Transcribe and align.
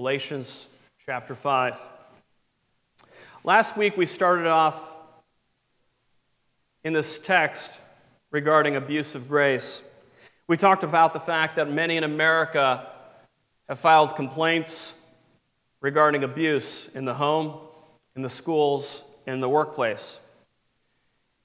Galatians 0.00 0.66
chapter 1.04 1.34
5. 1.34 1.78
Last 3.44 3.76
week 3.76 3.98
we 3.98 4.06
started 4.06 4.46
off 4.46 4.96
in 6.82 6.94
this 6.94 7.18
text 7.18 7.82
regarding 8.30 8.76
abuse 8.76 9.14
of 9.14 9.28
grace. 9.28 9.84
We 10.48 10.56
talked 10.56 10.84
about 10.84 11.12
the 11.12 11.20
fact 11.20 11.56
that 11.56 11.70
many 11.70 11.98
in 11.98 12.04
America 12.04 12.86
have 13.68 13.78
filed 13.78 14.16
complaints 14.16 14.94
regarding 15.82 16.24
abuse 16.24 16.88
in 16.94 17.04
the 17.04 17.12
home, 17.12 17.60
in 18.16 18.22
the 18.22 18.30
schools, 18.30 19.04
in 19.26 19.40
the 19.40 19.50
workplace. 19.50 20.18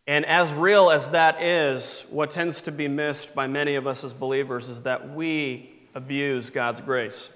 And 0.07 0.25
as 0.25 0.53
real 0.53 0.91
as 0.91 1.09
that 1.09 1.41
is, 1.41 2.05
what 2.09 2.31
tends 2.31 2.61
to 2.61 2.71
be 2.71 2.87
missed 2.87 3.35
by 3.35 3.47
many 3.47 3.75
of 3.75 3.85
us 3.85 4.05
as 4.05 4.13
believers 4.13 4.69
is 4.69 4.83
that 4.83 5.13
we 5.13 5.73
abuse 5.93 6.49
God's 6.49 6.79
grace. 6.79 7.29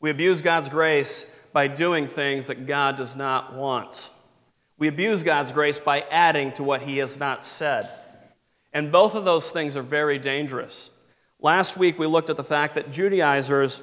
We 0.00 0.10
abuse 0.10 0.40
God's 0.42 0.68
grace 0.68 1.26
by 1.52 1.66
doing 1.66 2.06
things 2.06 2.46
that 2.46 2.66
God 2.66 2.96
does 2.96 3.16
not 3.16 3.54
want. 3.54 4.10
We 4.78 4.88
abuse 4.88 5.22
God's 5.22 5.52
grace 5.52 5.78
by 5.78 6.00
adding 6.10 6.52
to 6.52 6.62
what 6.62 6.82
He 6.82 6.98
has 6.98 7.18
not 7.18 7.44
said. 7.44 7.88
And 8.72 8.90
both 8.90 9.14
of 9.14 9.24
those 9.24 9.50
things 9.50 9.76
are 9.76 9.82
very 9.82 10.18
dangerous. 10.18 10.90
Last 11.40 11.76
week 11.76 11.98
we 11.98 12.06
looked 12.06 12.30
at 12.30 12.36
the 12.36 12.44
fact 12.44 12.74
that 12.74 12.90
Judaizers 12.90 13.82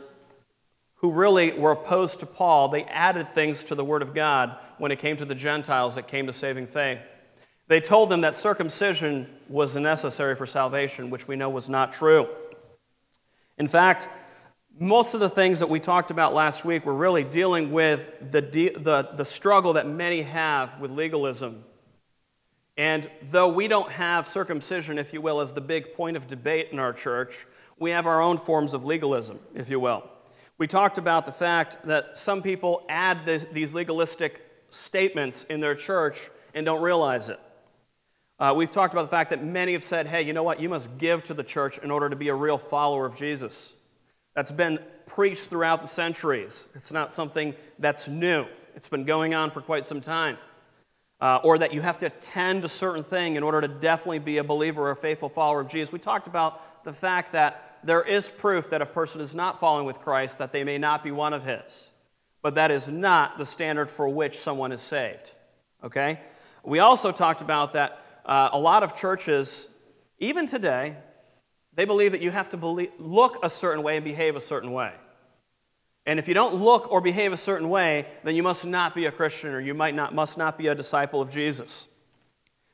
who 0.95 1.11
really 1.11 1.53
were 1.53 1.71
opposed 1.71 2.19
to 2.19 2.25
Paul, 2.25 2.69
they 2.69 2.83
added 2.85 3.29
things 3.29 3.63
to 3.65 3.75
the 3.75 3.85
Word 3.85 4.01
of 4.01 4.15
God 4.15 4.57
when 4.79 4.91
it 4.91 4.99
came 4.99 5.17
to 5.17 5.25
the 5.25 5.35
Gentiles 5.35 5.95
that 5.95 6.07
came 6.07 6.25
to 6.25 6.33
saving 6.33 6.67
faith. 6.67 7.05
They 7.67 7.81
told 7.81 8.09
them 8.09 8.21
that 8.21 8.35
circumcision 8.35 9.27
was 9.47 9.75
necessary 9.75 10.35
for 10.35 10.45
salvation, 10.45 11.09
which 11.09 11.27
we 11.27 11.35
know 11.35 11.49
was 11.49 11.69
not 11.69 11.93
true. 11.93 12.27
In 13.57 13.67
fact, 13.67 14.07
most 14.79 15.13
of 15.13 15.19
the 15.19 15.29
things 15.29 15.59
that 15.59 15.69
we 15.69 15.79
talked 15.79 16.11
about 16.11 16.33
last 16.33 16.63
week 16.63 16.85
were 16.85 16.93
really 16.93 17.23
dealing 17.23 17.71
with 17.71 18.31
the, 18.31 18.41
the, 18.41 19.09
the 19.15 19.25
struggle 19.25 19.73
that 19.73 19.87
many 19.87 20.21
have 20.21 20.79
with 20.79 20.91
legalism. 20.91 21.63
And 22.77 23.09
though 23.23 23.47
we 23.47 23.67
don't 23.67 23.91
have 23.91 24.27
circumcision, 24.27 24.99
if 24.99 25.13
you 25.13 25.21
will, 25.21 25.39
as 25.39 25.51
the 25.51 25.61
big 25.61 25.95
point 25.95 26.15
of 26.15 26.27
debate 26.27 26.69
in 26.71 26.77
our 26.77 26.93
church, 26.93 27.47
we 27.79 27.89
have 27.91 28.05
our 28.05 28.21
own 28.21 28.37
forms 28.37 28.73
of 28.73 28.85
legalism, 28.85 29.39
if 29.55 29.69
you 29.69 29.79
will. 29.79 30.07
We 30.59 30.67
talked 30.67 30.97
about 30.97 31.25
the 31.25 31.31
fact 31.31 31.77
that 31.85 32.17
some 32.17 32.41
people 32.41 32.85
add 32.87 33.25
this, 33.25 33.45
these 33.51 33.73
legalistic 33.73 34.43
statements 34.69 35.43
in 35.45 35.59
their 35.59 35.75
church 35.75 36.29
and 36.53 36.65
don't 36.65 36.81
realize 36.81 37.29
it. 37.29 37.39
Uh, 38.39 38.53
we've 38.55 38.69
talked 38.69 38.93
about 38.93 39.03
the 39.03 39.09
fact 39.09 39.31
that 39.31 39.43
many 39.43 39.73
have 39.73 39.83
said, 39.83 40.05
hey, 40.05 40.21
you 40.21 40.33
know 40.33 40.43
what? 40.43 40.59
You 40.59 40.69
must 40.69 40.97
give 40.99 41.23
to 41.25 41.33
the 41.33 41.43
church 41.43 41.79
in 41.79 41.89
order 41.89 42.09
to 42.09 42.15
be 42.15 42.27
a 42.27 42.35
real 42.35 42.59
follower 42.59 43.05
of 43.07 43.17
Jesus. 43.17 43.73
That's 44.37 44.51
been 44.51 44.77
preached 45.07 45.49
throughout 45.49 45.81
the 45.81 45.87
centuries. 45.87 46.67
It's 46.75 46.93
not 46.93 47.11
something 47.11 47.55
that's 47.79 48.07
new, 48.07 48.45
it's 48.75 48.87
been 48.87 49.03
going 49.03 49.33
on 49.33 49.49
for 49.49 49.61
quite 49.61 49.83
some 49.83 49.99
time. 49.99 50.37
Uh, 51.19 51.39
or 51.43 51.57
that 51.57 51.73
you 51.73 51.81
have 51.81 51.97
to 51.97 52.05
attend 52.05 52.63
a 52.63 52.67
certain 52.67 53.03
thing 53.03 53.35
in 53.35 53.41
order 53.41 53.61
to 53.61 53.67
definitely 53.67 54.19
be 54.19 54.37
a 54.37 54.43
believer 54.43 54.83
or 54.83 54.91
a 54.91 54.95
faithful 54.95 55.27
follower 55.27 55.59
of 55.59 55.67
Jesus. 55.67 55.91
We 55.91 55.97
talked 55.97 56.27
about 56.27 56.83
the 56.83 56.93
fact 56.93 57.31
that 57.31 57.79
there 57.83 58.03
is 58.03 58.29
proof 58.29 58.69
that 58.69 58.79
a 58.79 58.85
person 58.85 59.21
is 59.21 59.33
not 59.33 59.59
following 59.59 59.87
with 59.87 60.01
Christ, 60.01 60.37
that 60.37 60.51
they 60.51 60.63
may 60.63 60.77
not 60.77 61.03
be 61.03 61.09
one 61.09 61.33
of 61.33 61.43
his. 61.43 61.89
But 62.43 62.53
that 62.53 62.69
is 62.69 62.87
not 62.87 63.39
the 63.39 63.45
standard 63.45 63.89
for 63.89 64.07
which 64.07 64.37
someone 64.37 64.71
is 64.71 64.81
saved. 64.81 65.33
Okay? 65.83 66.19
We 66.63 66.77
also 66.77 67.11
talked 67.11 67.41
about 67.41 67.73
that 67.73 67.99
uh, 68.23 68.49
a 68.53 68.59
lot 68.59 68.83
of 68.83 68.95
churches, 68.95 69.67
even 70.19 70.45
today, 70.45 70.95
they 71.77 71.85
believe 71.85 72.11
that 72.11 72.21
you 72.21 72.31
have 72.31 72.49
to 72.49 72.57
believe, 72.57 72.89
look 72.97 73.37
a 73.43 73.49
certain 73.49 73.83
way 73.83 73.95
and 73.95 74.03
behave 74.03 74.35
a 74.35 74.41
certain 74.41 74.71
way. 74.71 74.91
And 76.07 76.17
if 76.17 76.27
you 76.27 76.33
don't 76.33 76.55
look 76.55 76.91
or 76.91 77.01
behave 77.01 77.31
a 77.33 77.37
certain 77.37 77.69
way, 77.69 78.07
then 78.23 78.35
you 78.35 78.41
must 78.41 78.65
not 78.65 78.95
be 78.95 79.05
a 79.05 79.11
Christian 79.11 79.51
or 79.51 79.59
you 79.59 79.75
might 79.75 79.93
not, 79.93 80.15
must 80.15 80.39
not 80.39 80.57
be 80.57 80.67
a 80.67 80.75
disciple 80.75 81.21
of 81.21 81.29
Jesus. 81.29 81.87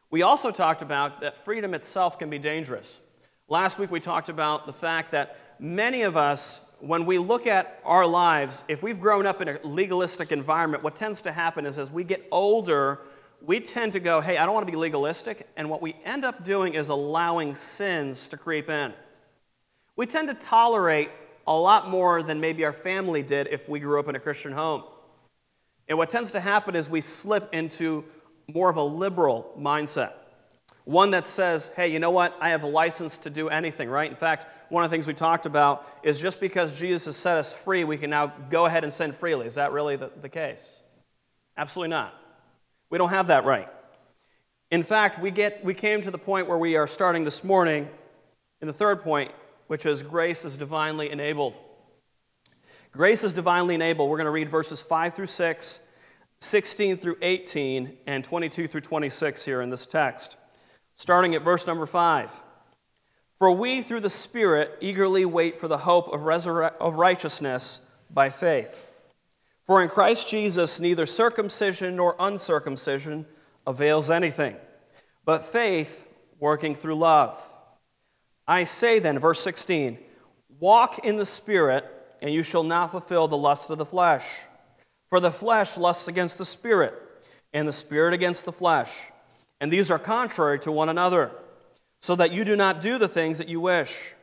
We 0.10 0.22
also 0.22 0.52
talked 0.52 0.82
about 0.82 1.20
that 1.20 1.36
freedom 1.36 1.74
itself 1.74 2.18
can 2.18 2.30
be 2.30 2.40
dangerous. 2.40 3.02
Last 3.50 3.78
week 3.78 3.92
we 3.92 4.00
talked 4.00 4.30
about 4.30 4.66
the 4.66 4.74
fact 4.74 5.12
that 5.12 5.38
many 5.60 6.04
of 6.04 6.16
us, 6.16 6.62
when 6.80 7.06
we 7.06 7.18
look 7.18 7.46
at 7.46 7.82
our 7.84 8.08
lives, 8.08 8.64
if 8.70 8.84
we've 8.84 9.02
grown 9.02 9.26
up 9.26 9.42
in 9.42 9.50
a 9.50 9.60
legalistic 9.64 10.32
environment, 10.32 10.82
what 10.82 10.96
tends 10.96 11.22
to 11.24 11.34
happen 11.34 11.66
is 11.66 11.78
as 11.78 11.92
we 11.92 12.06
get 12.06 12.26
older, 12.32 13.02
we 13.46 13.60
tend 13.60 13.94
to 13.94 14.00
go, 14.00 14.22
hey, 14.22 14.38
I 14.38 14.46
don't 14.46 14.54
want 14.54 14.66
to 14.66 14.72
be 14.72 14.78
legalistic. 14.78 15.48
And 15.58 15.70
what 15.70 15.82
we 15.82 15.96
end 16.06 16.24
up 16.24 16.44
doing 16.44 16.76
is 16.76 16.90
allowing 16.90 17.54
sins 17.54 18.28
to 18.30 18.38
creep 18.38 18.70
in. 18.70 18.94
We 19.96 20.06
tend 20.06 20.30
to 20.30 20.34
tolerate 20.34 21.10
a 21.46 21.54
lot 21.54 21.90
more 21.90 22.24
than 22.24 22.40
maybe 22.40 22.64
our 22.64 22.72
family 22.72 23.22
did 23.22 23.48
if 23.52 23.68
we 23.68 23.80
grew 23.80 24.00
up 24.00 24.08
in 24.08 24.16
a 24.16 24.20
Christian 24.20 24.54
home. 24.54 24.84
And 25.90 25.98
what 25.98 26.10
tends 26.10 26.32
to 26.32 26.40
happen 26.40 26.76
is 26.76 26.90
we 26.90 27.02
slip 27.02 27.54
into 27.54 28.06
more 28.48 28.70
of 28.70 28.78
a 28.78 28.84
liberal 28.84 29.54
mindset. 29.60 30.14
One 30.86 31.12
that 31.12 31.28
says, 31.28 31.70
hey, 31.76 31.90
you 31.90 32.00
know 32.00 32.12
what? 32.12 32.36
I 32.40 32.50
have 32.50 32.64
a 32.64 32.68
license 32.68 33.18
to 33.20 33.30
do 33.30 33.50
anything, 33.50 33.90
right? 33.90 34.10
In 34.10 34.18
fact, 34.18 34.48
one 34.70 34.84
of 34.84 34.90
the 34.90 34.94
things 34.94 35.06
we 35.06 35.14
talked 35.14 35.46
about 35.46 35.88
is 36.02 36.20
just 36.20 36.40
because 36.40 36.80
Jesus 36.80 37.06
has 37.06 37.18
set 37.18 37.38
us 37.38 37.54
free, 37.54 37.84
we 37.84 37.98
can 37.98 38.10
now 38.10 38.28
go 38.50 38.66
ahead 38.66 38.84
and 38.84 38.92
sin 38.92 39.12
freely. 39.12 39.46
Is 39.46 39.56
that 39.56 39.74
really 39.74 39.98
the, 39.98 40.12
the 40.22 40.30
case? 40.30 40.80
Absolutely 41.58 41.90
not. 41.90 42.14
We 42.94 43.00
don't 43.00 43.10
have 43.10 43.26
that 43.26 43.44
right. 43.44 43.68
In 44.70 44.84
fact, 44.84 45.18
we, 45.18 45.32
get, 45.32 45.66
we 45.66 45.74
came 45.74 46.04
to 46.04 46.12
the 46.12 46.20
point 46.20 46.48
where 46.48 46.60
we 46.60 46.76
are 46.76 46.86
starting 46.86 47.24
this 47.24 47.44
morning 47.44 47.90
in 48.62 48.68
the 48.68 48.74
third 48.74 49.02
point, 49.02 49.32
which 49.66 49.88
is 49.88 50.04
grace 50.04 50.46
is 50.46 50.58
divinely 50.58 51.10
enabled. 51.10 51.58
Grace 52.92 53.24
is 53.24 53.34
divinely 53.34 53.74
enabled. 53.74 54.12
We're 54.12 54.18
going 54.18 54.26
to 54.26 54.32
read 54.32 54.48
verses 54.48 54.80
5 54.84 55.16
through 55.16 55.26
6, 55.26 55.80
16 56.40 56.98
through 56.98 57.18
18, 57.24 57.98
and 58.06 58.24
22 58.24 58.68
through 58.68 58.82
26 58.82 59.44
here 59.44 59.64
in 59.64 59.72
this 59.72 59.88
text. 59.88 60.38
Starting 60.94 61.34
at 61.34 61.42
verse 61.42 61.66
number 61.66 61.88
5. 61.88 62.44
For 63.40 63.52
we, 63.52 63.82
through 63.82 64.02
the 64.02 64.10
Spirit, 64.12 64.78
eagerly 64.82 65.26
wait 65.26 65.58
for 65.58 65.68
the 65.68 65.80
hope 65.80 66.14
of, 66.14 66.22
resurre- 66.22 66.76
of 66.80 66.94
righteousness 66.94 67.82
by 68.12 68.30
faith. 68.30 68.83
For 69.66 69.82
in 69.82 69.90
Christ 69.90 70.28
Jesus, 70.28 70.80
neither 70.80 71.06
circumcision 71.06 71.96
nor 71.96 72.16
uncircumcision 72.20 73.26
avails 73.66 74.10
anything, 74.10 74.58
but 75.26 75.46
faith 75.46 76.06
working 76.40 76.76
through 76.76 76.96
love. 76.96 77.42
I 78.46 78.66
say 78.66 79.00
then, 79.00 79.20
verse 79.20 79.40
16, 79.42 79.98
walk 80.60 81.06
in 81.06 81.16
the 81.16 81.26
Spirit, 81.26 81.86
and 82.22 82.34
you 82.34 82.44
shall 82.44 82.64
not 82.64 82.92
fulfill 82.92 83.30
the 83.30 83.38
lust 83.38 83.70
of 83.70 83.78
the 83.78 83.86
flesh. 83.86 84.40
For 85.10 85.22
the 85.22 85.32
flesh 85.32 85.78
lusts 85.78 86.10
against 86.10 86.38
the 86.38 86.46
Spirit, 86.46 86.94
and 87.54 87.66
the 87.66 87.72
Spirit 87.72 88.14
against 88.14 88.44
the 88.44 88.52
flesh. 88.52 89.12
And 89.62 89.72
these 89.72 89.90
are 89.90 90.00
contrary 90.00 90.60
to 90.60 90.72
one 90.74 90.90
another, 90.90 91.32
so 92.02 92.18
that 92.18 92.34
you 92.34 92.44
do 92.44 92.58
not 92.58 92.82
do 92.82 92.98
the 92.98 93.08
things 93.08 93.38
that 93.38 93.48
you 93.48 93.62
wish. 93.62 94.14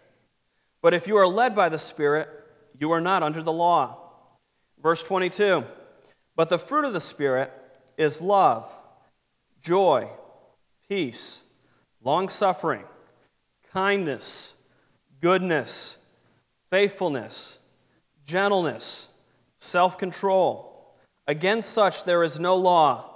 But 0.82 0.92
if 0.92 1.06
you 1.06 1.16
are 1.16 1.26
led 1.26 1.54
by 1.54 1.70
the 1.70 1.78
Spirit, 1.78 2.28
you 2.78 2.90
are 2.90 3.00
not 3.00 3.22
under 3.22 3.42
the 3.42 3.52
law. 3.52 4.09
Verse 4.82 5.02
22 5.02 5.64
But 6.36 6.48
the 6.48 6.58
fruit 6.58 6.84
of 6.84 6.92
the 6.92 7.00
Spirit 7.00 7.52
is 7.96 8.20
love, 8.20 8.70
joy, 9.62 10.08
peace, 10.88 11.42
long 12.02 12.28
suffering, 12.28 12.84
kindness, 13.72 14.54
goodness, 15.20 15.96
faithfulness, 16.70 17.58
gentleness, 18.24 19.08
self 19.56 19.98
control. 19.98 20.94
Against 21.26 21.70
such 21.70 22.04
there 22.04 22.22
is 22.22 22.40
no 22.40 22.56
law. 22.56 23.06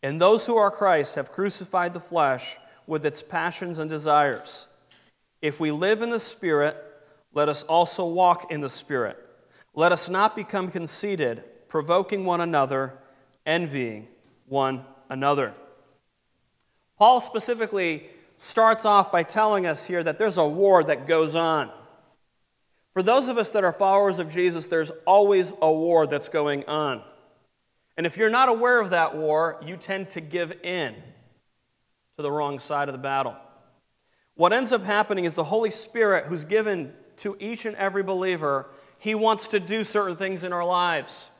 And 0.00 0.20
those 0.20 0.46
who 0.46 0.56
are 0.56 0.70
Christ 0.70 1.16
have 1.16 1.32
crucified 1.32 1.92
the 1.92 2.00
flesh 2.00 2.56
with 2.86 3.04
its 3.04 3.20
passions 3.20 3.78
and 3.78 3.90
desires. 3.90 4.68
If 5.42 5.58
we 5.58 5.72
live 5.72 6.02
in 6.02 6.10
the 6.10 6.20
Spirit, 6.20 6.76
let 7.32 7.48
us 7.48 7.64
also 7.64 8.06
walk 8.06 8.52
in 8.52 8.60
the 8.60 8.68
Spirit. 8.68 9.18
Let 9.78 9.92
us 9.92 10.08
not 10.08 10.34
become 10.34 10.70
conceited, 10.70 11.44
provoking 11.68 12.24
one 12.24 12.40
another, 12.40 12.94
envying 13.46 14.08
one 14.48 14.84
another. 15.08 15.54
Paul 16.98 17.20
specifically 17.20 18.08
starts 18.36 18.84
off 18.84 19.12
by 19.12 19.22
telling 19.22 19.66
us 19.68 19.86
here 19.86 20.02
that 20.02 20.18
there's 20.18 20.36
a 20.36 20.44
war 20.44 20.82
that 20.82 21.06
goes 21.06 21.36
on. 21.36 21.70
For 22.92 23.04
those 23.04 23.28
of 23.28 23.38
us 23.38 23.50
that 23.50 23.62
are 23.62 23.72
followers 23.72 24.18
of 24.18 24.32
Jesus, 24.32 24.66
there's 24.66 24.90
always 25.06 25.54
a 25.62 25.72
war 25.72 26.08
that's 26.08 26.28
going 26.28 26.64
on. 26.64 27.00
And 27.96 28.04
if 28.04 28.16
you're 28.16 28.30
not 28.30 28.48
aware 28.48 28.80
of 28.80 28.90
that 28.90 29.16
war, 29.16 29.62
you 29.64 29.76
tend 29.76 30.10
to 30.10 30.20
give 30.20 30.50
in 30.64 30.96
to 32.16 32.22
the 32.22 32.32
wrong 32.32 32.58
side 32.58 32.88
of 32.88 32.94
the 32.94 32.98
battle. 32.98 33.36
What 34.34 34.52
ends 34.52 34.72
up 34.72 34.82
happening 34.82 35.24
is 35.24 35.36
the 35.36 35.44
Holy 35.44 35.70
Spirit, 35.70 36.26
who's 36.26 36.44
given 36.44 36.94
to 37.18 37.36
each 37.38 37.64
and 37.64 37.76
every 37.76 38.02
believer, 38.02 38.66
he 38.98 39.14
wants 39.14 39.48
to 39.48 39.60
do 39.60 39.84
certain 39.84 40.16
things 40.16 40.44
in 40.44 40.52
our 40.52 40.64
lives. 40.64 41.30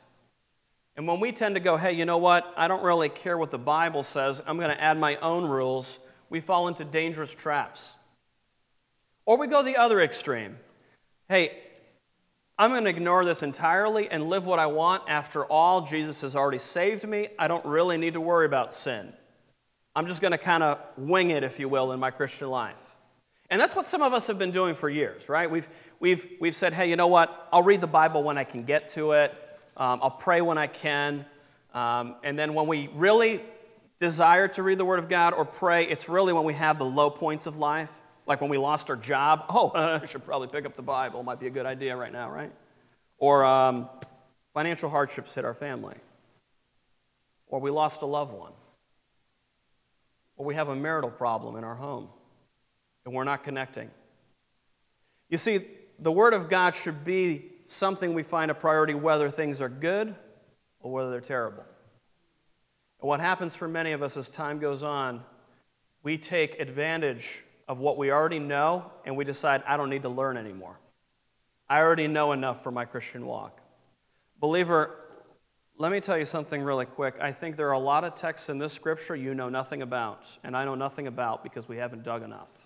And 0.95 1.07
when 1.07 1.19
we 1.19 1.31
tend 1.31 1.55
to 1.55 1.61
go, 1.61 1.77
hey, 1.77 1.93
you 1.93 2.05
know 2.05 2.17
what? 2.17 2.51
I 2.57 2.67
don't 2.67 2.83
really 2.83 3.09
care 3.09 3.37
what 3.37 3.51
the 3.51 3.57
Bible 3.57 4.03
says, 4.03 4.41
I'm 4.45 4.57
going 4.57 4.71
to 4.71 4.81
add 4.81 4.97
my 4.97 5.15
own 5.17 5.45
rules, 5.45 5.99
we 6.29 6.41
fall 6.41 6.67
into 6.67 6.83
dangerous 6.83 7.33
traps. 7.33 7.93
Or 9.25 9.37
we 9.37 9.47
go 9.47 9.63
the 9.63 9.77
other 9.77 10.01
extreme. 10.01 10.57
Hey, 11.27 11.57
I'm 12.57 12.71
going 12.71 12.83
to 12.83 12.89
ignore 12.89 13.23
this 13.23 13.43
entirely 13.43 14.09
and 14.09 14.29
live 14.29 14.45
what 14.45 14.59
I 14.59 14.65
want. 14.65 15.03
After 15.07 15.45
all, 15.45 15.81
Jesus 15.81 16.21
has 16.23 16.35
already 16.35 16.57
saved 16.57 17.07
me. 17.07 17.29
I 17.37 17.47
don't 17.47 17.65
really 17.65 17.97
need 17.97 18.13
to 18.13 18.21
worry 18.21 18.45
about 18.45 18.73
sin. 18.73 19.13
I'm 19.95 20.07
just 20.07 20.21
going 20.21 20.31
to 20.31 20.37
kind 20.37 20.63
of 20.63 20.79
wing 20.97 21.31
it, 21.31 21.43
if 21.43 21.59
you 21.59 21.69
will, 21.69 21.91
in 21.91 21.99
my 21.99 22.11
Christian 22.11 22.49
life. 22.49 22.88
And 23.49 23.59
that's 23.59 23.75
what 23.75 23.87
some 23.87 24.01
of 24.03 24.13
us 24.13 24.27
have 24.27 24.37
been 24.37 24.51
doing 24.51 24.75
for 24.75 24.89
years, 24.89 25.27
right? 25.27 25.49
We've, 25.49 25.67
we've, 25.99 26.27
we've 26.39 26.55
said, 26.55 26.73
hey, 26.73 26.89
you 26.89 26.95
know 26.95 27.07
what? 27.07 27.47
I'll 27.51 27.63
read 27.63 27.81
the 27.81 27.87
Bible 27.87 28.21
when 28.21 28.37
I 28.37 28.43
can 28.43 28.63
get 28.63 28.89
to 28.89 29.13
it, 29.13 29.33
um, 29.75 29.99
I'll 30.03 30.11
pray 30.11 30.41
when 30.41 30.57
I 30.57 30.67
can. 30.67 31.25
Um, 31.73 32.15
and 32.23 32.37
then 32.37 32.53
when 32.53 32.67
we 32.67 32.89
really 32.93 33.41
desire 33.97 34.47
to 34.49 34.63
read 34.63 34.77
the 34.77 34.85
Word 34.85 34.99
of 34.99 35.09
God 35.09 35.33
or 35.33 35.45
pray, 35.45 35.85
it's 35.85 36.09
really 36.09 36.33
when 36.33 36.43
we 36.43 36.53
have 36.53 36.77
the 36.77 36.85
low 36.85 37.09
points 37.09 37.47
of 37.47 37.57
life, 37.57 37.91
like 38.27 38.41
when 38.41 38.49
we 38.49 38.57
lost 38.57 38.89
our 38.89 38.95
job. 38.95 39.45
Oh, 39.49 39.71
I 40.01 40.05
should 40.05 40.25
probably 40.25 40.47
pick 40.47 40.65
up 40.65 40.75
the 40.75 40.83
Bible. 40.83 41.23
Might 41.23 41.39
be 41.39 41.47
a 41.47 41.51
good 41.51 41.65
idea 41.65 41.95
right 41.95 42.11
now, 42.11 42.29
right? 42.29 42.51
Or 43.17 43.45
um, 43.45 43.89
financial 44.53 44.89
hardships 44.89 45.33
hit 45.33 45.45
our 45.45 45.53
family. 45.53 45.95
Or 47.47 47.59
we 47.59 47.71
lost 47.71 48.03
a 48.03 48.05
loved 48.05 48.33
one. 48.33 48.51
Or 50.35 50.45
we 50.45 50.55
have 50.55 50.69
a 50.69 50.75
marital 50.75 51.09
problem 51.09 51.55
in 51.55 51.63
our 51.63 51.75
home 51.75 52.09
and 53.05 53.13
we're 53.13 53.23
not 53.23 53.43
connecting. 53.43 53.89
You 55.29 55.37
see, 55.37 55.65
the 55.99 56.11
Word 56.11 56.33
of 56.33 56.49
God 56.49 56.75
should 56.75 57.03
be 57.03 57.45
something 57.65 58.13
we 58.13 58.23
find 58.23 58.49
a 58.49 58.55
priority 58.55 58.93
whether 58.93 59.29
things 59.29 59.61
are 59.61 59.69
good 59.69 60.15
or 60.79 60.91
whether 60.91 61.11
they're 61.11 61.21
terrible. 61.21 61.63
And 63.01 63.07
what 63.07 63.19
happens 63.19 63.55
for 63.55 63.67
many 63.67 63.91
of 63.91 64.01
us 64.01 64.17
as 64.17 64.29
time 64.29 64.59
goes 64.59 64.83
on, 64.83 65.23
we 66.03 66.17
take 66.17 66.59
advantage 66.59 67.43
of 67.67 67.79
what 67.79 67.97
we 67.97 68.11
already 68.11 68.39
know 68.39 68.91
and 69.05 69.15
we 69.15 69.23
decide, 69.23 69.63
I 69.67 69.77
don't 69.77 69.89
need 69.89 70.03
to 70.03 70.09
learn 70.09 70.37
anymore. 70.37 70.79
I 71.69 71.81
already 71.81 72.07
know 72.07 72.31
enough 72.31 72.63
for 72.63 72.71
my 72.71 72.85
Christian 72.85 73.25
walk. 73.25 73.61
Believer, 74.39 74.95
let 75.77 75.91
me 75.91 75.99
tell 75.99 76.17
you 76.17 76.25
something 76.25 76.61
really 76.61 76.85
quick. 76.85 77.15
I 77.21 77.31
think 77.31 77.55
there 77.55 77.69
are 77.69 77.73
a 77.73 77.79
lot 77.79 78.03
of 78.03 78.15
texts 78.15 78.49
in 78.49 78.57
this 78.57 78.73
scripture 78.73 79.15
you 79.15 79.35
know 79.35 79.49
nothing 79.49 79.81
about, 79.81 80.37
and 80.43 80.57
I 80.57 80.65
know 80.65 80.75
nothing 80.75 81.07
about 81.07 81.43
because 81.43 81.69
we 81.69 81.77
haven't 81.77 82.03
dug 82.03 82.23
enough. 82.23 82.58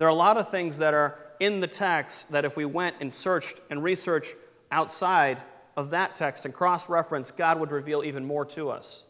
There 0.00 0.08
are 0.08 0.10
a 0.10 0.14
lot 0.14 0.38
of 0.38 0.48
things 0.48 0.78
that 0.78 0.94
are 0.94 1.18
in 1.40 1.60
the 1.60 1.66
text 1.66 2.32
that 2.32 2.46
if 2.46 2.56
we 2.56 2.64
went 2.64 2.96
and 3.00 3.12
searched 3.12 3.60
and 3.68 3.84
researched 3.84 4.34
outside 4.72 5.42
of 5.76 5.90
that 5.90 6.14
text 6.14 6.46
and 6.46 6.54
cross 6.54 6.88
reference, 6.88 7.30
God 7.30 7.60
would 7.60 7.70
reveal 7.70 8.02
even 8.02 8.24
more 8.24 8.46
to 8.46 8.70
us. 8.70 9.04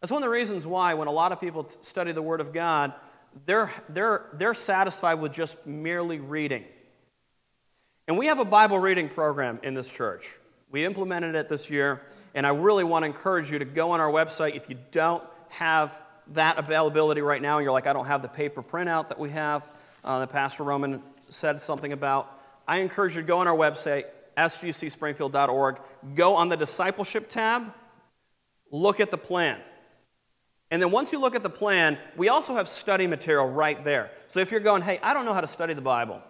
That's 0.00 0.12
one 0.12 0.22
of 0.22 0.26
the 0.28 0.30
reasons 0.30 0.64
why, 0.64 0.94
when 0.94 1.08
a 1.08 1.10
lot 1.10 1.32
of 1.32 1.40
people 1.40 1.68
study 1.80 2.12
the 2.12 2.22
Word 2.22 2.40
of 2.40 2.52
God, 2.52 2.92
they're, 3.46 3.72
they're, 3.88 4.26
they're 4.34 4.54
satisfied 4.54 5.14
with 5.14 5.32
just 5.32 5.66
merely 5.66 6.20
reading. 6.20 6.62
And 8.06 8.16
we 8.16 8.26
have 8.26 8.38
a 8.38 8.44
Bible 8.44 8.78
reading 8.78 9.08
program 9.08 9.58
in 9.64 9.74
this 9.74 9.92
church. 9.92 10.38
We 10.70 10.84
implemented 10.84 11.34
it 11.34 11.48
this 11.48 11.68
year, 11.68 12.02
and 12.32 12.46
I 12.46 12.50
really 12.50 12.84
want 12.84 13.02
to 13.02 13.08
encourage 13.08 13.50
you 13.50 13.58
to 13.58 13.64
go 13.64 13.90
on 13.90 13.98
our 13.98 14.10
website 14.10 14.54
if 14.54 14.70
you 14.70 14.78
don't 14.92 15.24
have 15.48 16.00
that 16.32 16.58
availability 16.58 17.20
right 17.20 17.40
now, 17.40 17.58
and 17.58 17.64
you're 17.64 17.72
like, 17.72 17.86
I 17.86 17.92
don't 17.92 18.06
have 18.06 18.22
the 18.22 18.28
paper 18.28 18.62
printout 18.62 19.08
that 19.08 19.18
we 19.18 19.30
have, 19.30 19.70
uh, 20.04 20.20
that 20.20 20.30
Pastor 20.30 20.62
Roman 20.62 21.02
said 21.28 21.60
something 21.60 21.92
about, 21.92 22.38
I 22.66 22.78
encourage 22.78 23.16
you 23.16 23.22
to 23.22 23.26
go 23.26 23.38
on 23.38 23.48
our 23.48 23.56
website, 23.56 24.04
sgcspringfield.org, 24.36 25.80
go 26.14 26.36
on 26.36 26.48
the 26.48 26.56
discipleship 26.56 27.28
tab, 27.28 27.72
look 28.70 29.00
at 29.00 29.10
the 29.10 29.18
plan. 29.18 29.60
And 30.70 30.82
then 30.82 30.90
once 30.90 31.12
you 31.12 31.18
look 31.18 31.34
at 31.34 31.42
the 31.42 31.50
plan, 31.50 31.98
we 32.16 32.28
also 32.28 32.54
have 32.54 32.68
study 32.68 33.06
material 33.06 33.48
right 33.48 33.82
there. 33.82 34.10
So 34.26 34.40
if 34.40 34.50
you're 34.50 34.60
going, 34.60 34.82
hey, 34.82 35.00
I 35.02 35.14
don't 35.14 35.24
know 35.24 35.32
how 35.32 35.40
to 35.40 35.46
study 35.46 35.72
the 35.72 35.80
Bible, 35.80 36.22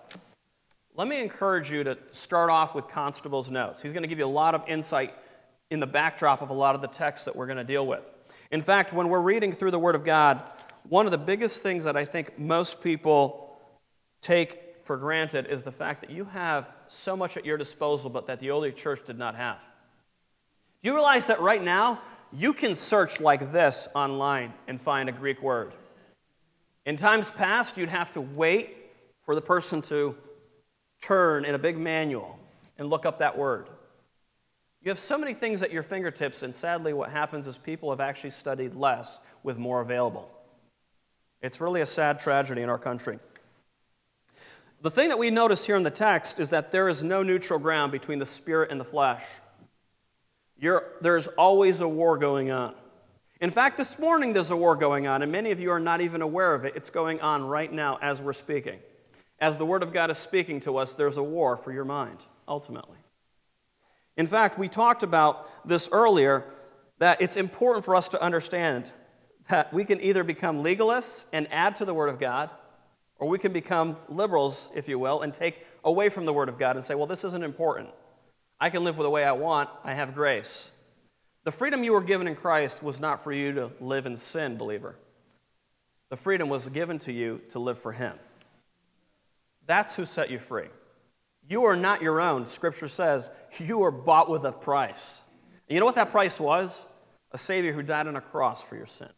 let 0.94 1.08
me 1.08 1.20
encourage 1.20 1.70
you 1.70 1.84
to 1.84 1.98
start 2.10 2.50
off 2.50 2.74
with 2.74 2.88
Constable's 2.88 3.50
notes. 3.50 3.82
He's 3.82 3.92
going 3.92 4.02
to 4.02 4.08
give 4.08 4.18
you 4.18 4.26
a 4.26 4.28
lot 4.28 4.54
of 4.54 4.62
insight 4.68 5.14
in 5.70 5.80
the 5.80 5.86
backdrop 5.86 6.40
of 6.40 6.50
a 6.50 6.54
lot 6.54 6.74
of 6.74 6.80
the 6.80 6.88
texts 6.88 7.24
that 7.26 7.36
we're 7.36 7.46
going 7.46 7.58
to 7.58 7.64
deal 7.64 7.86
with. 7.86 8.10
In 8.50 8.62
fact, 8.62 8.92
when 8.92 9.08
we're 9.08 9.20
reading 9.20 9.52
through 9.52 9.70
the 9.70 9.78
Word 9.78 9.94
of 9.94 10.04
God, 10.04 10.42
one 10.88 11.04
of 11.04 11.12
the 11.12 11.18
biggest 11.18 11.62
things 11.62 11.84
that 11.84 11.96
I 11.96 12.04
think 12.04 12.38
most 12.38 12.80
people 12.80 13.58
take 14.22 14.78
for 14.84 14.96
granted 14.96 15.46
is 15.46 15.62
the 15.62 15.72
fact 15.72 16.00
that 16.00 16.10
you 16.10 16.24
have 16.24 16.72
so 16.86 17.14
much 17.14 17.36
at 17.36 17.44
your 17.44 17.58
disposal, 17.58 18.08
but 18.08 18.26
that 18.26 18.40
the 18.40 18.50
early 18.50 18.72
church 18.72 19.00
did 19.04 19.18
not 19.18 19.34
have. 19.34 19.60
Do 20.82 20.88
you 20.88 20.94
realize 20.94 21.26
that 21.26 21.40
right 21.40 21.62
now, 21.62 22.00
you 22.32 22.52
can 22.52 22.74
search 22.74 23.20
like 23.20 23.52
this 23.52 23.88
online 23.94 24.54
and 24.66 24.80
find 24.80 25.08
a 25.08 25.12
Greek 25.12 25.42
word? 25.42 25.74
In 26.86 26.96
times 26.96 27.30
past, 27.30 27.76
you'd 27.76 27.90
have 27.90 28.10
to 28.12 28.22
wait 28.22 28.76
for 29.24 29.34
the 29.34 29.42
person 29.42 29.82
to 29.82 30.16
turn 31.02 31.44
in 31.44 31.54
a 31.54 31.58
big 31.58 31.76
manual 31.76 32.38
and 32.78 32.88
look 32.88 33.04
up 33.04 33.18
that 33.18 33.36
word. 33.36 33.68
You 34.88 34.92
have 34.92 34.98
so 34.98 35.18
many 35.18 35.34
things 35.34 35.62
at 35.62 35.70
your 35.70 35.82
fingertips, 35.82 36.42
and 36.42 36.54
sadly, 36.54 36.94
what 36.94 37.10
happens 37.10 37.46
is 37.46 37.58
people 37.58 37.90
have 37.90 38.00
actually 38.00 38.30
studied 38.30 38.74
less 38.74 39.20
with 39.42 39.58
more 39.58 39.82
available. 39.82 40.30
It's 41.42 41.60
really 41.60 41.82
a 41.82 41.86
sad 41.86 42.20
tragedy 42.20 42.62
in 42.62 42.70
our 42.70 42.78
country. 42.78 43.18
The 44.80 44.90
thing 44.90 45.10
that 45.10 45.18
we 45.18 45.30
notice 45.30 45.66
here 45.66 45.76
in 45.76 45.82
the 45.82 45.90
text 45.90 46.40
is 46.40 46.48
that 46.48 46.70
there 46.70 46.88
is 46.88 47.04
no 47.04 47.22
neutral 47.22 47.58
ground 47.58 47.92
between 47.92 48.18
the 48.18 48.24
spirit 48.24 48.70
and 48.70 48.80
the 48.80 48.84
flesh. 48.84 49.22
You're, 50.58 50.84
there's 51.02 51.26
always 51.26 51.82
a 51.82 51.88
war 51.88 52.16
going 52.16 52.50
on. 52.50 52.74
In 53.42 53.50
fact, 53.50 53.76
this 53.76 53.98
morning 53.98 54.32
there's 54.32 54.52
a 54.52 54.56
war 54.56 54.74
going 54.74 55.06
on, 55.06 55.20
and 55.20 55.30
many 55.30 55.50
of 55.50 55.60
you 55.60 55.70
are 55.70 55.80
not 55.80 56.00
even 56.00 56.22
aware 56.22 56.54
of 56.54 56.64
it. 56.64 56.72
It's 56.76 56.88
going 56.88 57.20
on 57.20 57.44
right 57.44 57.70
now 57.70 57.98
as 58.00 58.22
we're 58.22 58.32
speaking. 58.32 58.78
As 59.38 59.58
the 59.58 59.66
Word 59.66 59.82
of 59.82 59.92
God 59.92 60.10
is 60.10 60.16
speaking 60.16 60.60
to 60.60 60.78
us, 60.78 60.94
there's 60.94 61.18
a 61.18 61.22
war 61.22 61.58
for 61.58 61.72
your 61.72 61.84
mind, 61.84 62.24
ultimately. 62.48 62.97
In 64.18 64.26
fact, 64.26 64.58
we 64.58 64.68
talked 64.68 65.04
about 65.04 65.48
this 65.66 65.88
earlier 65.92 66.44
that 66.98 67.22
it's 67.22 67.36
important 67.36 67.84
for 67.84 67.94
us 67.94 68.08
to 68.08 68.20
understand 68.20 68.90
that 69.48 69.72
we 69.72 69.84
can 69.84 70.00
either 70.00 70.24
become 70.24 70.62
legalists 70.62 71.24
and 71.32 71.46
add 71.52 71.76
to 71.76 71.84
the 71.84 71.94
Word 71.94 72.08
of 72.08 72.18
God, 72.18 72.50
or 73.16 73.28
we 73.28 73.38
can 73.38 73.52
become 73.52 73.96
liberals, 74.08 74.68
if 74.74 74.88
you 74.88 74.98
will, 74.98 75.22
and 75.22 75.32
take 75.32 75.64
away 75.84 76.08
from 76.08 76.26
the 76.26 76.32
Word 76.32 76.48
of 76.48 76.58
God 76.58 76.74
and 76.74 76.84
say, 76.84 76.96
well, 76.96 77.06
this 77.06 77.24
isn't 77.24 77.44
important. 77.44 77.88
I 78.60 78.70
can 78.70 78.82
live 78.82 78.96
the 78.96 79.08
way 79.08 79.24
I 79.24 79.32
want, 79.32 79.70
I 79.84 79.94
have 79.94 80.14
grace. 80.14 80.72
The 81.44 81.52
freedom 81.52 81.84
you 81.84 81.92
were 81.92 82.02
given 82.02 82.26
in 82.26 82.34
Christ 82.34 82.82
was 82.82 82.98
not 82.98 83.22
for 83.22 83.32
you 83.32 83.52
to 83.52 83.70
live 83.80 84.04
in 84.04 84.16
sin, 84.16 84.56
believer. 84.56 84.96
The 86.10 86.16
freedom 86.16 86.48
was 86.48 86.68
given 86.68 86.98
to 87.00 87.12
you 87.12 87.40
to 87.50 87.60
live 87.60 87.78
for 87.78 87.92
Him. 87.92 88.18
That's 89.66 89.94
who 89.94 90.04
set 90.04 90.28
you 90.28 90.40
free. 90.40 90.68
You 91.48 91.64
are 91.64 91.76
not 91.76 92.02
your 92.02 92.20
own. 92.20 92.46
Scripture 92.46 92.88
says 92.88 93.30
you 93.58 93.82
are 93.82 93.90
bought 93.90 94.28
with 94.28 94.44
a 94.44 94.52
price. 94.52 95.22
And 95.68 95.74
you 95.74 95.80
know 95.80 95.86
what 95.86 95.94
that 95.94 96.10
price 96.10 96.38
was? 96.38 96.86
A 97.32 97.38
Savior 97.38 97.72
who 97.72 97.82
died 97.82 98.06
on 98.06 98.16
a 98.16 98.20
cross 98.20 98.62
for 98.62 98.76
your 98.76 98.86
sin. 98.86 99.08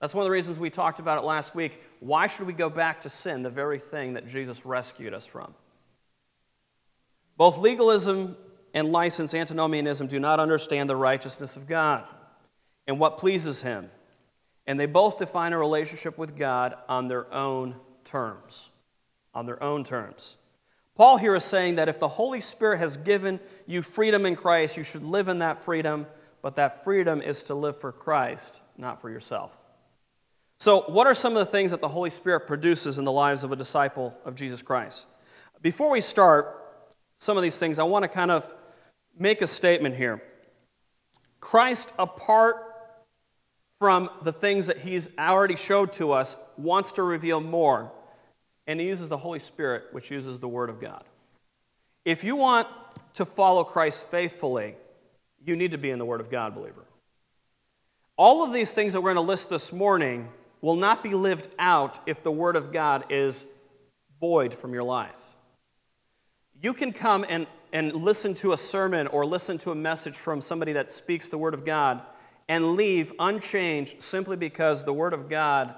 That's 0.00 0.14
one 0.14 0.22
of 0.22 0.26
the 0.26 0.32
reasons 0.32 0.58
we 0.58 0.70
talked 0.70 0.98
about 0.98 1.18
it 1.18 1.24
last 1.24 1.54
week. 1.54 1.80
Why 2.00 2.26
should 2.26 2.46
we 2.46 2.52
go 2.52 2.68
back 2.68 3.02
to 3.02 3.08
sin, 3.08 3.42
the 3.42 3.50
very 3.50 3.78
thing 3.78 4.14
that 4.14 4.26
Jesus 4.26 4.66
rescued 4.66 5.14
us 5.14 5.26
from? 5.26 5.54
Both 7.36 7.58
legalism 7.58 8.36
and 8.74 8.90
license, 8.90 9.34
antinomianism, 9.34 10.08
do 10.08 10.18
not 10.18 10.40
understand 10.40 10.90
the 10.90 10.96
righteousness 10.96 11.56
of 11.56 11.68
God 11.68 12.04
and 12.86 12.98
what 12.98 13.18
pleases 13.18 13.62
Him. 13.62 13.90
And 14.66 14.78
they 14.78 14.86
both 14.86 15.18
define 15.18 15.52
a 15.52 15.58
relationship 15.58 16.18
with 16.18 16.36
God 16.36 16.74
on 16.88 17.08
their 17.08 17.32
own 17.32 17.76
terms. 18.04 18.70
On 19.34 19.46
their 19.46 19.62
own 19.62 19.84
terms. 19.84 20.36
Paul 20.94 21.16
here 21.16 21.34
is 21.34 21.44
saying 21.44 21.76
that 21.76 21.88
if 21.88 21.98
the 21.98 22.08
Holy 22.08 22.40
Spirit 22.40 22.78
has 22.78 22.96
given 22.96 23.40
you 23.66 23.82
freedom 23.82 24.26
in 24.26 24.36
Christ, 24.36 24.76
you 24.76 24.84
should 24.84 25.02
live 25.02 25.28
in 25.28 25.38
that 25.38 25.58
freedom, 25.58 26.06
but 26.42 26.56
that 26.56 26.84
freedom 26.84 27.22
is 27.22 27.42
to 27.44 27.54
live 27.54 27.78
for 27.78 27.92
Christ, 27.92 28.60
not 28.76 29.00
for 29.00 29.08
yourself. 29.08 29.58
So, 30.58 30.82
what 30.82 31.06
are 31.06 31.14
some 31.14 31.32
of 31.32 31.38
the 31.38 31.50
things 31.50 31.70
that 31.70 31.80
the 31.80 31.88
Holy 31.88 32.10
Spirit 32.10 32.46
produces 32.46 32.98
in 32.98 33.04
the 33.04 33.12
lives 33.12 33.42
of 33.42 33.52
a 33.52 33.56
disciple 33.56 34.16
of 34.24 34.34
Jesus 34.34 34.62
Christ? 34.62 35.06
Before 35.62 35.90
we 35.90 36.00
start 36.00 36.86
some 37.16 37.36
of 37.36 37.42
these 37.42 37.58
things, 37.58 37.78
I 37.78 37.84
want 37.84 38.04
to 38.04 38.08
kind 38.08 38.30
of 38.30 38.52
make 39.18 39.42
a 39.42 39.46
statement 39.46 39.96
here. 39.96 40.22
Christ, 41.40 41.92
apart 41.98 42.56
from 43.80 44.10
the 44.22 44.32
things 44.32 44.68
that 44.68 44.78
he's 44.78 45.08
already 45.18 45.56
showed 45.56 45.92
to 45.94 46.12
us, 46.12 46.36
wants 46.56 46.92
to 46.92 47.02
reveal 47.02 47.40
more 47.40 47.90
and 48.66 48.80
he 48.80 48.86
uses 48.86 49.08
the 49.08 49.16
Holy 49.16 49.38
Spirit, 49.38 49.84
which 49.92 50.10
uses 50.10 50.38
the 50.40 50.48
Word 50.48 50.70
of 50.70 50.80
God. 50.80 51.04
If 52.04 52.24
you 52.24 52.36
want 52.36 52.68
to 53.14 53.24
follow 53.24 53.64
Christ 53.64 54.10
faithfully, 54.10 54.76
you 55.44 55.56
need 55.56 55.72
to 55.72 55.78
be 55.78 55.90
in 55.90 55.98
the 55.98 56.04
Word 56.04 56.20
of 56.20 56.30
God, 56.30 56.54
believer. 56.54 56.84
All 58.16 58.44
of 58.44 58.52
these 58.52 58.72
things 58.72 58.92
that 58.92 59.00
we're 59.00 59.14
going 59.14 59.24
to 59.24 59.28
list 59.28 59.50
this 59.50 59.72
morning 59.72 60.28
will 60.60 60.76
not 60.76 61.02
be 61.02 61.14
lived 61.14 61.48
out 61.58 61.98
if 62.06 62.22
the 62.22 62.30
Word 62.30 62.56
of 62.56 62.72
God 62.72 63.04
is 63.10 63.44
void 64.20 64.54
from 64.54 64.72
your 64.72 64.84
life. 64.84 65.36
You 66.60 66.72
can 66.72 66.92
come 66.92 67.26
and, 67.28 67.46
and 67.72 67.92
listen 67.92 68.34
to 68.34 68.52
a 68.52 68.56
sermon 68.56 69.08
or 69.08 69.26
listen 69.26 69.58
to 69.58 69.72
a 69.72 69.74
message 69.74 70.16
from 70.16 70.40
somebody 70.40 70.72
that 70.74 70.92
speaks 70.92 71.28
the 71.28 71.38
Word 71.38 71.54
of 71.54 71.64
God 71.64 72.02
and 72.48 72.76
leave 72.76 73.12
unchanged 73.18 74.00
simply 74.00 74.36
because 74.36 74.84
the 74.84 74.92
Word 74.92 75.12
of 75.12 75.28
God 75.28 75.74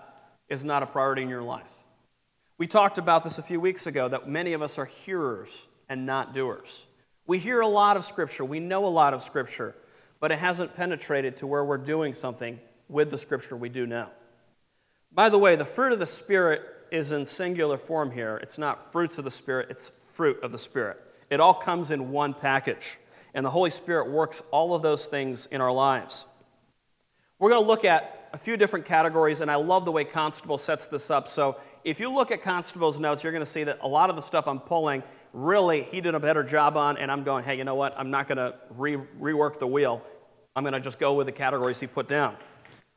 is 0.48 0.64
not 0.64 0.82
a 0.82 0.86
priority 0.86 1.22
in 1.22 1.30
your 1.30 1.42
life. 1.42 1.73
We 2.64 2.68
talked 2.68 2.96
about 2.96 3.24
this 3.24 3.36
a 3.36 3.42
few 3.42 3.60
weeks 3.60 3.86
ago 3.86 4.08
that 4.08 4.26
many 4.26 4.54
of 4.54 4.62
us 4.62 4.78
are 4.78 4.86
hearers 4.86 5.66
and 5.90 6.06
not 6.06 6.32
doers. 6.32 6.86
We 7.26 7.38
hear 7.38 7.60
a 7.60 7.68
lot 7.68 7.98
of 7.98 8.06
Scripture, 8.06 8.42
we 8.42 8.58
know 8.58 8.86
a 8.86 8.88
lot 8.88 9.12
of 9.12 9.22
Scripture, 9.22 9.74
but 10.18 10.32
it 10.32 10.38
hasn't 10.38 10.74
penetrated 10.74 11.36
to 11.36 11.46
where 11.46 11.62
we're 11.62 11.76
doing 11.76 12.14
something 12.14 12.58
with 12.88 13.10
the 13.10 13.18
Scripture 13.18 13.54
we 13.54 13.68
do 13.68 13.86
know. 13.86 14.08
By 15.12 15.28
the 15.28 15.36
way, 15.36 15.56
the 15.56 15.66
fruit 15.66 15.92
of 15.92 15.98
the 15.98 16.06
Spirit 16.06 16.62
is 16.90 17.12
in 17.12 17.26
singular 17.26 17.76
form 17.76 18.10
here. 18.10 18.38
It's 18.38 18.56
not 18.56 18.90
fruits 18.90 19.18
of 19.18 19.24
the 19.24 19.30
Spirit, 19.30 19.66
it's 19.68 19.90
fruit 19.90 20.42
of 20.42 20.50
the 20.50 20.56
Spirit. 20.56 20.98
It 21.28 21.40
all 21.40 21.52
comes 21.52 21.90
in 21.90 22.12
one 22.12 22.32
package, 22.32 22.98
and 23.34 23.44
the 23.44 23.50
Holy 23.50 23.68
Spirit 23.68 24.10
works 24.10 24.40
all 24.50 24.74
of 24.74 24.80
those 24.80 25.06
things 25.06 25.44
in 25.44 25.60
our 25.60 25.70
lives. 25.70 26.24
We're 27.38 27.50
going 27.50 27.62
to 27.62 27.68
look 27.68 27.84
at 27.84 28.13
a 28.34 28.36
few 28.36 28.56
different 28.56 28.84
categories, 28.84 29.40
and 29.40 29.48
I 29.48 29.54
love 29.54 29.84
the 29.84 29.92
way 29.92 30.02
Constable 30.02 30.58
sets 30.58 30.88
this 30.88 31.08
up. 31.08 31.28
So 31.28 31.56
if 31.84 32.00
you 32.00 32.12
look 32.12 32.32
at 32.32 32.42
Constable's 32.42 32.98
notes, 32.98 33.22
you're 33.22 33.32
going 33.32 33.44
to 33.44 33.46
see 33.46 33.62
that 33.62 33.78
a 33.80 33.86
lot 33.86 34.10
of 34.10 34.16
the 34.16 34.22
stuff 34.22 34.48
I'm 34.48 34.58
pulling, 34.58 35.04
really, 35.32 35.84
he 35.84 36.00
did 36.00 36.16
a 36.16 36.20
better 36.20 36.42
job 36.42 36.76
on, 36.76 36.96
and 36.96 37.12
I'm 37.12 37.22
going, 37.22 37.44
hey, 37.44 37.56
you 37.56 37.62
know 37.62 37.76
what? 37.76 37.96
I'm 37.96 38.10
not 38.10 38.26
going 38.26 38.38
to 38.38 38.56
re- 38.70 38.98
rework 39.20 39.60
the 39.60 39.68
wheel. 39.68 40.02
I'm 40.56 40.64
going 40.64 40.72
to 40.72 40.80
just 40.80 40.98
go 40.98 41.12
with 41.12 41.26
the 41.26 41.32
categories 41.32 41.78
he 41.78 41.86
put 41.86 42.08
down. 42.08 42.34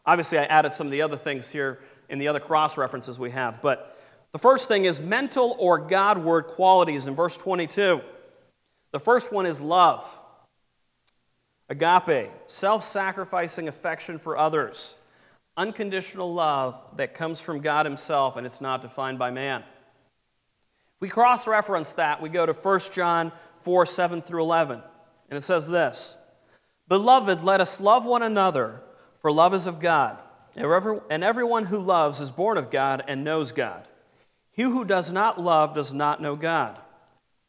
Obviously, 0.07 0.39
I 0.39 0.45
added 0.45 0.73
some 0.73 0.87
of 0.87 0.91
the 0.91 1.03
other 1.03 1.17
things 1.17 1.51
here 1.51 1.81
in 2.09 2.17
the 2.17 2.29
other 2.29 2.39
cross 2.39 2.75
references 2.75 3.19
we 3.19 3.29
have, 3.29 3.61
but 3.61 3.95
the 4.31 4.39
first 4.39 4.67
thing 4.67 4.85
is 4.85 4.99
mental 4.99 5.55
or 5.59 5.77
Godward 5.77 6.47
qualities 6.47 7.05
in 7.05 7.13
verse 7.13 7.37
22. 7.37 8.01
The 8.91 8.99
first 8.99 9.31
one 9.31 9.45
is 9.45 9.61
love. 9.61 10.03
Agape, 11.69 12.31
self 12.47 12.83
sacrificing 12.83 13.67
affection 13.67 14.17
for 14.17 14.35
others 14.35 14.95
unconditional 15.57 16.33
love 16.33 16.81
that 16.95 17.15
comes 17.15 17.41
from 17.41 17.59
God 17.59 17.85
Himself 17.85 18.37
and 18.37 18.45
it's 18.45 18.61
not 18.61 18.81
defined 18.81 19.19
by 19.19 19.31
man. 19.31 19.63
We 20.99 21.09
cross 21.09 21.47
reference 21.47 21.93
that. 21.93 22.21
We 22.21 22.29
go 22.29 22.45
to 22.45 22.53
1 22.53 22.79
John 22.93 23.31
4 23.61 23.85
7 23.85 24.21
through 24.21 24.41
11, 24.41 24.81
and 25.29 25.37
it 25.37 25.43
says 25.43 25.67
this 25.67 26.17
Beloved, 26.87 27.43
let 27.43 27.61
us 27.61 27.81
love 27.81 28.05
one 28.05 28.23
another, 28.23 28.81
for 29.19 29.31
love 29.31 29.53
is 29.53 29.65
of 29.65 29.79
God. 29.79 30.19
And 30.55 31.23
everyone 31.23 31.65
who 31.65 31.77
loves 31.77 32.19
is 32.19 32.31
born 32.31 32.57
of 32.57 32.71
God 32.71 33.03
and 33.07 33.23
knows 33.23 33.51
God. 33.51 33.87
He 34.51 34.63
who 34.63 34.85
does 34.85 35.11
not 35.11 35.39
love 35.39 35.73
does 35.73 35.93
not 35.93 36.19
know 36.19 36.35
God, 36.35 36.79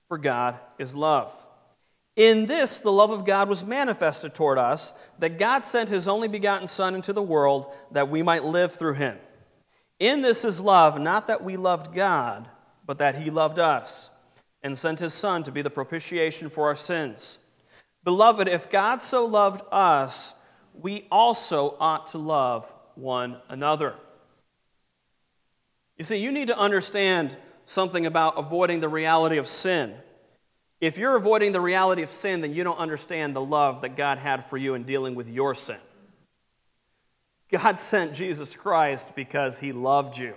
for 0.08 0.18
God 0.18 0.58
is 0.78 0.94
love. 0.94 1.34
In 2.18 2.46
this, 2.46 2.80
the 2.80 2.90
love 2.90 3.12
of 3.12 3.24
God 3.24 3.48
was 3.48 3.64
manifested 3.64 4.34
toward 4.34 4.58
us, 4.58 4.92
that 5.20 5.38
God 5.38 5.64
sent 5.64 5.88
his 5.88 6.08
only 6.08 6.26
begotten 6.26 6.66
Son 6.66 6.96
into 6.96 7.12
the 7.12 7.22
world 7.22 7.72
that 7.92 8.10
we 8.10 8.24
might 8.24 8.42
live 8.42 8.74
through 8.74 8.94
him. 8.94 9.18
In 10.00 10.20
this 10.20 10.44
is 10.44 10.60
love, 10.60 11.00
not 11.00 11.28
that 11.28 11.44
we 11.44 11.56
loved 11.56 11.94
God, 11.94 12.48
but 12.84 12.98
that 12.98 13.14
he 13.14 13.30
loved 13.30 13.60
us, 13.60 14.10
and 14.64 14.76
sent 14.76 14.98
his 14.98 15.14
Son 15.14 15.44
to 15.44 15.52
be 15.52 15.62
the 15.62 15.70
propitiation 15.70 16.50
for 16.50 16.66
our 16.66 16.74
sins. 16.74 17.38
Beloved, 18.02 18.48
if 18.48 18.68
God 18.68 19.00
so 19.00 19.24
loved 19.24 19.62
us, 19.70 20.34
we 20.74 21.06
also 21.12 21.76
ought 21.78 22.08
to 22.08 22.18
love 22.18 22.74
one 22.96 23.36
another. 23.48 23.94
You 25.96 26.02
see, 26.02 26.16
you 26.16 26.32
need 26.32 26.48
to 26.48 26.58
understand 26.58 27.36
something 27.64 28.06
about 28.06 28.36
avoiding 28.36 28.80
the 28.80 28.88
reality 28.88 29.36
of 29.36 29.46
sin. 29.46 29.94
If 30.80 30.96
you're 30.96 31.16
avoiding 31.16 31.52
the 31.52 31.60
reality 31.60 32.02
of 32.02 32.10
sin, 32.10 32.40
then 32.40 32.54
you 32.54 32.62
don't 32.62 32.78
understand 32.78 33.34
the 33.34 33.40
love 33.40 33.82
that 33.82 33.96
God 33.96 34.18
had 34.18 34.44
for 34.44 34.56
you 34.56 34.74
in 34.74 34.84
dealing 34.84 35.14
with 35.14 35.28
your 35.28 35.54
sin. 35.54 35.78
God 37.50 37.80
sent 37.80 38.14
Jesus 38.14 38.54
Christ 38.54 39.14
because 39.14 39.58
he 39.58 39.72
loved 39.72 40.18
you. 40.18 40.34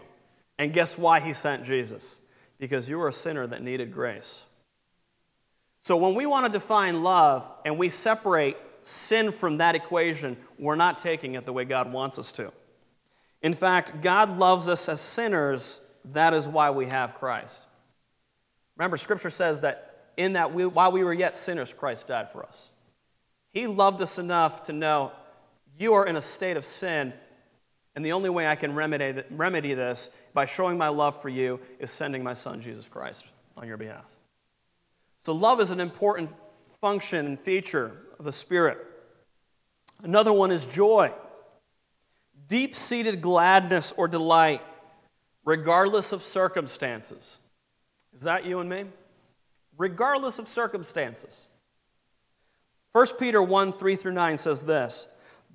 And 0.58 0.74
guess 0.74 0.98
why 0.98 1.20
he 1.20 1.34
sent 1.34 1.64
Jesus? 1.64 2.22
Because 2.60 2.90
you 2.90 2.98
were 2.98 3.08
a 3.08 3.14
sinner 3.14 3.48
that 3.48 3.64
needed 3.64 3.94
grace. 3.94 4.46
So 5.82 5.98
when 5.98 6.14
we 6.14 6.26
want 6.26 6.46
to 6.46 6.52
define 6.52 7.04
love 7.04 7.50
and 7.66 7.78
we 7.78 7.90
separate 7.90 8.58
sin 8.84 9.32
from 9.32 9.58
that 9.58 9.76
equation, 9.76 10.38
we're 10.60 10.76
not 10.76 11.00
taking 11.00 11.34
it 11.36 11.46
the 11.46 11.54
way 11.54 11.66
God 11.66 11.92
wants 11.92 12.20
us 12.20 12.32
to. 12.34 12.52
In 13.42 13.54
fact, 13.54 14.02
God 14.02 14.38
loves 14.38 14.68
us 14.68 14.88
as 14.88 15.02
sinners. 15.02 15.82
That 16.06 16.34
is 16.34 16.48
why 16.48 16.70
we 16.70 16.86
have 16.86 17.16
Christ. 17.16 17.64
Remember, 18.78 18.98
Scripture 18.98 19.32
says 19.32 19.62
that 19.62 19.91
in 20.22 20.34
that 20.34 20.54
we, 20.54 20.66
while 20.66 20.92
we 20.92 21.04
were 21.04 21.14
yet 21.14 21.36
sinners, 21.36 21.74
Christ 21.74 22.08
died 22.08 22.32
for 22.32 22.46
us. 22.46 22.70
He 23.52 23.68
loved 23.68 24.02
us 24.02 24.18
enough 24.18 24.64
to 24.64 24.74
know 24.74 25.12
you 25.78 25.94
are 25.94 26.06
in 26.06 26.16
a 26.16 26.22
state 26.22 26.58
of 26.58 26.66
sin, 26.66 27.14
and 27.96 28.06
the 28.06 28.14
only 28.14 28.30
way 28.30 28.48
I 28.48 28.56
can 28.56 28.76
remedy, 28.76 29.22
remedy 29.32 29.74
this 29.74 30.10
by 30.34 30.46
showing 30.46 30.78
my 30.78 30.88
love 30.88 31.22
for 31.22 31.30
you 31.30 31.60
is 31.80 31.92
sending 31.92 32.24
my 32.24 32.34
son, 32.34 32.62
Jesus 32.62 32.88
Christ, 32.88 33.26
on 33.58 33.68
your 33.68 33.78
behalf. 33.78 34.06
So, 35.18 35.34
love 35.34 35.60
is 35.60 35.72
an 35.72 35.80
important 35.80 36.30
function 36.80 37.26
and 37.26 37.40
feature 37.40 37.92
of 38.18 38.26
the 38.26 38.32
Spirit. 38.32 38.78
Another 40.04 40.34
one 40.34 40.52
is 40.52 40.66
joy 40.66 41.14
deep 42.52 42.76
seated 42.76 43.22
gladness 43.22 43.94
or 43.96 44.10
delight, 44.10 44.62
regardless 45.46 46.12
of 46.12 46.22
circumstances. 46.22 47.40
Is 48.14 48.24
that 48.24 48.46
you 48.46 48.60
and 48.60 48.70
me? 48.70 48.86
Regardless 49.82 50.38
of 50.38 50.48
circumstances. 50.48 51.50
1 52.92 53.08
Peter 53.18 53.42
1 53.42 53.74
3 53.74 53.96
through 53.96 54.12
9 54.12 54.38
says 54.38 54.62
this 54.62 55.08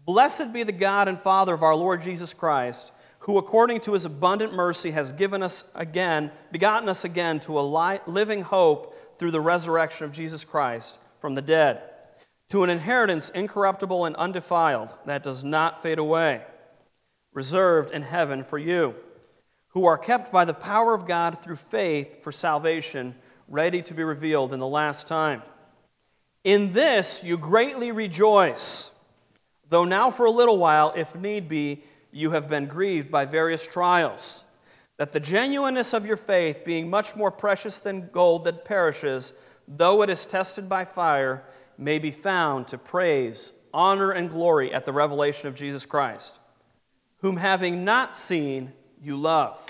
Blessed 0.05 0.53
be 0.53 0.65
the 0.65 0.73
God 0.73 1.07
and 1.07 1.17
Father 1.17 1.55
of 1.55 1.63
our 1.63 1.77
Lord 1.77 2.03
Jesus 2.03 2.35
Christ, 2.35 2.91
who 3.21 3.39
according 3.39 3.81
to 3.83 3.93
his 3.93 4.05
abundant 4.05 4.53
mercy 4.53 4.91
has 4.91 5.13
given 5.13 5.45
us 5.45 5.65
again, 5.77 6.33
begotten 6.51 6.89
us 6.89 7.05
again 7.05 7.39
to 7.41 7.57
a 7.57 8.01
living 8.09 8.43
hope 8.43 9.17
through 9.17 9.31
the 9.31 9.41
resurrection 9.41 10.05
of 10.05 10.13
Jesus 10.13 10.45
Christ 10.45 10.99
from 11.21 11.37
the 11.37 11.43
dead, 11.43 11.81
to 12.49 12.65
an 12.65 12.71
inheritance 12.71 13.29
incorruptible 13.31 14.05
and 14.05 14.17
undefiled 14.17 14.93
that 15.07 15.23
does 15.23 15.45
not 15.45 15.81
fade 15.81 16.01
away, 16.01 16.43
reserved 17.33 17.93
in 17.93 18.03
heaven 18.03 18.43
for 18.43 18.59
you, 18.59 18.97
who 19.69 19.85
are 19.85 19.97
kept 19.97 20.33
by 20.33 20.45
the 20.45 20.53
power 20.53 20.95
of 20.95 21.07
God 21.07 21.39
through 21.39 21.57
faith 21.57 22.25
for 22.25 22.33
salvation 22.33 23.15
ready 23.49 23.83
to 23.83 23.95
be 23.95 24.03
revealed 24.03 24.53
in 24.53 24.59
the 24.59 24.67
last 24.67 25.07
time. 25.07 25.43
In 26.45 26.73
this 26.73 27.23
you 27.25 27.37
greatly 27.37 27.93
rejoice, 27.93 28.93
though 29.69 29.85
now 29.85 30.11
for 30.11 30.27
a 30.27 30.31
little 30.31 30.59
while, 30.59 30.93
if 30.97 31.15
need 31.15 31.49
be, 31.49 31.83
you 32.13 32.31
have 32.31 32.49
been 32.49 32.67
grieved 32.67 33.11
by 33.11 33.25
various 33.25 33.67
trials, 33.67 34.45
that 34.97 35.13
the 35.13 35.21
genuineness 35.21 35.93
of 35.93 36.07
your 36.07 36.17
faith, 36.17 36.65
being 36.65 36.89
much 36.89 37.15
more 37.15 37.31
precious 37.31 37.79
than 37.79 38.09
gold 38.13 38.45
that 38.45 38.65
perishes, 38.65 39.33
though 39.69 40.03
it 40.03 40.11
is 40.11 40.25
tested 40.25 40.69
by 40.69 40.85
fire, 40.85 41.43
may 41.77 41.99
be 41.99 42.11
found 42.11 42.69
to 42.69 42.79
praise, 42.79 43.53
honor, 43.75 44.11
and 44.11 44.31
glory 44.31 44.73
at 44.73 44.85
the 44.85 44.93
revelation 44.93 45.49
of 45.49 45.55
Jesus 45.55 45.85
Christ, 45.85 46.41
whom 47.19 47.37
having 47.37 47.85
not 47.85 48.17
seen, 48.17 48.73
you 49.03 49.17
love. 49.17 49.65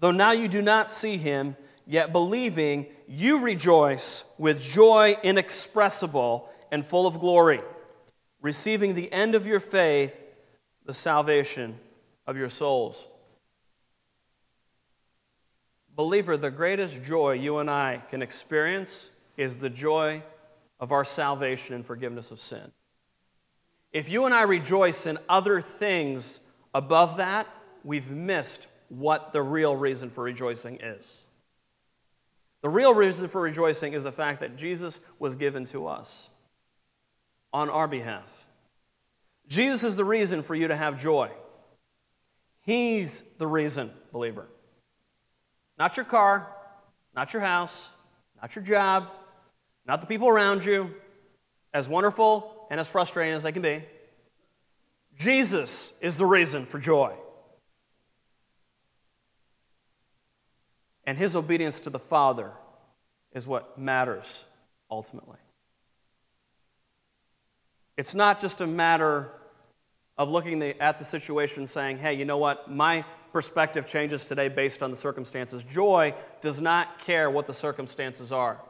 Though 0.00 0.10
now 0.10 0.32
you 0.32 0.48
do 0.48 0.60
not 0.60 0.90
see 0.90 1.16
him, 1.16 1.56
yet 1.88 2.12
believing, 2.12 2.86
you 3.08 3.40
rejoice 3.40 4.22
with 4.36 4.62
joy 4.62 5.16
inexpressible 5.22 6.48
and 6.70 6.86
full 6.86 7.06
of 7.06 7.18
glory, 7.18 7.62
receiving 8.42 8.94
the 8.94 9.10
end 9.10 9.34
of 9.34 9.46
your 9.46 9.58
faith, 9.58 10.26
the 10.84 10.92
salvation 10.92 11.78
of 12.26 12.36
your 12.36 12.50
souls. 12.50 13.08
Believer, 15.96 16.36
the 16.36 16.50
greatest 16.50 17.02
joy 17.02 17.32
you 17.32 17.58
and 17.58 17.70
I 17.70 18.02
can 18.10 18.22
experience 18.22 19.10
is 19.38 19.56
the 19.56 19.70
joy 19.70 20.22
of 20.78 20.92
our 20.92 21.04
salvation 21.04 21.74
and 21.74 21.84
forgiveness 21.84 22.30
of 22.30 22.38
sin. 22.38 22.70
If 23.92 24.10
you 24.10 24.26
and 24.26 24.34
I 24.34 24.42
rejoice 24.42 25.06
in 25.06 25.18
other 25.26 25.62
things 25.62 26.40
above 26.74 27.16
that, 27.16 27.48
we've 27.82 28.10
missed 28.10 28.68
what 28.90 29.32
the 29.32 29.42
real 29.42 29.74
reason 29.74 30.10
for 30.10 30.22
rejoicing 30.22 30.78
is. 30.82 31.22
The 32.62 32.68
real 32.68 32.94
reason 32.94 33.28
for 33.28 33.40
rejoicing 33.40 33.92
is 33.92 34.04
the 34.04 34.12
fact 34.12 34.40
that 34.40 34.56
Jesus 34.56 35.00
was 35.18 35.36
given 35.36 35.64
to 35.66 35.86
us 35.86 36.30
on 37.52 37.70
our 37.70 37.86
behalf. 37.86 38.46
Jesus 39.48 39.84
is 39.84 39.96
the 39.96 40.04
reason 40.04 40.42
for 40.42 40.54
you 40.54 40.68
to 40.68 40.76
have 40.76 41.00
joy. 41.00 41.30
He's 42.62 43.22
the 43.38 43.46
reason, 43.46 43.90
believer. 44.12 44.46
Not 45.78 45.96
your 45.96 46.04
car, 46.04 46.48
not 47.14 47.32
your 47.32 47.42
house, 47.42 47.88
not 48.42 48.54
your 48.54 48.64
job, 48.64 49.08
not 49.86 50.00
the 50.00 50.06
people 50.06 50.28
around 50.28 50.64
you, 50.64 50.94
as 51.72 51.88
wonderful 51.88 52.66
and 52.70 52.78
as 52.80 52.88
frustrating 52.88 53.34
as 53.34 53.42
they 53.42 53.52
can 53.52 53.62
be. 53.62 53.84
Jesus 55.16 55.92
is 56.00 56.16
the 56.16 56.26
reason 56.26 56.66
for 56.66 56.78
joy. 56.78 57.14
And 61.08 61.16
his 61.16 61.34
obedience 61.34 61.80
to 61.80 61.90
the 61.90 61.98
Father 61.98 62.52
is 63.32 63.48
what 63.48 63.78
matters 63.78 64.44
ultimately. 64.90 65.38
It's 67.96 68.14
not 68.14 68.42
just 68.42 68.60
a 68.60 68.66
matter 68.66 69.32
of 70.18 70.30
looking 70.30 70.62
at 70.62 70.98
the 70.98 71.06
situation 71.06 71.60
and 71.60 71.70
saying, 71.70 71.96
hey, 71.96 72.12
you 72.12 72.26
know 72.26 72.36
what? 72.36 72.70
My, 72.70 73.06
perspective 73.32 73.86
changes 73.86 74.26
today 74.26 74.48
based 74.48 74.82
on 74.82 74.90
the 74.90 74.96
circumstances. 74.98 75.64
Joy 75.64 76.14
does 76.42 76.60
not 76.60 76.98
care 76.98 77.30
what 77.30 77.46
the 77.46 77.54
circumstances 77.54 78.30
are 78.30 78.60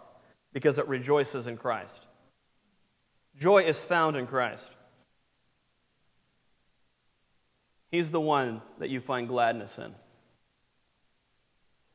because 0.52 0.78
it 0.78 0.86
rejoices 0.86 1.48
in 1.48 1.56
Christ. 1.56 2.06
Joy 3.36 3.64
is 3.64 3.82
found 3.82 4.16
in 4.16 4.28
Christ. 4.28 4.70
He's 7.90 8.12
the 8.12 8.20
one 8.20 8.62
that 8.78 8.90
you 8.90 9.00
find 9.00 9.26
gladness 9.26 9.78
in. 9.78 9.92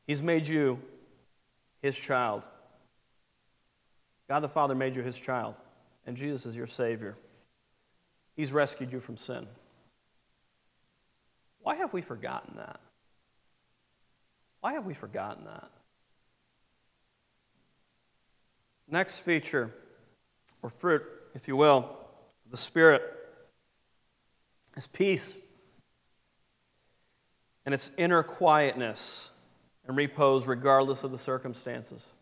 He's 0.06 0.22
made 0.22 0.46
you 0.46 0.78
his 1.80 1.98
child. 1.98 2.46
God 4.28 4.40
the 4.40 4.48
Father 4.48 4.74
made 4.74 4.96
you 4.96 5.02
his 5.02 5.18
child, 5.18 5.54
and 6.06 6.16
Jesus 6.16 6.46
is 6.46 6.56
your 6.56 6.66
Savior. 6.66 7.16
He's 8.36 8.52
rescued 8.52 8.92
you 8.92 9.00
from 9.00 9.16
sin. 9.16 9.46
Why 11.60 11.76
have 11.76 11.92
we 11.92 12.02
forgotten 12.02 12.56
that? 12.56 12.80
Why 14.60 14.74
have 14.74 14.86
we 14.86 14.94
forgotten 14.94 15.44
that? 15.44 15.70
Next 18.88 19.20
feature, 19.20 19.72
or 20.62 20.70
fruit, 20.70 21.02
if 21.34 21.48
you 21.48 21.56
will, 21.56 21.88
the 22.50 22.56
Spirit 22.56 23.02
is 24.76 24.86
peace 24.86 25.36
and 27.64 27.74
its 27.74 27.90
inner 27.96 28.22
quietness 28.22 29.30
and 29.86 29.96
repose 29.96 30.46
regardless 30.46 31.04
of 31.04 31.10
the 31.10 31.18
circumstances. 31.18 32.12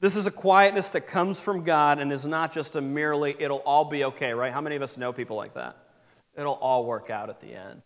This 0.00 0.16
is 0.16 0.26
a 0.26 0.30
quietness 0.30 0.90
that 0.90 1.06
comes 1.06 1.38
from 1.38 1.62
God 1.62 1.98
and 1.98 2.12
is 2.12 2.26
not 2.26 2.52
just 2.52 2.74
a 2.74 2.80
merely, 2.80 3.36
it'll 3.38 3.58
all 3.58 3.84
be 3.84 4.04
okay, 4.04 4.32
right? 4.32 4.52
How 4.52 4.60
many 4.60 4.74
of 4.74 4.82
us 4.82 4.96
know 4.96 5.12
people 5.12 5.36
like 5.36 5.54
that? 5.54 5.76
It'll 6.36 6.54
all 6.54 6.84
work 6.84 7.08
out 7.08 7.30
at 7.30 7.40
the 7.40 7.54
end. 7.54 7.82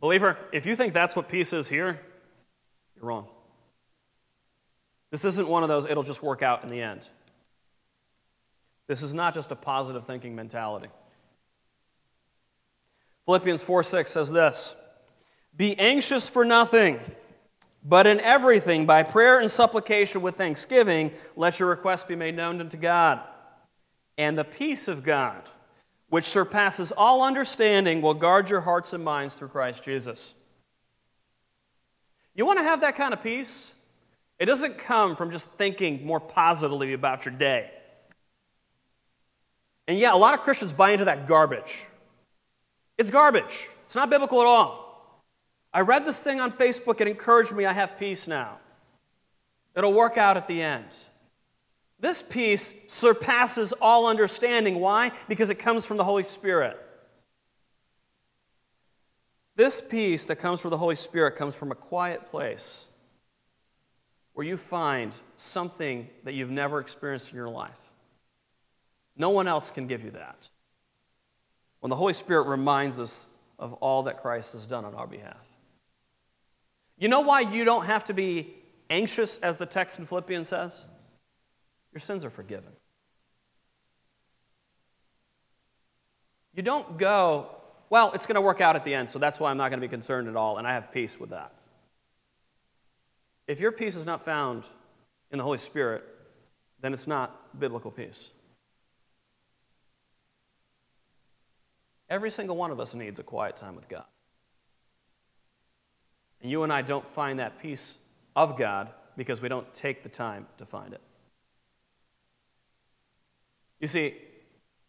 Believer, 0.00 0.36
if 0.52 0.66
you 0.66 0.74
think 0.74 0.92
that's 0.92 1.14
what 1.14 1.28
peace 1.28 1.52
is 1.52 1.68
here, 1.68 2.00
you're 2.96 3.04
wrong. 3.04 3.28
This 5.12 5.24
isn't 5.24 5.46
one 5.46 5.62
of 5.62 5.68
those, 5.68 5.86
it'll 5.86 6.02
just 6.02 6.22
work 6.22 6.42
out 6.42 6.64
in 6.64 6.68
the 6.68 6.80
end. 6.82 7.06
This 8.88 9.02
is 9.02 9.14
not 9.14 9.34
just 9.34 9.52
a 9.52 9.56
positive 9.56 10.04
thinking 10.04 10.34
mentality. 10.34 10.88
Philippians 13.26 13.62
4 13.62 13.84
6 13.84 14.10
says 14.10 14.32
this 14.32 14.74
Be 15.56 15.78
anxious 15.78 16.28
for 16.28 16.44
nothing, 16.44 16.98
but 17.84 18.06
in 18.06 18.20
everything, 18.20 18.86
by 18.86 19.02
prayer 19.02 19.40
and 19.40 19.50
supplication 19.50 20.22
with 20.22 20.36
thanksgiving, 20.36 21.12
let 21.36 21.58
your 21.58 21.68
requests 21.68 22.04
be 22.04 22.16
made 22.16 22.36
known 22.36 22.60
unto 22.60 22.76
God. 22.76 23.20
And 24.16 24.36
the 24.36 24.44
peace 24.44 24.88
of 24.88 25.02
God, 25.02 25.42
which 26.08 26.24
surpasses 26.24 26.92
all 26.92 27.22
understanding, 27.22 28.02
will 28.02 28.14
guard 28.14 28.50
your 28.50 28.60
hearts 28.60 28.92
and 28.92 29.04
minds 29.04 29.34
through 29.34 29.48
Christ 29.48 29.82
Jesus. 29.84 30.34
You 32.34 32.46
want 32.46 32.58
to 32.58 32.64
have 32.64 32.80
that 32.80 32.96
kind 32.96 33.12
of 33.12 33.22
peace? 33.22 33.74
It 34.38 34.46
doesn't 34.46 34.78
come 34.78 35.16
from 35.16 35.30
just 35.30 35.48
thinking 35.50 36.06
more 36.06 36.20
positively 36.20 36.94
about 36.94 37.24
your 37.24 37.34
day. 37.34 37.70
And 39.86 39.98
yeah, 39.98 40.14
a 40.14 40.16
lot 40.16 40.34
of 40.34 40.40
Christians 40.40 40.72
buy 40.72 40.90
into 40.90 41.04
that 41.06 41.26
garbage. 41.26 41.84
It's 42.96 43.10
garbage. 43.10 43.68
It's 43.84 43.94
not 43.94 44.08
biblical 44.08 44.40
at 44.40 44.46
all. 44.46 44.81
I 45.72 45.80
read 45.80 46.04
this 46.04 46.20
thing 46.20 46.40
on 46.40 46.52
Facebook. 46.52 47.00
It 47.00 47.08
encouraged 47.08 47.52
me. 47.52 47.64
I 47.64 47.72
have 47.72 47.98
peace 47.98 48.28
now. 48.28 48.58
It'll 49.74 49.92
work 49.92 50.18
out 50.18 50.36
at 50.36 50.46
the 50.46 50.62
end. 50.62 50.86
This 51.98 52.20
peace 52.20 52.74
surpasses 52.88 53.72
all 53.80 54.06
understanding. 54.06 54.80
Why? 54.80 55.12
Because 55.28 55.50
it 55.50 55.54
comes 55.54 55.86
from 55.86 55.96
the 55.96 56.04
Holy 56.04 56.24
Spirit. 56.24 56.78
This 59.54 59.80
peace 59.80 60.26
that 60.26 60.36
comes 60.36 60.60
from 60.60 60.70
the 60.70 60.78
Holy 60.78 60.94
Spirit 60.94 61.36
comes 61.36 61.54
from 61.54 61.70
a 61.70 61.76
quiet 61.76 62.30
place 62.30 62.86
where 64.32 64.46
you 64.46 64.56
find 64.56 65.18
something 65.36 66.08
that 66.24 66.34
you've 66.34 66.50
never 66.50 66.80
experienced 66.80 67.30
in 67.30 67.36
your 67.36 67.50
life. 67.50 67.70
No 69.16 69.30
one 69.30 69.46
else 69.46 69.70
can 69.70 69.86
give 69.86 70.02
you 70.04 70.10
that 70.12 70.48
when 71.80 71.90
the 71.90 71.96
Holy 71.96 72.14
Spirit 72.14 72.46
reminds 72.46 72.98
us 72.98 73.26
of 73.58 73.74
all 73.74 74.04
that 74.04 74.22
Christ 74.22 74.54
has 74.54 74.64
done 74.64 74.84
on 74.84 74.94
our 74.94 75.06
behalf. 75.06 75.36
You 76.98 77.08
know 77.08 77.20
why 77.20 77.40
you 77.40 77.64
don't 77.64 77.86
have 77.86 78.04
to 78.04 78.14
be 78.14 78.54
anxious, 78.90 79.38
as 79.38 79.56
the 79.58 79.66
text 79.66 79.98
in 79.98 80.06
Philippians 80.06 80.48
says? 80.48 80.86
Your 81.92 82.00
sins 82.00 82.24
are 82.24 82.30
forgiven. 82.30 82.72
You 86.54 86.62
don't 86.62 86.98
go, 86.98 87.50
well, 87.90 88.12
it's 88.12 88.26
going 88.26 88.34
to 88.34 88.42
work 88.42 88.60
out 88.60 88.76
at 88.76 88.84
the 88.84 88.94
end, 88.94 89.08
so 89.08 89.18
that's 89.18 89.40
why 89.40 89.50
I'm 89.50 89.56
not 89.56 89.70
going 89.70 89.80
to 89.80 89.86
be 89.86 89.90
concerned 89.90 90.28
at 90.28 90.36
all, 90.36 90.58
and 90.58 90.66
I 90.66 90.74
have 90.74 90.92
peace 90.92 91.18
with 91.18 91.30
that. 91.30 91.52
If 93.46 93.60
your 93.60 93.72
peace 93.72 93.96
is 93.96 94.06
not 94.06 94.24
found 94.24 94.68
in 95.30 95.38
the 95.38 95.44
Holy 95.44 95.58
Spirit, 95.58 96.04
then 96.80 96.92
it's 96.92 97.06
not 97.06 97.58
biblical 97.58 97.90
peace. 97.90 98.28
Every 102.08 102.30
single 102.30 102.56
one 102.56 102.70
of 102.70 102.78
us 102.78 102.94
needs 102.94 103.18
a 103.18 103.22
quiet 103.22 103.56
time 103.56 103.74
with 103.74 103.88
God. 103.88 104.04
And 106.42 106.50
you 106.50 106.64
and 106.64 106.72
I 106.72 106.82
don't 106.82 107.06
find 107.06 107.38
that 107.38 107.60
peace 107.60 107.98
of 108.34 108.58
God 108.58 108.90
because 109.16 109.40
we 109.40 109.48
don't 109.48 109.72
take 109.72 110.02
the 110.02 110.08
time 110.08 110.46
to 110.58 110.66
find 110.66 110.92
it. 110.92 111.00
You 113.78 113.86
see, 113.86 114.16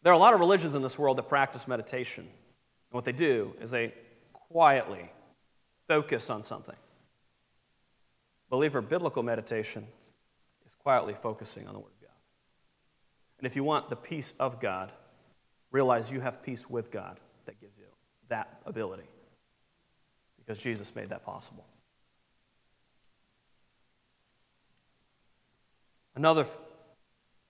there 0.01 0.11
are 0.11 0.15
a 0.15 0.19
lot 0.19 0.33
of 0.33 0.39
religions 0.39 0.73
in 0.75 0.81
this 0.81 0.97
world 0.97 1.17
that 1.17 1.29
practice 1.29 1.67
meditation. 1.67 2.23
And 2.23 2.95
what 2.95 3.05
they 3.05 3.11
do 3.11 3.53
is 3.61 3.71
they 3.71 3.93
quietly 4.33 5.09
focus 5.87 6.29
on 6.29 6.43
something. 6.43 6.75
Believer, 8.49 8.81
biblical 8.81 9.23
meditation 9.23 9.87
is 10.65 10.75
quietly 10.75 11.13
focusing 11.13 11.67
on 11.67 11.73
the 11.73 11.79
Word 11.79 11.91
of 11.95 12.01
God. 12.01 12.15
And 13.39 13.47
if 13.47 13.55
you 13.55 13.63
want 13.63 13.89
the 13.89 13.95
peace 13.95 14.33
of 14.39 14.59
God, 14.59 14.91
realize 15.71 16.11
you 16.11 16.19
have 16.19 16.43
peace 16.43 16.69
with 16.69 16.91
God 16.91 17.19
that 17.45 17.59
gives 17.59 17.77
you 17.77 17.85
that 18.29 18.61
ability 18.65 19.03
because 20.45 20.61
Jesus 20.61 20.93
made 20.95 21.09
that 21.09 21.25
possible. 21.25 21.65
Another 26.15 26.45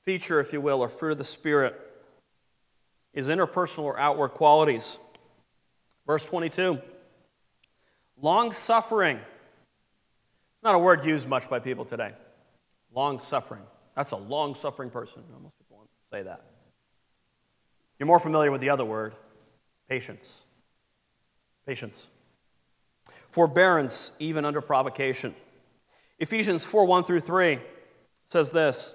feature, 0.03 0.39
if 0.39 0.53
you 0.53 0.61
will, 0.61 0.79
or 0.81 0.89
fruit 0.89 1.13
of 1.13 1.17
the 1.17 1.23
Spirit 1.23 1.79
is 3.13 3.27
interpersonal 3.27 3.83
or 3.83 3.99
outward 3.99 4.29
qualities. 4.29 4.97
Verse 6.05 6.25
22 6.25 6.79
long 8.21 8.51
suffering. 8.51 9.17
It's 9.17 10.63
not 10.63 10.75
a 10.75 10.79
word 10.79 11.05
used 11.05 11.27
much 11.27 11.49
by 11.49 11.59
people 11.59 11.85
today. 11.85 12.13
Long 12.93 13.19
suffering. 13.19 13.63
That's 13.95 14.11
a 14.11 14.17
long 14.17 14.55
suffering 14.55 14.89
person. 14.89 15.23
Most 15.29 15.57
people 15.57 15.77
won't 15.77 15.89
say 16.11 16.23
that. 16.23 16.41
You're 17.99 18.07
more 18.07 18.19
familiar 18.19 18.51
with 18.51 18.61
the 18.61 18.69
other 18.69 18.85
word 18.85 19.13
patience. 19.89 20.41
Patience. 21.65 22.09
Forbearance, 23.33 24.11
even 24.19 24.45
under 24.45 24.61
provocation. 24.61 25.33
Ephesians 26.19 26.65
4 26.65 26.85
1 26.85 27.03
through 27.03 27.19
3 27.19 27.57
says 28.25 28.51
this 28.51 28.93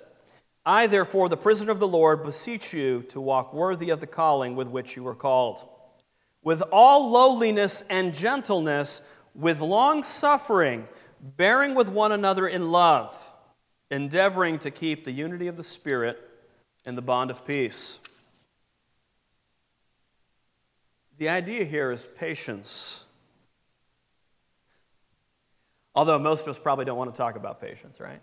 I, 0.64 0.86
therefore, 0.86 1.28
the 1.28 1.36
prisoner 1.36 1.72
of 1.72 1.80
the 1.80 1.88
Lord, 1.88 2.22
beseech 2.22 2.72
you 2.72 3.02
to 3.08 3.20
walk 3.20 3.52
worthy 3.52 3.90
of 3.90 3.98
the 3.98 4.06
calling 4.06 4.54
with 4.54 4.68
which 4.68 4.94
you 4.94 5.02
were 5.02 5.16
called, 5.16 5.68
with 6.40 6.62
all 6.70 7.10
lowliness 7.10 7.82
and 7.90 8.14
gentleness, 8.14 9.02
with 9.34 9.60
long 9.60 10.04
suffering, 10.04 10.86
bearing 11.20 11.74
with 11.74 11.88
one 11.88 12.12
another 12.12 12.46
in 12.46 12.70
love, 12.70 13.32
endeavoring 13.90 14.60
to 14.60 14.70
keep 14.70 15.04
the 15.04 15.10
unity 15.10 15.48
of 15.48 15.56
the 15.56 15.64
Spirit 15.64 16.16
in 16.84 16.94
the 16.94 17.02
bond 17.02 17.32
of 17.32 17.44
peace. 17.44 18.00
The 21.16 21.28
idea 21.28 21.64
here 21.64 21.90
is 21.90 22.06
patience. 22.06 23.04
Although 25.98 26.20
most 26.20 26.42
of 26.42 26.50
us 26.50 26.60
probably 26.60 26.84
don't 26.84 26.96
want 26.96 27.12
to 27.12 27.18
talk 27.18 27.34
about 27.34 27.60
patience, 27.60 27.98
right? 27.98 28.20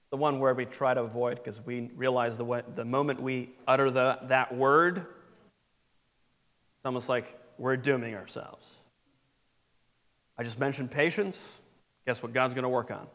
It's 0.00 0.08
the 0.08 0.16
one 0.16 0.40
where 0.40 0.54
we 0.54 0.64
try 0.64 0.94
to 0.94 1.02
avoid 1.02 1.36
because 1.36 1.60
we 1.60 1.90
realize 1.96 2.38
the, 2.38 2.46
way, 2.46 2.62
the 2.76 2.86
moment 2.86 3.20
we 3.20 3.50
utter 3.68 3.90
the, 3.90 4.20
that 4.22 4.56
word, 4.56 4.96
it's 4.96 5.06
almost 6.86 7.10
like 7.10 7.38
we're 7.58 7.76
dooming 7.76 8.14
ourselves. 8.14 8.74
I 10.38 10.44
just 10.44 10.58
mentioned 10.58 10.92
patience. 10.92 11.60
Guess 12.06 12.22
what 12.22 12.32
God's 12.32 12.54
going 12.54 12.62
to 12.62 12.70
work 12.70 12.90
on? 12.90 13.06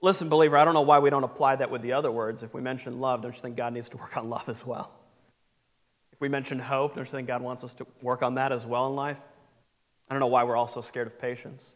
Listen, 0.00 0.28
believer, 0.28 0.56
I 0.56 0.64
don't 0.64 0.74
know 0.74 0.82
why 0.82 1.00
we 1.00 1.10
don't 1.10 1.24
apply 1.24 1.56
that 1.56 1.72
with 1.72 1.82
the 1.82 1.94
other 1.94 2.12
words. 2.12 2.44
If 2.44 2.54
we 2.54 2.60
mention 2.60 3.00
love, 3.00 3.22
don't 3.22 3.34
you 3.34 3.40
think 3.40 3.56
God 3.56 3.72
needs 3.72 3.88
to 3.88 3.96
work 3.96 4.16
on 4.16 4.30
love 4.30 4.48
as 4.48 4.64
well? 4.64 4.92
If 6.12 6.20
we 6.20 6.28
mention 6.28 6.60
hope, 6.60 6.94
don't 6.94 7.04
you 7.04 7.10
think 7.10 7.26
God 7.26 7.42
wants 7.42 7.64
us 7.64 7.72
to 7.72 7.88
work 8.02 8.22
on 8.22 8.34
that 8.34 8.52
as 8.52 8.64
well 8.64 8.86
in 8.86 8.94
life? 8.94 9.20
I 10.08 10.14
don't 10.14 10.20
know 10.20 10.28
why 10.28 10.44
we're 10.44 10.54
all 10.54 10.68
so 10.68 10.80
scared 10.80 11.08
of 11.08 11.18
patience. 11.18 11.74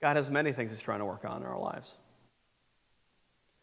God 0.00 0.16
has 0.16 0.30
many 0.30 0.52
things 0.52 0.70
He's 0.70 0.80
trying 0.80 1.00
to 1.00 1.04
work 1.04 1.24
on 1.24 1.42
in 1.42 1.48
our 1.48 1.58
lives. 1.58 1.96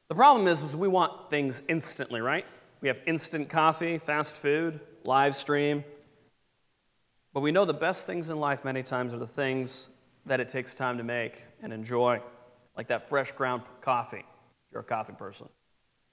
The 0.09 0.15
problem 0.15 0.47
is, 0.47 0.61
is 0.61 0.75
we 0.75 0.87
want 0.87 1.29
things 1.29 1.63
instantly, 1.67 2.21
right? 2.21 2.45
We 2.81 2.87
have 2.87 2.99
instant 3.05 3.49
coffee, 3.49 3.97
fast 3.97 4.37
food, 4.37 4.79
live 5.05 5.35
stream. 5.35 5.83
But 7.33 7.41
we 7.41 7.51
know 7.51 7.65
the 7.65 7.73
best 7.73 8.05
things 8.05 8.29
in 8.29 8.39
life 8.39 8.63
many 8.63 8.83
times 8.83 9.13
are 9.13 9.17
the 9.17 9.25
things 9.25 9.89
that 10.25 10.39
it 10.39 10.49
takes 10.49 10.73
time 10.73 10.97
to 10.97 11.03
make 11.03 11.43
and 11.61 11.73
enjoy, 11.73 12.21
like 12.77 12.87
that 12.87 13.07
fresh 13.07 13.31
ground 13.31 13.63
coffee, 13.81 14.19
if 14.19 14.71
you're 14.71 14.81
a 14.81 14.85
coffee 14.85 15.13
person. 15.13 15.47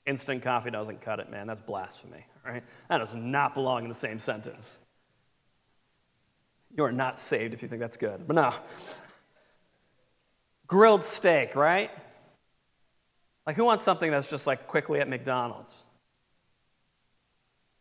Instant 0.06 0.42
coffee 0.42 0.70
doesn't 0.70 1.00
cut 1.00 1.20
it, 1.20 1.30
man. 1.30 1.46
That's 1.46 1.60
blasphemy, 1.60 2.24
right? 2.44 2.62
That 2.88 2.98
does 2.98 3.14
not 3.14 3.54
belong 3.54 3.82
in 3.82 3.88
the 3.88 3.94
same 3.94 4.18
sentence. 4.18 4.78
You 6.76 6.84
are 6.84 6.92
not 6.92 7.18
saved 7.18 7.52
if 7.52 7.62
you 7.62 7.68
think 7.68 7.80
that's 7.80 7.96
good. 7.96 8.26
But 8.26 8.36
no. 8.36 8.54
Grilled 10.70 11.02
steak, 11.02 11.56
right? 11.56 11.90
Like, 13.44 13.56
who 13.56 13.64
wants 13.64 13.82
something 13.82 14.08
that's 14.08 14.30
just 14.30 14.46
like 14.46 14.68
quickly 14.68 15.00
at 15.00 15.08
McDonald's? 15.08 15.82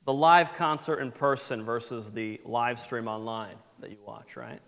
The 0.05 0.13
live 0.13 0.53
concert 0.53 0.97
in 0.99 1.11
person 1.11 1.63
versus 1.63 2.09
the 2.11 2.41
live 2.43 2.79
stream 2.79 3.07
online 3.07 3.57
that 3.77 3.91
you 3.91 3.97
watch, 4.03 4.35
right? 4.35 4.59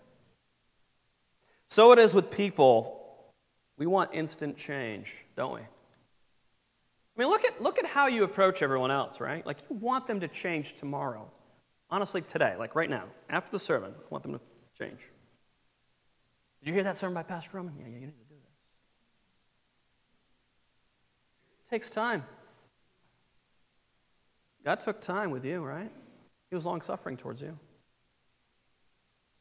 So 1.71 1.93
it 1.93 1.97
is 1.97 2.13
with 2.13 2.29
people. 2.29 3.33
We 3.79 3.87
want 3.87 4.11
instant 4.13 4.55
change, 4.55 5.25
don't 5.35 5.55
we? 5.55 5.61
I 5.61 5.65
mean, 7.17 7.27
look 7.27 7.43
at, 7.43 7.59
look 7.59 7.79
at 7.79 7.87
how 7.87 8.05
you 8.05 8.23
approach 8.23 8.61
everyone 8.61 8.91
else, 8.91 9.19
right? 9.19 9.43
Like, 9.43 9.57
you 9.67 9.77
want 9.77 10.05
them 10.05 10.19
to 10.19 10.27
change 10.27 10.73
tomorrow. 10.73 11.27
Honestly, 11.89 12.21
today, 12.21 12.55
like 12.55 12.75
right 12.75 12.89
now, 12.89 13.05
after 13.31 13.49
the 13.49 13.57
sermon, 13.57 13.95
I 13.97 14.07
want 14.11 14.21
them 14.21 14.33
to 14.33 14.39
change. 14.77 14.99
Did 16.61 16.69
you 16.69 16.73
hear 16.75 16.83
that 16.83 16.97
sermon 16.97 17.15
by 17.15 17.23
Pastor 17.23 17.57
Roman? 17.57 17.73
Yeah, 17.77 17.87
yeah, 17.87 17.95
you 17.95 18.05
need 18.05 18.19
to 18.19 18.29
do 18.29 18.35
this. 18.35 18.53
It 21.65 21.69
takes 21.69 21.89
time. 21.89 22.23
God 24.63 24.79
took 24.79 25.01
time 25.01 25.31
with 25.31 25.43
you, 25.43 25.63
right? 25.63 25.91
He 26.49 26.55
was 26.55 26.65
long 26.65 26.81
suffering 26.81 27.17
towards 27.17 27.41
you. 27.41 27.57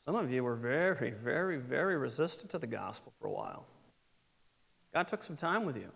Some 0.04 0.16
of 0.16 0.30
you 0.30 0.42
were 0.42 0.56
very, 0.56 1.10
very, 1.10 1.58
very 1.58 1.98
resistant 1.98 2.50
to 2.52 2.58
the 2.58 2.66
gospel 2.66 3.12
for 3.20 3.26
a 3.26 3.30
while. 3.30 3.66
God 4.94 5.06
took 5.06 5.22
some 5.22 5.36
time 5.36 5.66
with 5.66 5.76
you. 5.76 5.90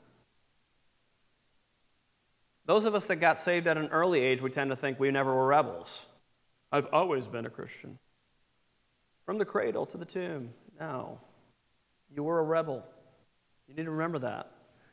Those 2.67 2.85
of 2.85 2.95
us 2.95 3.07
that 3.07 3.17
got 3.17 3.39
saved 3.39 3.67
at 3.67 3.79
an 3.79 3.89
early 3.89 4.21
age, 4.21 4.43
we 4.43 4.51
tend 4.51 4.71
to 4.71 4.77
think 4.77 5.01
we 5.01 5.11
never 5.11 5.35
were 5.35 5.47
rebels. 5.47 6.07
I've 6.71 6.87
always 6.93 7.29
been 7.29 7.47
a 7.47 7.51
Christian. 7.51 7.99
From 9.25 9.39
the 9.39 9.45
cradle 9.45 9.87
to 9.87 9.97
the 9.97 10.05
tomb. 10.05 10.51
No. 10.79 11.19
You 12.15 12.23
were 12.23 12.41
a 12.41 12.45
rebel. 12.45 12.85
You 13.69 13.75
need 13.75 13.85
to 13.85 13.91
remember 13.91 14.21
that. 14.21 14.51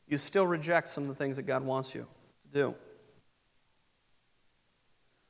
You 0.08 0.18
still 0.18 0.46
reject 0.46 0.90
some 0.90 1.04
of 1.04 1.10
the 1.10 1.16
things 1.16 1.38
that 1.38 1.44
God 1.44 1.64
wants 1.64 1.96
you 1.96 2.06
to 2.44 2.54
do. 2.54 2.76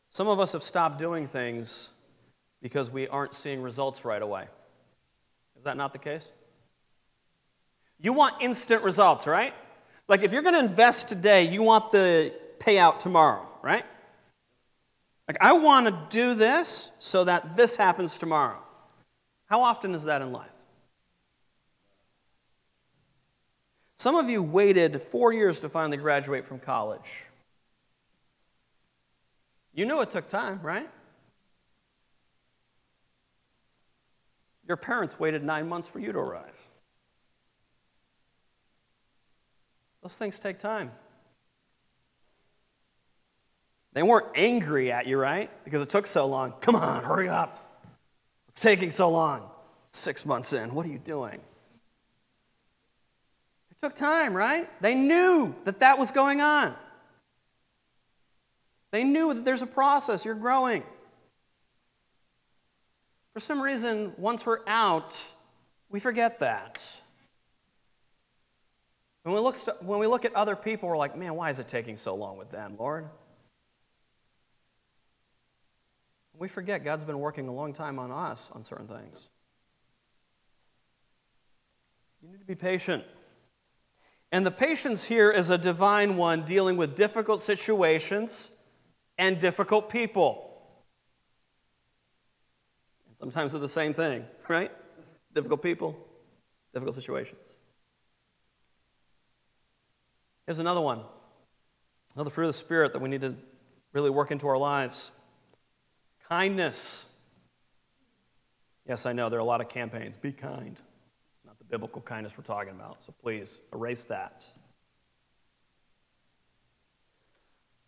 Some 0.10 0.28
of 0.28 0.40
us 0.40 0.54
have 0.54 0.64
stopped 0.64 1.00
doing 1.00 1.28
things 1.28 1.90
because 2.62 2.92
we 2.92 3.08
aren't 3.08 3.34
seeing 3.34 3.62
results 3.62 4.04
right 4.06 4.22
away. 4.22 4.46
Is 5.58 5.64
that 5.64 5.78
not 5.78 5.94
the 5.94 6.00
case? 6.00 6.30
You 8.00 8.14
want 8.14 8.42
instant 8.42 8.84
results, 8.84 9.28
right? 9.28 9.54
Like 10.08 10.24
if 10.24 10.34
you're 10.34 10.42
going 10.42 10.56
to 10.56 10.60
invest 10.60 11.08
today, 11.08 11.48
you 11.48 11.64
want 11.64 11.92
the 11.92 12.34
payout 12.60 13.00
tomorrow, 13.00 13.48
right? 13.62 13.86
Like 15.28 15.38
I 15.40 15.54
want 15.54 15.88
to 15.88 15.98
do 16.10 16.34
this 16.34 16.92
so 17.00 17.24
that 17.24 17.56
this 17.56 17.78
happens 17.78 18.18
tomorrow. 18.18 18.60
How 19.52 19.64
often 19.64 19.94
is 19.94 20.06
that 20.06 20.22
in 20.22 20.32
life? 20.32 20.48
Some 23.98 24.16
of 24.16 24.30
you 24.30 24.42
waited 24.42 25.02
four 25.02 25.34
years 25.34 25.60
to 25.60 25.68
finally 25.68 25.98
graduate 25.98 26.46
from 26.46 26.58
college. 26.58 27.26
You 29.74 29.86
knew 29.86 30.00
it 30.00 30.10
took 30.10 30.30
time, 30.30 30.62
right? 30.64 30.90
Your 34.66 34.78
parents 34.78 35.20
waited 35.20 35.44
nine 35.44 35.68
months 35.68 35.90
for 35.90 36.00
you 36.00 36.14
to 36.14 36.18
arrive. 36.18 36.56
Those 40.02 40.18
things 40.18 40.40
take 40.40 40.60
time. 40.60 40.92
They 43.92 44.02
weren't 44.02 44.28
angry 44.34 44.94
at 44.94 45.08
you, 45.08 45.18
right? 45.18 45.50
Because 45.66 45.82
it 45.82 45.90
took 45.90 46.08
so 46.08 46.26
long. 46.26 46.54
Come 46.62 46.78
on, 46.78 47.04
hurry 47.04 47.28
up. 47.28 47.71
Taking 48.62 48.92
so 48.92 49.10
long. 49.10 49.50
Six 49.88 50.24
months 50.24 50.54
in, 50.54 50.76
what 50.76 50.86
are 50.86 50.90
you 50.90 51.00
doing? 51.00 51.42
It 53.72 53.80
took 53.82 53.96
time, 53.96 54.36
right? 54.36 54.70
They 54.82 54.94
knew 54.94 55.56
that 55.64 55.80
that 55.80 55.98
was 55.98 56.12
going 56.12 56.42
on. 56.42 56.76
They 58.92 59.04
knew 59.04 59.34
that 59.34 59.44
there's 59.44 59.64
a 59.64 59.68
process, 59.68 60.26
you're 60.26 60.36
growing. 60.36 60.84
For 63.34 63.40
some 63.40 63.60
reason, 63.60 64.14
once 64.18 64.46
we're 64.46 64.60
out, 64.68 65.20
we 65.90 66.00
forget 66.00 66.38
that. 66.40 66.84
When 69.24 69.34
we, 69.34 69.42
look, 69.42 69.56
when 69.82 69.98
we 69.98 70.06
look 70.06 70.24
at 70.24 70.36
other 70.36 70.56
people, 70.56 70.88
we're 70.88 70.98
like, 70.98 71.18
man, 71.18 71.34
why 71.34 71.50
is 71.50 71.60
it 71.60 71.68
taking 71.68 71.98
so 71.98 72.14
long 72.14 72.38
with 72.38 72.52
them, 72.52 72.76
Lord? 72.78 73.10
We 76.42 76.48
forget 76.48 76.84
God's 76.84 77.06
been 77.06 77.20
working 77.20 77.48
a 77.48 77.54
long 77.54 77.72
time 77.72 78.00
on 78.00 78.10
us 78.10 78.50
on 78.56 78.64
certain 78.64 78.88
things. 78.88 79.28
You 82.20 82.30
need 82.32 82.40
to 82.40 82.46
be 82.46 82.56
patient. 82.56 83.04
And 84.32 84.44
the 84.44 84.50
patience 84.50 85.04
here 85.04 85.30
is 85.30 85.52
a 85.52 85.58
divine 85.60 86.18
one 86.18 86.44
dealing 86.44 86.78
with 86.78 86.96
difficult 86.96 87.42
situations 87.42 88.50
and 89.20 89.38
difficult 89.38 89.88
people. 89.92 90.52
And 93.06 93.18
sometimes 93.20 93.52
they're 93.52 93.62
the 93.62 93.70
same 93.70 93.94
thing, 93.94 94.26
right? 94.48 94.72
Difficult 95.36 95.62
people, 95.62 95.96
difficult 96.74 96.96
situations. 96.96 97.56
Here's 100.48 100.58
another 100.58 100.82
one 100.82 101.04
another 102.16 102.32
fruit 102.32 102.46
of 102.46 102.50
the 102.50 102.54
Spirit 102.54 102.94
that 102.94 103.00
we 103.00 103.10
need 103.10 103.22
to 103.22 103.36
really 103.94 104.10
work 104.10 104.32
into 104.32 104.48
our 104.48 104.58
lives 104.58 105.12
kindness. 106.32 107.06
Yes, 108.88 109.06
I 109.06 109.12
know 109.12 109.30
there 109.30 109.38
are 109.38 109.42
a 109.42 109.46
lot 109.46 109.60
of 109.60 109.68
campaigns. 109.68 110.16
Be 110.16 110.32
kind. 110.32 110.72
It's 110.72 111.46
not 111.46 111.58
the 111.60 111.66
biblical 111.66 112.02
kindness 112.02 112.38
we're 112.38 112.46
talking 112.46 112.72
about, 112.72 113.04
so 113.04 113.14
please 113.22 113.60
erase 113.74 114.06
that. 114.06 114.48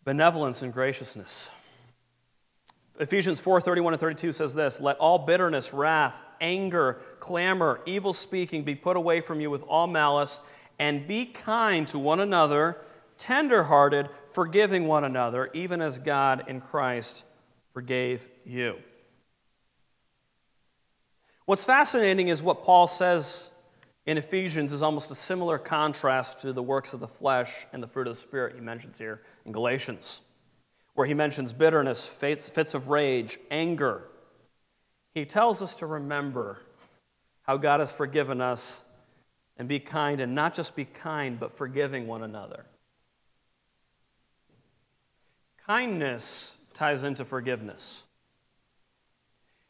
benevolence 0.04 0.60
and 0.60 0.72
graciousness. 0.72 1.50
Ephesians 3.00 3.40
4 3.40 3.62
31 3.62 3.94
and 3.94 4.00
32 4.00 4.32
says 4.32 4.54
this 4.54 4.78
Let 4.78 4.98
all 4.98 5.18
bitterness, 5.18 5.72
wrath, 5.72 6.20
anger, 6.40 7.00
clamor, 7.20 7.80
evil 7.86 8.12
speaking 8.12 8.62
be 8.62 8.74
put 8.74 8.98
away 8.98 9.22
from 9.22 9.40
you 9.40 9.50
with 9.50 9.62
all 9.62 9.86
malice, 9.86 10.42
and 10.78 11.06
be 11.06 11.24
kind 11.24 11.88
to 11.88 11.98
one 11.98 12.20
another, 12.20 12.76
tenderhearted, 13.16 14.10
forgiving 14.32 14.86
one 14.86 15.04
another, 15.04 15.50
even 15.54 15.80
as 15.80 15.98
God 15.98 16.44
in 16.46 16.60
Christ 16.60 17.24
forgave 17.74 18.28
you. 18.46 18.76
What's 21.44 21.64
fascinating 21.64 22.28
is 22.28 22.42
what 22.42 22.62
Paul 22.62 22.86
says 22.86 23.50
in 24.06 24.16
Ephesians 24.16 24.72
is 24.72 24.80
almost 24.80 25.10
a 25.10 25.14
similar 25.14 25.58
contrast 25.58 26.38
to 26.38 26.52
the 26.52 26.62
works 26.62 26.94
of 26.94 27.00
the 27.00 27.08
flesh 27.08 27.66
and 27.72 27.82
the 27.82 27.86
fruit 27.86 28.06
of 28.06 28.14
the 28.14 28.20
Spirit 28.20 28.54
he 28.54 28.60
mentions 28.60 28.96
here 28.96 29.20
in 29.44 29.52
Galatians, 29.52 30.22
where 30.94 31.06
he 31.06 31.14
mentions 31.14 31.52
bitterness, 31.52 32.06
fits, 32.06 32.74
of 32.74 32.88
rage, 32.88 33.38
anger. 33.50 34.04
He 35.12 35.24
tells 35.24 35.60
us 35.60 35.74
to 35.76 35.86
remember 35.86 36.60
how 37.42 37.56
God 37.56 37.80
has 37.80 37.92
forgiven 37.92 38.40
us 38.40 38.84
and 39.56 39.68
be 39.68 39.80
kind, 39.80 40.20
and 40.20 40.34
not 40.34 40.54
just 40.54 40.74
be 40.74 40.84
kind, 40.84 41.38
but 41.38 41.56
forgiving 41.56 42.06
one 42.06 42.22
another. 42.22 42.66
Kindness 45.66 46.56
ties 46.74 47.04
into 47.04 47.24
forgiveness. 47.24 48.02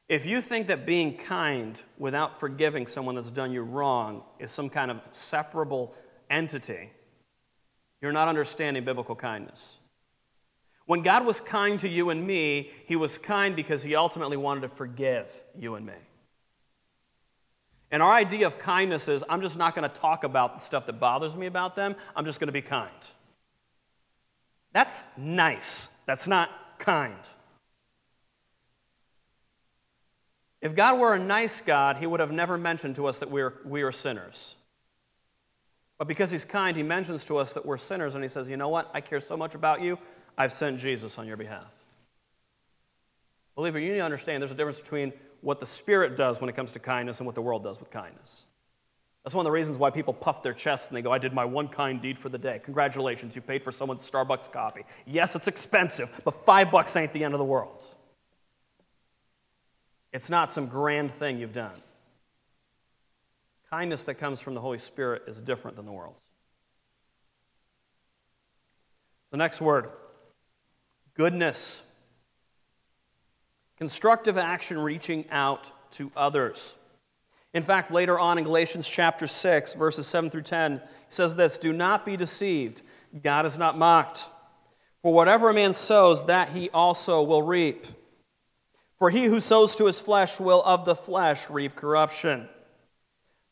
If 0.09 0.27
you 0.27 0.41
think 0.41 0.67
that 0.67 0.85
being 0.85 1.17
kind 1.17 1.81
without 1.99 2.39
forgiving 2.39 2.87
someone 2.87 3.15
that's 3.15 3.31
done 3.31 3.53
you 3.53 3.63
wrong 3.63 4.23
is 4.39 4.51
some 4.51 4.69
kind 4.69 4.91
of 4.91 5.01
separable 5.13 5.95
entity, 6.29 6.91
you're 8.03 8.13
not 8.13 8.29
understanding 8.29 8.85
biblical 8.85 9.15
kindness. 9.15 9.79
When 10.87 11.03
God 11.03 11.25
was 11.25 11.41
kind 11.41 11.81
to 11.81 11.89
you 11.89 12.11
and 12.11 12.27
me, 12.27 12.71
He 12.87 12.97
was 12.97 13.17
kind 13.17 13.57
because 13.57 13.83
He 13.83 13.95
ultimately 13.95 14.37
wanted 14.37 14.61
to 14.63 14.69
forgive 14.69 15.31
you 15.59 15.75
and 15.77 15.87
me. 15.87 15.95
And 17.91 18.03
our 18.03 18.13
idea 18.13 18.47
of 18.47 18.59
kindness 18.59 19.09
is 19.09 19.25
I'm 19.29 19.41
just 19.41 19.57
not 19.57 19.75
going 19.75 19.89
to 19.89 20.01
talk 20.01 20.25
about 20.25 20.55
the 20.55 20.61
stuff 20.61 20.85
that 20.87 21.01
bothers 21.01 21.37
me 21.37 21.47
about 21.47 21.77
them, 21.77 21.97
I'm 22.15 22.27
just 22.27 22.41
going 22.41 22.49
to 22.49 22.53
be 22.53 22.61
kind. 22.61 22.91
That's 24.73 25.05
nice. 25.17 25.89
That's 26.05 26.27
not 26.27 26.51
kind. 26.79 27.15
If 30.61 30.75
God 30.75 30.99
were 30.99 31.15
a 31.15 31.19
nice 31.19 31.61
God, 31.61 31.99
He 31.99 32.07
would 32.07 32.21
have 32.21 32.33
never 32.33 32.57
mentioned 32.57 32.97
to 32.97 33.07
us 33.07 33.19
that 33.19 33.31
we 33.31 33.43
are, 33.43 33.55
we 33.67 33.83
are 33.83 33.93
sinners. 33.93 34.57
But 35.99 36.09
because 36.09 36.31
He's 36.31 36.45
kind, 36.45 36.77
He 36.77 36.83
mentions 36.83 37.25
to 37.25 37.37
us 37.37 37.53
that 37.53 37.67
we're 37.67 37.77
sinners, 37.77 38.15
and 38.15 38.25
He 38.25 38.29
says, 38.29 38.49
You 38.49 38.57
know 38.57 38.71
what? 38.71 38.91
I 38.95 39.01
care 39.01 39.21
so 39.21 39.37
much 39.37 39.55
about 39.55 39.83
you, 39.83 39.99
I've 40.39 40.53
sent 40.53 40.79
Jesus 40.79 41.19
on 41.19 41.27
your 41.27 41.37
behalf. 41.37 41.71
Believer, 43.55 43.79
you 43.79 43.91
need 43.91 43.99
to 43.99 44.05
understand 44.05 44.43
there's 44.43 44.53
a 44.53 44.55
difference 44.55 44.81
between 44.81 45.13
what 45.43 45.61
the 45.61 45.67
Spirit 45.67 46.17
does 46.17 46.41
when 46.41 46.49
it 46.49 46.57
comes 46.57 46.73
to 46.73 46.79
kindness 46.79 47.21
and 47.21 47.27
what 47.27 47.35
the 47.35 47.43
world 47.43 47.63
does 47.63 47.79
with 47.79 47.91
kindness. 47.91 48.45
That's 49.25 49.35
one 49.35 49.47
of 49.47 49.51
the 49.51 49.53
reasons 49.53 49.79
why 49.79 49.89
people 49.89 50.13
puff 50.13 50.43
their 50.43 50.53
chests 50.53 50.89
and 50.89 50.97
they 50.97 51.01
go, 51.01 51.11
I 51.11 51.17
did 51.17 51.33
my 51.33 51.47
one 51.47 51.69
kind 51.69 52.01
deed 52.01 52.19
for 52.19 52.29
the 52.29 52.37
day. 52.37 52.61
Congratulations, 52.63 53.35
you 53.35 53.41
paid 53.41 53.63
for 53.63 53.73
someone's 53.73 54.09
Starbucks 54.09 54.53
coffee. 54.53 54.85
Yes, 55.07 55.35
it's 55.35 55.49
expensive, 55.49 56.21
but 56.25 56.33
five 56.33 56.71
bucks 56.71 56.95
ain't 56.95 57.13
the 57.15 57.25
end 57.25 57.33
of 57.33 57.39
the 57.39 57.45
world. 57.45 57.83
It's 60.13 60.29
not 60.29 60.53
some 60.53 60.67
grand 60.67 61.11
thing 61.11 61.39
you've 61.39 61.55
done. 61.55 61.81
Kindness 63.71 64.05
that 64.05 64.17
comes 64.17 64.41
from 64.41 64.55
the 64.55 64.61
Holy 64.61 64.79
Spirit 64.79 65.23
is 65.27 65.41
different 65.41 65.77
than 65.77 65.87
the 65.87 65.93
world's. 65.93 66.21
The 69.31 69.39
next 69.39 69.61
word 69.61 69.89
goodness. 71.15 71.83
Constructive 73.79 74.39
action 74.39 74.79
reaching 74.79 75.25
out 75.31 75.73
to 75.93 76.13
others. 76.15 76.77
In 77.55 77.63
fact, 77.63 77.93
later 77.93 78.19
on 78.19 78.37
in 78.37 78.45
Galatians 78.45 78.87
chapter 78.87 79.29
6, 79.29 79.75
verses 79.75 80.09
7 80.09 80.29
through 80.29 80.43
10, 80.43 80.75
he 80.75 80.81
says 81.09 81.37
this 81.37 81.57
Do 81.57 81.73
not 81.73 82.05
be 82.05 82.17
deceived. 82.17 82.83
God 83.23 83.47
is 83.47 83.57
not 83.57 83.79
mocked. 83.79 84.29
For 85.03 85.13
whatever 85.13 85.51
a 85.51 85.55
man 85.55 85.73
sows, 85.73 86.27
that 86.27 86.49
he 86.49 86.69
also 86.71 87.23
will 87.23 87.43
reap. 87.43 87.87
For 88.99 89.11
he 89.11 89.27
who 89.27 89.39
sows 89.39 89.77
to 89.77 89.87
his 89.87 90.01
flesh 90.01 90.41
will 90.41 90.63
of 90.65 90.85
the 90.85 90.97
flesh 90.97 91.49
reap 91.49 91.77
corruption. 91.77 92.49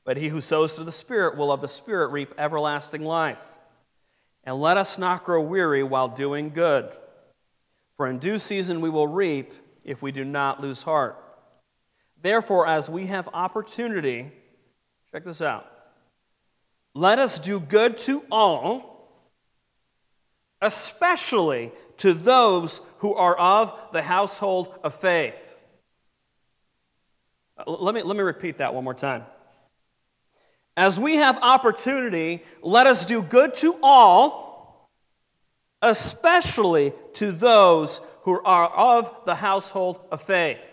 But 0.05 0.17
he 0.17 0.29
who 0.29 0.41
sows 0.41 0.75
to 0.75 0.85
the 0.85 0.91
Spirit 0.91 1.37
will 1.37 1.53
of 1.53 1.61
the 1.61 1.69
Spirit 1.69 2.09
reap 2.09 2.35
everlasting 2.37 3.05
life. 3.05 3.57
And 4.43 4.61
let 4.61 4.77
us 4.77 4.99
not 4.99 5.25
grow 5.25 5.43
weary 5.43 5.85
while 5.85 6.09
doing 6.09 6.51
good. 6.51 6.91
For 7.97 8.09
in 8.09 8.19
due 8.19 8.39
season 8.39 8.81
we 8.81 8.91
will 8.91 9.07
reap 9.07 9.53
if 9.85 10.03
we 10.03 10.11
do 10.11 10.25
not 10.25 10.61
lose 10.61 10.83
heart. 10.83 11.17
Therefore, 12.23 12.69
as 12.69 12.89
we 12.89 13.07
have 13.07 13.29
opportunity, 13.35 14.31
check 15.11 15.25
this 15.25 15.43
out. 15.43 15.69
Let 16.95 17.19
us 17.19 17.41
do 17.41 17.59
good 17.59 17.97
to 17.99 18.25
all, 18.31 19.27
especially 20.61 21.73
to 21.99 22.15
those 22.15 22.81
who 22.99 23.15
are 23.15 23.37
of 23.37 23.77
the 23.93 24.03
household 24.03 24.73
of 24.85 24.95
faith. 24.95 25.57
Uh, 27.59 27.71
let 27.71 27.95
me, 27.95 28.03
let 28.03 28.17
me 28.17 28.23
repeat 28.23 28.59
that 28.59 28.73
one 28.73 28.85
more 28.85 28.95
time. 28.95 29.25
As 30.77 31.01
we 31.01 31.17
have 31.17 31.39
opportunity, 31.43 32.43
let 32.63 32.87
us 32.87 33.05
do 33.05 33.21
good 33.21 33.55
to 33.57 33.77
all, 33.83 34.89
especially 35.83 36.93
to 37.15 37.33
those 37.33 38.01
who 38.23 38.41
are 38.43 38.69
of 38.69 39.11
the 39.27 39.35
household 39.35 40.01
of 40.13 40.23
faith. 40.23 40.72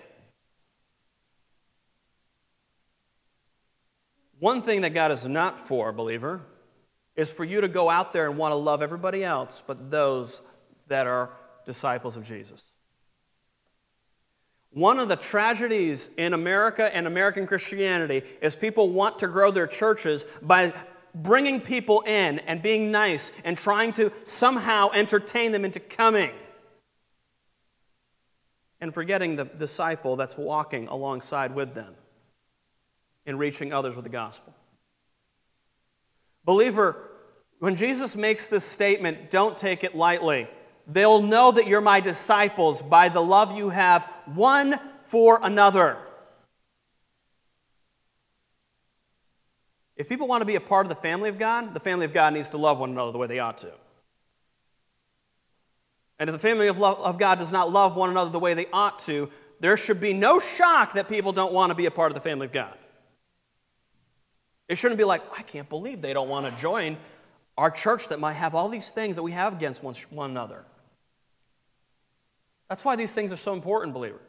One 4.40 4.62
thing 4.62 4.82
that 4.82 4.94
God 4.94 5.12
is 5.12 5.26
not 5.26 5.60
for, 5.60 5.92
believer, 5.92 6.42
is 7.16 7.30
for 7.30 7.44
you 7.44 7.62
to 7.62 7.68
go 7.68 7.90
out 7.90 8.14
there 8.14 8.30
and 8.30 8.38
want 8.38 8.54
to 8.54 8.56
love 8.56 8.82
everybody 8.82 9.24
else 9.24 9.62
but 9.66 9.90
those 9.90 10.42
that 10.88 11.06
are 11.06 11.30
disciples 11.66 12.16
of 12.16 12.24
Jesus. 12.24 12.64
One 14.72 15.00
of 15.00 15.10
the 15.10 15.16
tragedies 15.16 16.10
in 16.16 16.34
America 16.34 16.96
and 16.96 17.08
American 17.08 17.48
Christianity 17.48 18.24
is 18.42 18.56
people 18.56 18.90
want 18.90 19.20
to 19.20 19.28
grow 19.28 19.52
their 19.52 19.68
churches 19.68 20.26
by 20.42 20.74
bringing 21.14 21.60
people 21.60 22.02
in 22.06 22.40
and 22.40 22.62
being 22.62 22.92
nice 22.92 23.32
and 23.44 23.58
trying 23.58 23.92
to 23.94 24.12
somehow 24.24 24.90
entertain 24.94 25.52
them 25.52 25.66
into 25.66 25.80
coming 25.80 26.32
and 28.80 28.94
forgetting 28.94 29.36
the 29.36 29.46
disciple 29.46 30.16
that's 30.16 30.38
walking 30.38 30.88
alongside 30.88 31.54
with 31.54 31.74
them 31.74 31.96
in 33.26 33.38
reaching 33.38 33.74
others 33.74 33.96
with 33.96 34.06
the 34.06 34.10
gospel. 34.10 34.54
Believer, 36.46 37.10
when 37.60 37.76
Jesus 37.76 38.16
makes 38.16 38.48
this 38.48 38.64
statement, 38.64 39.30
don't 39.30 39.58
take 39.58 39.84
it 39.84 39.94
lightly. 39.94 40.48
They'll 40.88 41.22
know 41.22 41.52
that 41.52 41.68
you're 41.68 41.82
my 41.82 42.00
disciples 42.00 42.82
by 42.82 43.10
the 43.10 43.22
love 43.22 43.56
you 43.56 43.70
have 43.70 44.10
one 44.26 44.80
for 45.04 45.40
another. 45.44 45.98
If 49.96 50.08
people 50.08 50.28
want 50.28 50.42
to 50.42 50.46
be 50.46 50.56
a 50.56 50.62
part 50.62 50.86
of 50.86 50.90
the 50.90 50.96
family 50.96 51.30
of 51.30 51.38
God, 51.38 51.74
the 51.74 51.80
family 51.80 52.06
of 52.06 52.14
God 52.14 52.34
needs 52.34 52.50
to 52.50 52.58
love 52.58 52.80
one 52.80 52.92
another 52.92 53.12
the 53.12 53.18
way 53.18 53.28
they 53.28 53.40
ought 53.40 53.58
to. 53.60 53.72
And 56.18 56.30
if 56.30 56.34
the 56.34 56.40
family 56.40 56.68
of, 56.68 56.80
love, 56.80 57.00
of 57.00 57.20
God 57.20 57.38
does 57.38 57.52
not 57.52 57.72
love 57.72 57.96
one 57.96 58.10
another 58.10 58.30
the 58.30 58.40
way 58.40 58.54
they 58.54 58.68
ought 58.72 59.00
to, 59.00 59.30
there 59.60 59.78
should 59.78 60.00
be 60.00 60.14
no 60.14 60.40
shock 60.40 60.94
that 60.94 61.08
people 61.10 61.34
don't 61.34 61.54
want 61.54 61.72
to 61.72 61.76
be 61.76 61.86
a 61.86 61.92
part 61.92 62.12
of 62.12 62.16
the 62.16 62.22
family 62.22 62.46
of 62.46 62.54
God. 62.54 62.78
It 64.70 64.78
shouldn't 64.78 65.00
be 65.00 65.04
like, 65.04 65.24
I 65.38 65.42
can't 65.42 65.68
believe 65.68 66.02
they 66.02 66.14
don't 66.14 66.30
want 66.30 66.46
to 66.46 66.62
join 66.62 66.96
our 67.58 67.72
church 67.72 68.08
that 68.10 68.20
might 68.20 68.34
have 68.34 68.56
all 68.56 68.70
these 68.70 68.92
things 68.92 69.18
that 69.18 69.24
we 69.24 69.34
have 69.34 69.54
against 69.54 69.84
one, 69.84 69.96
one 70.12 70.30
another. 70.30 70.64
That's 72.70 72.86
why 72.86 72.96
these 72.96 73.14
things 73.14 73.34
are 73.34 73.38
so 73.38 73.52
important, 73.52 73.94
believer. 73.96 74.22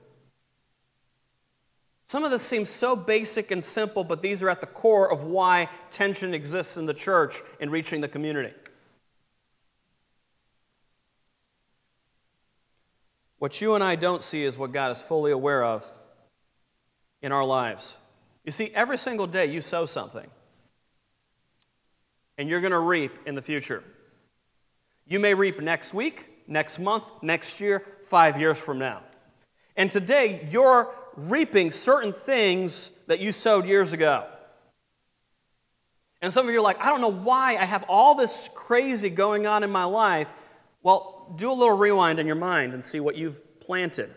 Some 2.07 2.25
of 2.25 2.33
this 2.33 2.43
seems 2.43 2.69
so 2.69 2.97
basic 2.97 3.53
and 3.53 3.63
simple, 3.63 4.03
but 4.03 4.23
these 4.23 4.43
are 4.43 4.49
at 4.49 4.61
the 4.61 4.67
core 4.67 5.13
of 5.13 5.23
why 5.23 5.69
tension 5.91 6.35
exists 6.35 6.77
in 6.77 6.87
the 6.87 6.95
church 6.95 7.41
in 7.61 7.71
reaching 7.71 8.01
the 8.01 8.09
community. 8.09 8.53
What 13.39 13.61
you 13.61 13.75
and 13.75 13.85
I 13.85 13.95
don't 13.95 14.23
see 14.23 14.43
is 14.43 14.59
what 14.59 14.73
God 14.73 14.91
is 14.91 15.03
fully 15.03 15.31
aware 15.31 15.63
of 15.63 15.87
in 17.23 17.31
our 17.31 17.45
lives. 17.45 17.97
You 18.45 18.53
see, 18.53 18.71
every 18.75 18.99
single 18.99 19.27
day 19.27 19.47
you 19.47 19.61
sow 19.61 19.85
something, 19.85 20.29
and 22.39 22.49
you're 22.49 22.61
going 22.61 22.73
to 22.73 22.79
reap 22.79 23.13
in 23.27 23.35
the 23.35 23.43
future. 23.43 23.85
You 25.07 25.21
may 25.21 25.35
reap 25.35 25.61
next 25.61 25.93
week, 25.93 26.29
next 26.47 26.79
month, 26.79 27.05
next 27.23 27.61
year, 27.61 27.85
five 28.05 28.41
years 28.41 28.59
from 28.59 28.79
now. 28.79 29.03
And 29.77 29.91
today, 29.91 30.49
you're 30.51 30.95
reaping 31.17 31.71
certain 31.71 32.13
things 32.13 32.91
that 33.07 33.21
you 33.21 33.33
sowed 33.33 33.67
years 33.67 33.93
ago. 33.93 34.27
And 36.23 36.33
some 36.33 36.47
of 36.47 36.53
you 36.53 36.59
are 36.61 36.63
like, 36.63 36.81
I 36.81 36.89
don't 36.91 37.01
know 37.01 37.09
why 37.13 37.57
I 37.57 37.65
have 37.65 37.85
all 37.89 38.15
this 38.15 38.49
crazy 38.55 39.11
going 39.11 39.47
on 39.47 39.63
in 39.63 39.71
my 39.71 39.85
life. 39.85 40.29
Well, 40.83 41.35
do 41.37 41.51
a 41.51 41.55
little 41.55 41.77
rewind 41.77 42.19
in 42.19 42.27
your 42.27 42.37
mind 42.37 42.75
and 42.75 42.85
see 42.85 43.01
what 43.01 43.17
you've 43.17 43.61
planted 43.61 44.15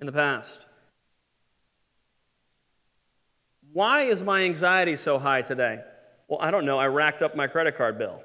in 0.00 0.06
the 0.06 0.12
past. 0.12 0.66
Why 3.72 4.02
is 4.02 4.22
my 4.22 4.42
anxiety 4.44 4.96
so 4.96 5.18
high 5.18 5.42
today? 5.42 5.80
Well, 6.28 6.38
I 6.40 6.50
don't 6.50 6.66
know. 6.66 6.78
I 6.78 6.86
racked 6.86 7.22
up 7.22 7.34
my 7.34 7.46
credit 7.46 7.76
card 7.76 7.98
bill. 7.98 8.22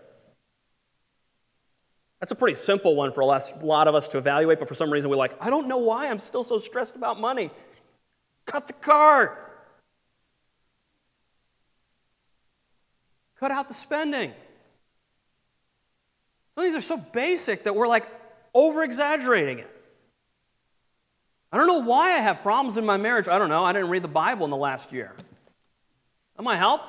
That's 2.19 2.31
a 2.31 2.35
pretty 2.35 2.55
simple 2.55 2.95
one 2.95 3.11
for 3.11 3.21
a 3.21 3.25
lot 3.25 3.87
of 3.87 3.95
us 3.95 4.07
to 4.09 4.17
evaluate, 4.17 4.59
but 4.59 4.67
for 4.67 4.73
some 4.73 4.91
reason 4.91 5.09
we're 5.09 5.17
like, 5.17 5.35
I 5.41 5.49
don't 5.49 5.67
know 5.67 5.77
why 5.77 6.09
I'm 6.09 6.19
still 6.19 6.43
so 6.43 6.57
stressed 6.57 6.95
about 6.95 7.19
money. 7.19 7.51
Cut 8.45 8.67
the 8.67 8.73
card. 8.73 9.29
Cut 13.39 13.51
out 13.51 13.67
the 13.67 13.73
spending. 13.73 14.33
Some 16.53 16.63
of 16.63 16.71
these 16.71 16.75
are 16.75 16.81
so 16.81 16.97
basic 16.97 17.65
that 17.65 17.75
we're 17.75 17.87
like 17.87 18.07
over 18.53 18.83
exaggerating 18.83 19.59
it. 19.59 19.71
I 21.51 21.57
don't 21.57 21.67
know 21.67 21.83
why 21.83 22.07
I 22.07 22.17
have 22.17 22.41
problems 22.41 22.77
in 22.77 22.85
my 22.85 22.97
marriage. 22.97 23.27
I 23.27 23.37
don't 23.37 23.49
know. 23.49 23.63
I 23.63 23.73
didn't 23.73 23.89
read 23.89 24.01
the 24.01 24.07
Bible 24.07 24.43
in 24.43 24.49
the 24.49 24.57
last 24.57 24.91
year. 24.91 25.13
That 26.37 26.43
might 26.43 26.57
help. 26.57 26.81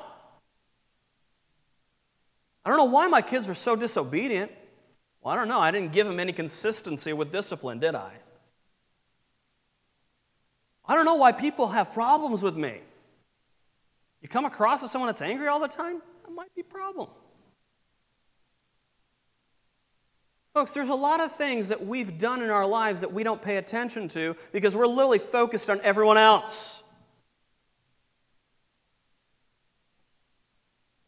I 2.63 2.69
don't 2.69 2.77
know 2.77 2.85
why 2.85 3.07
my 3.07 3.21
kids 3.21 3.49
are 3.49 3.53
so 3.53 3.75
disobedient. 3.75 4.51
Well, 5.21 5.33
I 5.33 5.37
don't 5.37 5.47
know. 5.47 5.59
I 5.59 5.71
didn't 5.71 5.91
give 5.91 6.07
them 6.07 6.19
any 6.19 6.31
consistency 6.31 7.13
with 7.13 7.31
discipline, 7.31 7.79
did 7.79 7.95
I? 7.95 8.11
I 10.85 10.95
don't 10.95 11.05
know 11.05 11.15
why 11.15 11.31
people 11.31 11.67
have 11.67 11.91
problems 11.91 12.41
with 12.41 12.55
me. 12.55 12.79
You 14.21 14.29
come 14.29 14.45
across 14.45 14.83
as 14.83 14.91
someone 14.91 15.07
that's 15.07 15.21
angry 15.21 15.47
all 15.47 15.59
the 15.59 15.67
time? 15.67 16.01
That 16.23 16.31
might 16.31 16.53
be 16.55 16.61
a 16.61 16.63
problem. 16.63 17.09
Folks, 20.53 20.73
there's 20.73 20.89
a 20.89 20.95
lot 20.95 21.21
of 21.21 21.35
things 21.35 21.67
that 21.69 21.85
we've 21.85 22.17
done 22.17 22.41
in 22.41 22.49
our 22.49 22.65
lives 22.65 23.01
that 23.01 23.13
we 23.13 23.23
don't 23.23 23.41
pay 23.41 23.57
attention 23.57 24.07
to 24.09 24.35
because 24.51 24.75
we're 24.75 24.87
literally 24.87 25.19
focused 25.19 25.69
on 25.69 25.79
everyone 25.81 26.17
else. 26.17 26.81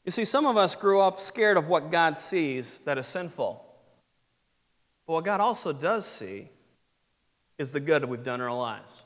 You 0.06 0.12
see, 0.12 0.26
some 0.26 0.46
of 0.46 0.58
us 0.58 0.76
grew 0.76 1.00
up 1.00 1.20
scared 1.20 1.58
of 1.58 1.68
what 1.68 1.92
God 1.92 2.18
sees 2.18 2.80
that 2.82 2.98
is 2.98 3.08
sinful. 3.08 3.64
But 5.06 5.14
what 5.14 5.26
God 5.26 5.40
also 5.40 5.74
does 5.74 6.06
see 6.06 6.50
is 7.58 7.72
the 7.72 7.80
good 7.80 8.02
that 8.02 8.08
we've 8.08 8.24
done 8.24 8.42
in 8.42 8.48
our 8.48 8.56
lives. 8.56 9.04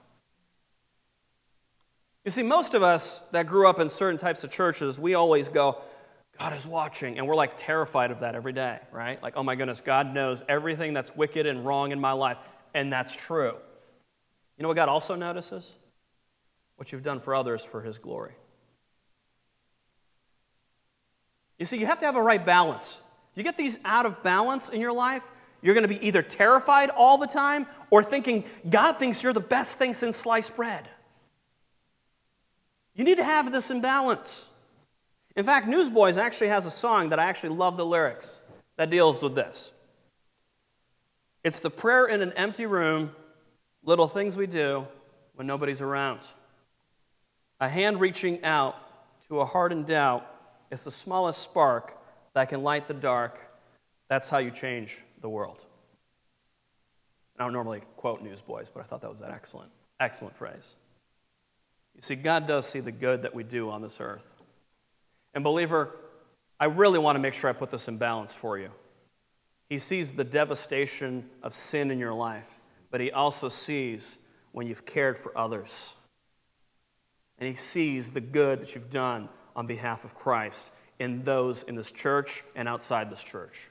You 2.23 2.31
see, 2.31 2.43
most 2.43 2.73
of 2.73 2.81
us 2.81 3.21
that 3.31 3.45
grew 3.45 3.67
up 3.67 3.79
in 3.79 3.89
certain 3.89 4.17
types 4.17 4.43
of 4.43 4.49
churches, 4.49 4.97
we 4.97 5.13
always 5.13 5.47
go, 5.47 5.81
God 6.39 6.53
is 6.53 6.65
watching. 6.65 7.17
And 7.17 7.27
we're 7.27 7.35
like 7.35 7.57
terrified 7.57 8.11
of 8.11 8.21
that 8.21 8.35
every 8.35 8.53
day, 8.53 8.79
right? 8.91 9.21
Like, 9.21 9.35
oh 9.35 9.43
my 9.43 9.55
goodness, 9.55 9.81
God 9.81 10.13
knows 10.13 10.43
everything 10.47 10.93
that's 10.93 11.15
wicked 11.15 11.45
and 11.45 11.65
wrong 11.65 11.91
in 11.91 11.99
my 11.99 12.13
life. 12.13 12.37
And 12.73 12.91
that's 12.91 13.15
true. 13.15 13.55
You 14.57 14.63
know 14.63 14.69
what 14.69 14.75
God 14.75 14.89
also 14.89 15.15
notices? 15.15 15.71
what 16.75 16.91
you've 16.91 17.03
done 17.03 17.19
for 17.19 17.35
others 17.35 17.63
for 17.63 17.81
His 17.81 17.97
glory. 17.97 18.33
You 21.57 21.65
see, 21.65 21.77
you 21.77 21.85
have 21.85 21.99
to 21.99 22.05
have 22.05 22.15
a 22.15 22.21
right 22.21 22.43
balance. 22.43 22.99
If 23.31 23.37
you 23.37 23.43
get 23.43 23.57
these 23.57 23.77
out 23.85 24.05
of 24.05 24.21
balance 24.23 24.69
in 24.69 24.81
your 24.81 24.93
life, 24.93 25.31
you're 25.61 25.73
going 25.73 25.87
to 25.87 25.93
be 25.93 26.05
either 26.05 26.21
terrified 26.21 26.89
all 26.89 27.17
the 27.17 27.27
time 27.27 27.65
or 27.89 28.03
thinking 28.03 28.43
God 28.69 28.99
thinks 28.99 29.23
you're 29.23 29.33
the 29.33 29.39
best 29.39 29.79
thing 29.79 29.93
since 29.93 30.15
sliced 30.15 30.55
bread. 30.55 30.87
You 32.93 33.03
need 33.03 33.17
to 33.17 33.23
have 33.23 33.51
this 33.51 33.71
in 33.71 33.81
balance. 33.81 34.49
In 35.35 35.43
fact, 35.43 35.67
Newsboys 35.67 36.17
actually 36.17 36.47
has 36.47 36.65
a 36.65 36.71
song 36.71 37.09
that 37.09 37.19
I 37.19 37.25
actually 37.25 37.55
love 37.55 37.77
the 37.77 37.85
lyrics 37.85 38.39
that 38.77 38.89
deals 38.89 39.21
with 39.21 39.35
this. 39.35 39.71
It's 41.43 41.59
the 41.59 41.69
prayer 41.69 42.05
in 42.05 42.21
an 42.21 42.31
empty 42.33 42.65
room, 42.65 43.11
little 43.83 44.07
things 44.07 44.37
we 44.37 44.47
do 44.47 44.87
when 45.35 45.45
nobody's 45.45 45.81
around. 45.81 46.21
A 47.59 47.69
hand 47.69 47.99
reaching 47.99 48.43
out 48.43 48.75
to 49.27 49.41
a 49.41 49.45
heart 49.45 49.71
in 49.71 49.83
doubt 49.83 50.25
is 50.71 50.83
the 50.83 50.91
smallest 50.91 51.41
spark 51.41 51.97
that 52.33 52.49
can 52.49 52.63
light 52.63 52.87
the 52.87 52.93
dark. 52.93 53.39
That's 54.07 54.29
how 54.29 54.37
you 54.37 54.51
change 54.51 55.03
the 55.21 55.29
world. 55.29 55.59
I 57.37 57.43
don't 57.43 57.53
normally 57.53 57.81
quote 57.97 58.21
newsboys, 58.21 58.69
but 58.69 58.81
I 58.81 58.83
thought 58.83 59.01
that 59.01 59.09
was 59.09 59.21
an 59.21 59.31
excellent, 59.31 59.71
excellent 59.99 60.35
phrase. 60.35 60.75
You 61.95 62.01
see, 62.01 62.15
God 62.15 62.47
does 62.47 62.67
see 62.67 62.79
the 62.79 62.91
good 62.91 63.23
that 63.23 63.33
we 63.33 63.43
do 63.43 63.69
on 63.69 63.81
this 63.81 63.99
earth. 63.99 64.41
And, 65.33 65.43
believer, 65.43 65.95
I 66.59 66.65
really 66.65 66.99
want 66.99 67.15
to 67.15 67.19
make 67.19 67.33
sure 67.33 67.49
I 67.49 67.53
put 67.53 67.69
this 67.69 67.87
in 67.87 67.97
balance 67.97 68.33
for 68.33 68.57
you. 68.57 68.69
He 69.69 69.79
sees 69.79 70.13
the 70.13 70.23
devastation 70.23 71.29
of 71.41 71.53
sin 71.53 71.91
in 71.91 71.99
your 71.99 72.13
life, 72.13 72.59
but 72.91 73.01
He 73.01 73.11
also 73.11 73.49
sees 73.49 74.17
when 74.51 74.67
you've 74.67 74.85
cared 74.85 75.17
for 75.17 75.37
others. 75.37 75.95
And 77.39 77.49
He 77.49 77.55
sees 77.55 78.11
the 78.11 78.21
good 78.21 78.61
that 78.61 78.75
you've 78.75 78.89
done 78.89 79.27
on 79.55 79.67
behalf 79.67 80.03
of 80.03 80.15
Christ 80.15 80.71
in 80.99 81.23
those 81.23 81.63
in 81.63 81.75
this 81.75 81.91
church 81.91 82.43
and 82.55 82.67
outside 82.67 83.09
this 83.09 83.23
church. 83.23 83.69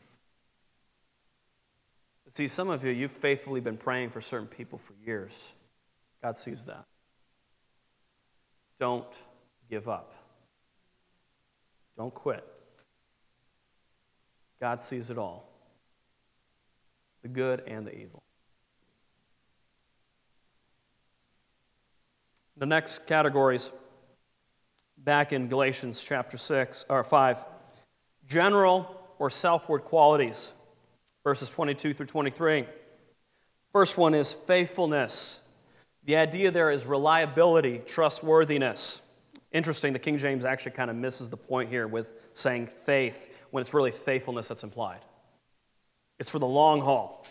See, 2.30 2.48
some 2.48 2.68
of 2.68 2.82
you, 2.82 2.90
you've 2.90 3.12
faithfully 3.12 3.60
been 3.60 3.76
praying 3.76 4.10
for 4.10 4.20
certain 4.20 4.48
people 4.48 4.78
for 4.78 4.94
years. 5.06 5.52
God 6.20 6.36
sees 6.36 6.64
that. 6.64 6.84
Don't 8.80 9.22
give 9.70 9.88
up. 9.88 10.12
Don't 11.96 12.12
quit. 12.12 12.44
God 14.60 14.82
sees 14.82 15.10
it 15.10 15.18
all 15.18 15.48
the 17.22 17.28
good 17.28 17.62
and 17.66 17.86
the 17.86 17.96
evil. 17.96 18.22
The 22.56 22.66
next 22.66 23.06
categories 23.06 23.72
back 25.04 25.32
in 25.32 25.48
Galatians 25.48 26.02
chapter 26.02 26.36
6 26.36 26.86
or 26.88 27.04
5 27.04 27.44
general 28.26 29.00
or 29.18 29.30
self-word 29.30 29.84
qualities 29.84 30.52
verses 31.24 31.50
22 31.50 31.94
through 31.94 32.06
23. 32.06 32.66
First 33.72 33.98
one 33.98 34.14
is 34.14 34.32
faithfulness. 34.32 35.40
The 36.04 36.16
idea 36.16 36.50
there 36.50 36.70
is 36.70 36.86
reliability, 36.86 37.80
trustworthiness. 37.86 39.00
Interesting, 39.50 39.92
the 39.92 39.98
King 39.98 40.18
James 40.18 40.44
actually 40.44 40.72
kind 40.72 40.90
of 40.90 40.96
misses 40.96 41.30
the 41.30 41.36
point 41.36 41.70
here 41.70 41.88
with 41.88 42.12
saying 42.34 42.66
faith 42.66 43.34
when 43.50 43.62
it's 43.62 43.72
really 43.72 43.90
faithfulness 43.90 44.48
that's 44.48 44.62
implied. 44.62 45.00
It's 46.18 46.30
for 46.30 46.38
the 46.38 46.46
long 46.46 46.80
haul. 46.80 47.26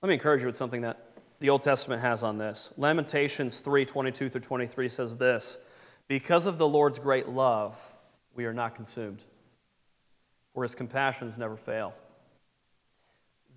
Let 0.00 0.08
me 0.08 0.14
encourage 0.14 0.40
you 0.40 0.46
with 0.46 0.56
something 0.56 0.80
that 0.80 1.11
the 1.42 1.50
Old 1.50 1.64
Testament 1.64 2.00
has 2.02 2.22
on 2.22 2.38
this. 2.38 2.72
Lamentations 2.76 3.58
3 3.58 3.84
22 3.84 4.28
through 4.30 4.40
23 4.40 4.88
says 4.88 5.16
this 5.16 5.58
Because 6.06 6.46
of 6.46 6.56
the 6.56 6.68
Lord's 6.68 7.00
great 7.00 7.28
love, 7.28 7.76
we 8.32 8.44
are 8.44 8.54
not 8.54 8.76
consumed 8.76 9.24
for 10.54 10.62
his 10.62 10.76
compassions 10.76 11.36
never 11.36 11.56
fail. 11.56 11.94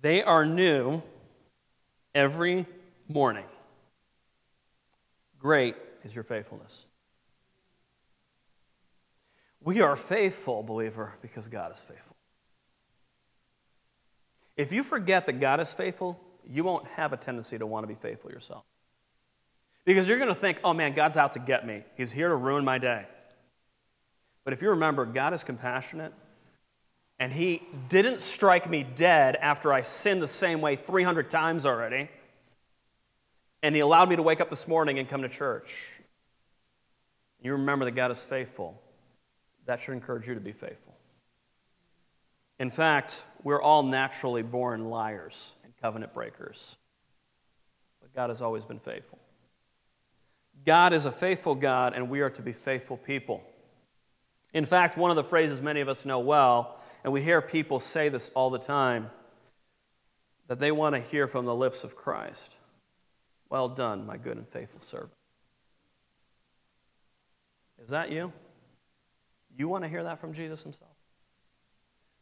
They 0.02 0.24
are 0.24 0.44
new 0.44 1.00
every 2.12 2.66
morning. 3.06 3.44
Great 5.38 5.76
is 6.02 6.12
your 6.12 6.24
faithfulness. 6.24 6.86
We 9.62 9.80
are 9.80 9.94
faithful, 9.94 10.64
believer, 10.64 11.14
because 11.22 11.46
God 11.46 11.70
is 11.70 11.78
faithful. 11.78 12.16
If 14.56 14.72
you 14.72 14.82
forget 14.82 15.26
that 15.26 15.38
God 15.38 15.60
is 15.60 15.72
faithful, 15.72 16.20
you 16.50 16.64
won't 16.64 16.86
have 16.88 17.12
a 17.12 17.16
tendency 17.16 17.58
to 17.58 17.66
want 17.66 17.84
to 17.84 17.88
be 17.88 17.94
faithful 17.94 18.30
yourself. 18.30 18.64
Because 19.84 20.08
you're 20.08 20.18
going 20.18 20.28
to 20.28 20.34
think, 20.34 20.60
oh 20.64 20.74
man, 20.74 20.94
God's 20.94 21.16
out 21.16 21.32
to 21.32 21.38
get 21.38 21.66
me. 21.66 21.84
He's 21.96 22.12
here 22.12 22.28
to 22.28 22.36
ruin 22.36 22.64
my 22.64 22.78
day. 22.78 23.06
But 24.44 24.52
if 24.52 24.62
you 24.62 24.70
remember, 24.70 25.06
God 25.06 25.32
is 25.32 25.44
compassionate 25.44 26.12
and 27.18 27.32
he 27.32 27.62
didn't 27.88 28.20
strike 28.20 28.68
me 28.68 28.84
dead 28.84 29.36
after 29.36 29.72
I 29.72 29.82
sinned 29.82 30.20
the 30.20 30.26
same 30.26 30.60
way 30.60 30.76
300 30.76 31.30
times 31.30 31.66
already. 31.66 32.10
And 33.62 33.74
he 33.74 33.80
allowed 33.80 34.08
me 34.08 34.16
to 34.16 34.22
wake 34.22 34.40
up 34.40 34.50
this 34.50 34.68
morning 34.68 34.98
and 34.98 35.08
come 35.08 35.22
to 35.22 35.28
church. 35.28 35.74
You 37.40 37.52
remember 37.52 37.84
that 37.86 37.92
God 37.92 38.10
is 38.10 38.24
faithful. 38.24 38.80
That 39.64 39.80
should 39.80 39.94
encourage 39.94 40.28
you 40.28 40.34
to 40.34 40.40
be 40.40 40.52
faithful. 40.52 40.94
In 42.58 42.70
fact, 42.70 43.24
we're 43.42 43.60
all 43.60 43.82
naturally 43.82 44.42
born 44.42 44.90
liars 44.90 45.55
covenant 45.80 46.14
breakers. 46.14 46.76
But 48.00 48.14
God 48.14 48.30
has 48.30 48.42
always 48.42 48.64
been 48.64 48.78
faithful. 48.78 49.18
God 50.64 50.92
is 50.92 51.06
a 51.06 51.12
faithful 51.12 51.54
God, 51.54 51.94
and 51.94 52.08
we 52.08 52.20
are 52.20 52.30
to 52.30 52.42
be 52.42 52.52
faithful 52.52 52.96
people. 52.96 53.42
In 54.52 54.64
fact, 54.64 54.96
one 54.96 55.10
of 55.10 55.16
the 55.16 55.24
phrases 55.24 55.60
many 55.60 55.80
of 55.80 55.88
us 55.88 56.04
know 56.04 56.20
well 56.20 56.80
and 57.06 57.12
we 57.12 57.22
hear 57.22 57.40
people 57.40 57.78
say 57.78 58.08
this 58.08 58.32
all 58.34 58.50
the 58.50 58.58
time 58.58 59.10
that 60.48 60.58
they 60.58 60.72
want 60.72 60.96
to 60.96 61.00
hear 61.00 61.28
from 61.28 61.44
the 61.44 61.54
lips 61.54 61.84
of 61.84 61.94
Christ. 61.94 62.56
Well 63.48 63.68
done, 63.68 64.04
my 64.06 64.16
good 64.16 64.36
and 64.36 64.48
faithful 64.48 64.80
servant. 64.80 65.12
Is 67.80 67.90
that 67.90 68.10
you? 68.10 68.32
You 69.56 69.68
want 69.68 69.84
to 69.84 69.88
hear 69.88 70.02
that 70.02 70.18
from 70.18 70.32
Jesus 70.32 70.64
himself? 70.64 70.90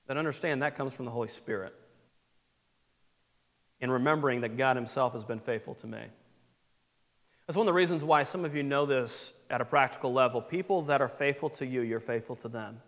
Then 0.06 0.18
understand 0.18 0.60
that 0.62 0.74
comes 0.74 0.92
from 0.92 1.06
the 1.06 1.10
Holy 1.10 1.28
Spirit. 1.28 1.74
In 3.84 3.90
remembering 3.90 4.40
that 4.40 4.56
God 4.56 4.76
himself 4.76 5.12
has 5.12 5.24
been 5.24 5.38
faithful 5.38 5.74
to 5.76 5.86
me. 5.86 6.00
That's 7.46 7.56
one 7.56 7.66
of 7.66 7.72
the 7.72 7.76
reasons 7.76 8.02
why 8.02 8.22
some 8.22 8.44
of 8.46 8.56
you 8.56 8.62
know 8.62 8.86
this 8.86 9.34
at 9.50 9.60
a 9.60 9.64
practical 9.64 10.10
level. 10.10 10.40
People 10.40 10.82
that 10.82 11.02
are 11.02 11.08
faithful 11.08 11.50
to 11.50 11.66
you, 11.66 11.82
you're 11.82 12.00
faithful 12.00 12.34
to 12.36 12.48
them 12.48 12.80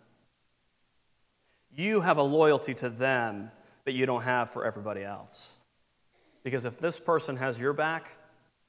you 1.77 2.01
have 2.01 2.17
a 2.17 2.23
loyalty 2.23 2.73
to 2.73 2.89
them 2.89 3.51
that 3.85 3.93
you 3.93 4.05
don't 4.05 4.23
have 4.23 4.49
for 4.49 4.65
everybody 4.65 5.03
else. 5.03 5.49
Because 6.43 6.65
if 6.65 6.79
this 6.79 6.99
person 6.99 7.37
has 7.37 7.59
your 7.59 7.71
back, 7.71 8.09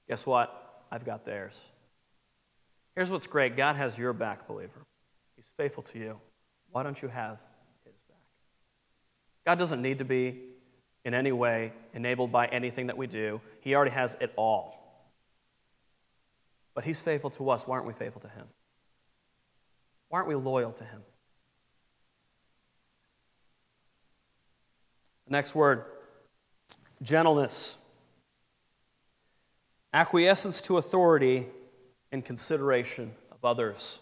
guess 0.09 0.27
what? 0.27 0.85
I've 0.93 1.05
got 1.05 1.25
theirs. 1.25 1.65
Here's 2.95 3.11
what's 3.11 3.27
great 3.27 3.57
God 3.57 3.77
has 3.77 3.99
your 3.99 4.13
back, 4.13 4.47
believer. 4.47 4.85
He's 5.37 5.51
faithful 5.57 5.83
to 5.85 5.99
you. 5.99 6.21
Why 6.71 6.83
don't 6.83 7.01
you 7.01 7.09
have 7.09 7.39
his 7.85 7.95
back? 8.09 8.19
God 9.47 9.59
doesn't 9.59 9.81
need 9.81 9.99
to 9.99 10.05
be 10.05 10.41
in 11.05 11.15
any 11.15 11.33
way 11.33 11.73
enabled 11.95 12.33
by 12.33 12.47
anything 12.47 12.89
that 12.89 12.97
we 12.97 13.07
do, 13.07 13.41
He 13.61 13.75
already 13.75 13.93
has 13.93 14.17
it 14.21 14.33
all. 14.37 14.75
But 16.75 16.85
He's 16.85 17.01
faithful 17.01 17.31
to 17.31 17.51
us. 17.51 17.67
Why 17.67 17.77
aren't 17.77 17.87
we 17.87 17.93
faithful 17.93 18.21
to 18.23 18.29
Him? 18.29 18.47
Why 20.09 20.19
aren't 20.19 20.29
we 20.29 20.35
loyal 20.35 20.73
to 20.73 20.85
Him? 20.85 21.03
next 25.31 25.55
word 25.55 25.85
gentleness, 27.03 27.77
acquiescence 29.93 30.61
to 30.63 30.79
authority, 30.79 31.47
and 32.11 32.25
consideration 32.25 33.13
of 33.31 33.45
others. 33.45 34.01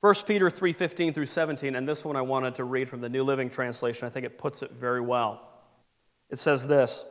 1 0.00 0.14
Peter 0.26 0.50
3:15 0.50 1.12
through 1.14 1.26
17 1.26 1.74
and 1.74 1.88
this 1.88 2.04
one 2.04 2.16
I 2.16 2.22
wanted 2.22 2.56
to 2.56 2.64
read 2.64 2.88
from 2.88 3.00
the 3.00 3.08
New 3.08 3.24
Living 3.24 3.48
Translation. 3.48 4.06
I 4.06 4.10
think 4.10 4.26
it 4.26 4.38
puts 4.38 4.62
it 4.62 4.72
very 4.72 5.00
well. 5.00 5.40
It 6.28 6.38
says 6.38 6.66
this: 6.66 7.04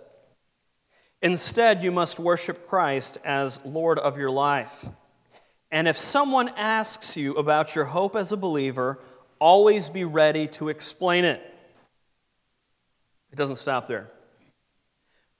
Instead 1.22 1.84
you 1.84 1.92
must 1.92 2.20
worship 2.20 2.68
Christ 2.68 3.18
as 3.24 3.64
Lord 3.66 3.98
of 3.98 4.18
your 4.18 4.30
life. 4.30 4.88
And 5.72 5.88
if 5.88 5.98
someone 5.98 6.50
asks 6.50 7.18
you 7.18 7.34
about 7.34 7.76
your 7.76 7.86
hope 7.86 8.16
as 8.16 8.32
a 8.32 8.38
believer, 8.38 9.00
always 9.40 9.90
be 9.90 10.04
ready 10.04 10.48
to 10.48 10.70
explain 10.70 11.26
it. 11.26 11.42
It 13.32 13.36
doesn't 13.36 13.58
stop 13.58 13.88
there. 13.88 14.10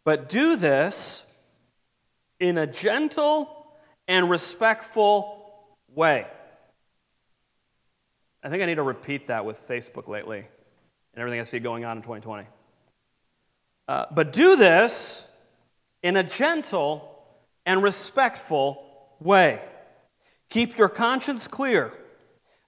But 0.04 0.28
do 0.28 0.56
this 0.56 1.26
in 2.40 2.58
a 2.58 2.68
gentle 2.68 3.50
and 4.08 4.30
respectful 4.30 5.78
way. 5.94 6.28
I 8.46 8.50
think 8.50 8.62
I 8.62 8.68
need 8.68 8.76
to 8.76 8.84
repeat 8.84 9.26
that 9.28 9.44
with 9.44 9.68
Facebook 9.68 10.08
lately 10.08 10.38
and 10.38 11.20
everything 11.20 11.40
I 11.40 11.44
see 11.44 11.58
going 11.58 11.84
on 11.84 11.98
in 11.98 12.04
2020. 12.04 12.46
Uh, 13.88 14.06
but 14.12 14.32
do 14.32 14.56
this 14.56 15.28
in 16.04 16.16
a 16.16 16.22
gentle 16.22 17.24
and 17.66 17.82
respectful 17.82 18.86
way. 19.20 19.60
Keep 20.50 20.78
your 20.78 20.90
conscience 20.90 21.48
clear. 21.48 21.92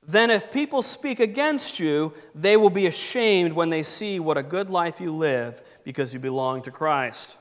Then, 0.01 0.32
if 0.32 0.51
people 0.51 0.82
speak 0.82 1.19
against 1.19 1.80
you, 1.80 2.11
they 2.34 2.57
will 2.57 2.71
be 2.71 2.88
ashamed 2.88 3.53
when 3.53 3.69
they 3.69 3.84
see 3.84 4.19
what 4.19 4.36
a 4.36 4.43
good 4.43 4.71
life 4.71 4.99
you 4.99 5.13
live 5.13 5.61
because 5.84 6.11
you 6.11 6.19
belong 6.19 6.63
to 6.63 6.71
Christ. 6.71 7.38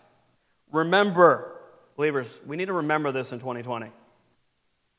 Remember, 0.72 1.59
believers, 1.97 2.39
we 2.45 2.57
need 2.57 2.66
to 2.66 2.74
remember 2.74 3.12
this 3.12 3.32
in 3.32 3.39
2020. 3.39 3.91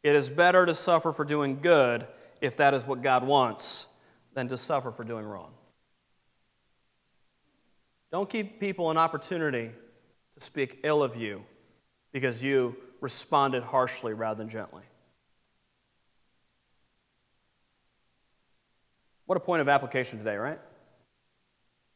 It 0.01 0.15
is 0.15 0.27
better 0.27 0.65
to 0.65 0.73
suffer 0.73 1.11
for 1.13 1.23
doing 1.23 1.59
good 1.61 2.07
if 2.41 2.57
that 2.57 2.73
is 2.73 2.85
what 2.85 3.01
God 3.01 3.25
wants 3.25 3.87
than 4.33 4.47
to 4.49 4.57
suffer 4.57 4.91
for 4.91 5.03
doing 5.03 5.25
wrong. 5.25 5.51
Don't 8.11 8.29
give 8.29 8.59
people 8.59 8.89
an 8.89 8.97
opportunity 8.97 9.71
to 10.35 10.41
speak 10.41 10.79
ill 10.83 11.03
of 11.03 11.15
you 11.15 11.43
because 12.11 12.41
you 12.41 12.75
responded 13.01 13.63
harshly 13.63 14.13
rather 14.13 14.37
than 14.37 14.49
gently. 14.49 14.83
What 19.27 19.37
a 19.37 19.41
point 19.41 19.61
of 19.61 19.67
application 19.67 20.17
today, 20.17 20.37
right? 20.37 20.59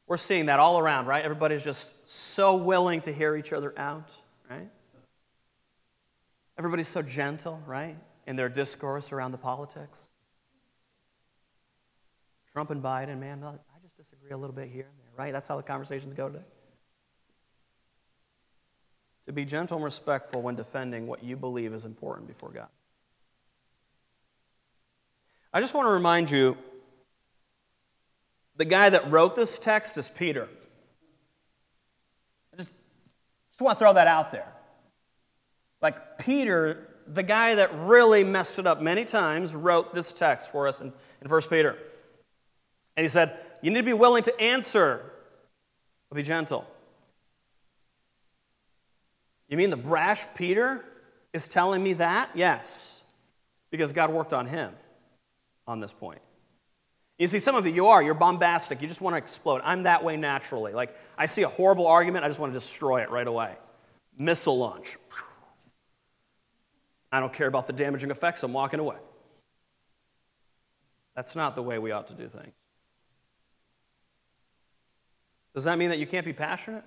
We're 0.06 0.18
seeing 0.18 0.48
that 0.48 0.60
all 0.60 0.78
around, 0.78 1.06
right? 1.06 1.24
Everybody's 1.24 1.64
just 1.64 2.10
so 2.10 2.58
willing 2.58 3.00
to 3.02 3.14
hear 3.14 3.38
each 3.38 3.54
other 3.54 3.74
out, 3.78 4.12
right? 4.50 4.70
Everybody's 6.58 6.90
so 6.90 7.02
gentle, 7.02 7.60
right? 7.66 7.96
In 8.28 8.36
their 8.36 8.50
discourse 8.50 9.14
around 9.14 9.32
the 9.32 9.38
politics. 9.38 10.11
Trump 12.54 12.70
and 12.70 12.84
Biden, 12.84 13.20
man, 13.20 13.44
I 13.44 13.54
just 13.82 13.96
disagree 13.96 14.32
a 14.32 14.38
little 14.38 14.56
bit 14.56 14.70
here 14.70 14.88
and 14.90 15.00
there, 15.00 15.12
right? 15.18 15.32
That's 15.32 15.48
how 15.48 15.58
the 15.58 15.64
conversations 15.64 16.14
go 16.14 16.28
today. 16.28 16.44
To 19.28 19.34
be 19.34 19.46
gentle 19.46 19.78
and 19.78 19.84
respectful 19.86 20.42
when 20.42 20.56
defending 20.56 21.08
what 21.08 21.24
you 21.24 21.38
believe 21.38 21.74
is 21.74 21.86
important 21.86 22.28
before 22.28 22.52
God. 22.52 22.68
I 25.54 25.62
just 25.62 25.74
want 25.74 25.88
to 25.88 25.92
remind 25.92 26.32
you 26.32 26.58
the 28.58 28.66
guy 28.66 28.90
that 28.90 29.10
wrote 29.12 29.36
this 29.36 29.58
text 29.58 29.98
is 29.98 30.10
Peter. 30.10 30.48
I 32.54 32.58
just, 32.58 32.70
just 33.52 33.62
want 33.62 33.78
to 33.78 33.80
throw 33.80 33.94
that 33.94 34.08
out 34.08 34.32
there. 34.32 34.48
Like 35.82 36.20
Peter, 36.20 36.90
the 37.08 37.24
guy 37.24 37.56
that 37.56 37.74
really 37.80 38.24
messed 38.24 38.60
it 38.60 38.68
up 38.68 38.82
many 38.82 39.06
times, 39.06 39.56
wrote 39.56 39.94
this 39.94 40.14
text 40.14 40.52
for 40.52 40.68
us 40.68 40.80
in, 40.80 40.94
in 41.22 41.30
1 41.30 41.42
Peter. 41.44 41.78
And 42.96 43.04
he 43.04 43.08
said, 43.08 43.38
You 43.62 43.72
need 43.72 43.80
to 43.80 43.86
be 43.86 43.94
willing 43.94 44.24
to 44.24 44.42
answer, 44.42 45.02
but 46.10 46.16
be 46.16 46.24
gentle. 46.24 46.66
You 49.48 49.58
mean 49.58 49.70
the 49.70 49.78
brash 49.78 50.26
Peter 50.36 50.84
is 51.34 51.48
telling 51.48 51.84
me 51.84 51.94
that? 51.94 52.30
Yes, 52.34 53.04
because 53.70 53.94
God 53.94 54.12
worked 54.12 54.34
on 54.34 54.48
him 54.48 54.74
on 55.68 55.80
this 55.80 55.94
point. 55.94 56.22
You 57.20 57.28
see, 57.28 57.38
some 57.38 57.56
of 57.56 57.68
you, 57.68 57.74
you 57.74 57.86
are. 57.88 58.02
You're 58.02 58.16
bombastic. 58.16 58.82
You 58.82 58.88
just 58.88 59.02
want 59.02 59.14
to 59.14 59.18
explode. 59.18 59.62
I'm 59.64 59.84
that 59.84 60.04
way 60.04 60.18
naturally. 60.18 60.74
Like, 60.74 60.96
I 61.18 61.28
see 61.28 61.44
a 61.44 61.48
horrible 61.48 61.86
argument, 61.86 62.26
I 62.26 62.28
just 62.28 62.40
want 62.40 62.52
to 62.52 62.60
destroy 62.60 63.02
it 63.02 63.12
right 63.12 63.28
away. 63.28 63.56
Missile 64.18 64.58
launch. 64.58 64.98
I 67.12 67.20
don't 67.20 67.34
care 67.34 67.48
about 67.48 67.68
the 67.68 67.74
damaging 67.74 68.10
effects. 68.10 68.42
I'm 68.42 68.54
walking 68.54 68.80
away. 68.80 68.96
That's 71.16 71.36
not 71.36 71.56
the 71.56 71.62
way 71.62 71.78
we 71.78 71.92
ought 71.92 72.08
to 72.08 72.14
do 72.14 72.28
things. 72.28 72.54
Does 75.54 75.66
that 75.66 75.78
mean 75.78 75.90
that 75.90 76.00
you 76.00 76.08
can't 76.08 76.26
be 76.26 76.34
passionate? 76.34 76.84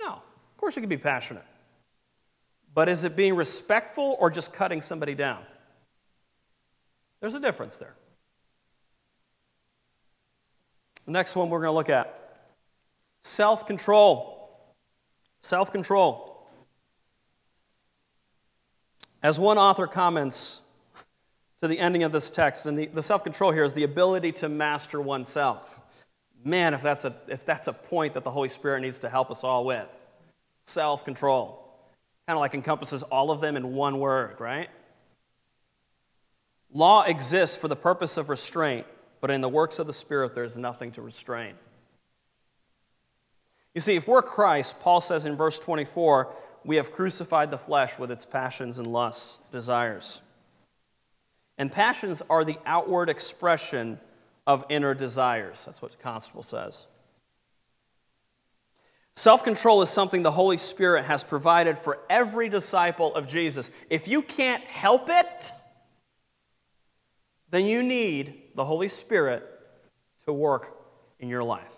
No. 0.00 0.08
Of 0.08 0.56
course 0.56 0.76
you 0.76 0.82
can 0.82 0.88
be 0.88 0.96
passionate. 0.96 1.44
But 2.74 2.88
is 2.88 3.04
it 3.04 3.14
being 3.16 3.36
respectful 3.36 4.16
or 4.18 4.30
just 4.30 4.52
cutting 4.52 4.80
somebody 4.80 5.14
down? 5.14 5.42
There's 7.20 7.34
a 7.34 7.40
difference 7.40 7.76
there. 7.76 7.94
The 11.06 11.12
next 11.12 11.36
one 11.36 11.50
we're 11.50 11.60
going 11.60 11.68
to 11.70 11.76
look 11.76 11.90
at 11.90 12.46
self 13.20 13.66
control. 13.66 14.74
Self 15.42 15.70
control. 15.70 16.48
As 19.22 19.38
one 19.38 19.56
author 19.56 19.86
comments 19.86 20.62
to 21.60 21.68
the 21.68 21.78
ending 21.78 22.02
of 22.02 22.12
this 22.12 22.28
text, 22.28 22.66
and 22.66 22.76
the, 22.76 22.86
the 22.86 23.02
self 23.02 23.24
control 23.24 23.52
here 23.52 23.64
is 23.64 23.74
the 23.74 23.84
ability 23.84 24.32
to 24.32 24.48
master 24.48 25.00
oneself. 25.00 25.80
Man, 26.44 26.74
if 26.74 26.82
that's, 26.82 27.06
a, 27.06 27.14
if 27.26 27.46
that's 27.46 27.68
a 27.68 27.72
point 27.72 28.14
that 28.14 28.22
the 28.22 28.30
Holy 28.30 28.50
Spirit 28.50 28.82
needs 28.82 28.98
to 29.00 29.08
help 29.08 29.30
us 29.30 29.42
all 29.42 29.64
with 29.64 29.88
self 30.62 31.04
control. 31.04 31.60
Kind 32.26 32.36
of 32.36 32.40
like 32.40 32.54
encompasses 32.54 33.02
all 33.02 33.30
of 33.30 33.40
them 33.40 33.56
in 33.56 33.74
one 33.74 33.98
word, 33.98 34.40
right? 34.40 34.68
Law 36.72 37.02
exists 37.04 37.56
for 37.56 37.68
the 37.68 37.76
purpose 37.76 38.16
of 38.16 38.28
restraint, 38.28 38.86
but 39.20 39.30
in 39.30 39.40
the 39.40 39.48
works 39.48 39.78
of 39.78 39.86
the 39.86 39.92
Spirit, 39.92 40.34
there's 40.34 40.56
nothing 40.56 40.90
to 40.92 41.02
restrain. 41.02 41.54
You 43.74 43.80
see, 43.80 43.96
if 43.96 44.08
we're 44.08 44.22
Christ, 44.22 44.80
Paul 44.80 45.00
says 45.00 45.26
in 45.26 45.36
verse 45.36 45.58
24, 45.58 46.32
we 46.64 46.76
have 46.76 46.92
crucified 46.92 47.50
the 47.50 47.58
flesh 47.58 47.98
with 47.98 48.10
its 48.10 48.24
passions 48.24 48.78
and 48.78 48.86
lusts, 48.86 49.38
desires. 49.52 50.22
And 51.58 51.70
passions 51.70 52.22
are 52.30 52.44
the 52.44 52.58
outward 52.66 53.08
expression 53.08 54.00
of 54.46 54.64
inner 54.68 54.94
desires. 54.94 55.64
That's 55.64 55.80
what 55.80 55.98
Constable 55.98 56.42
says. 56.42 56.86
Self 59.16 59.44
control 59.44 59.80
is 59.82 59.90
something 59.90 60.22
the 60.22 60.30
Holy 60.30 60.58
Spirit 60.58 61.04
has 61.04 61.22
provided 61.22 61.78
for 61.78 62.00
every 62.10 62.48
disciple 62.48 63.14
of 63.14 63.28
Jesus. 63.28 63.70
If 63.88 64.08
you 64.08 64.22
can't 64.22 64.64
help 64.64 65.08
it, 65.08 65.52
then 67.50 67.64
you 67.64 67.82
need 67.82 68.42
the 68.56 68.64
Holy 68.64 68.88
Spirit 68.88 69.48
to 70.26 70.32
work 70.32 70.76
in 71.20 71.28
your 71.28 71.44
life. 71.44 71.72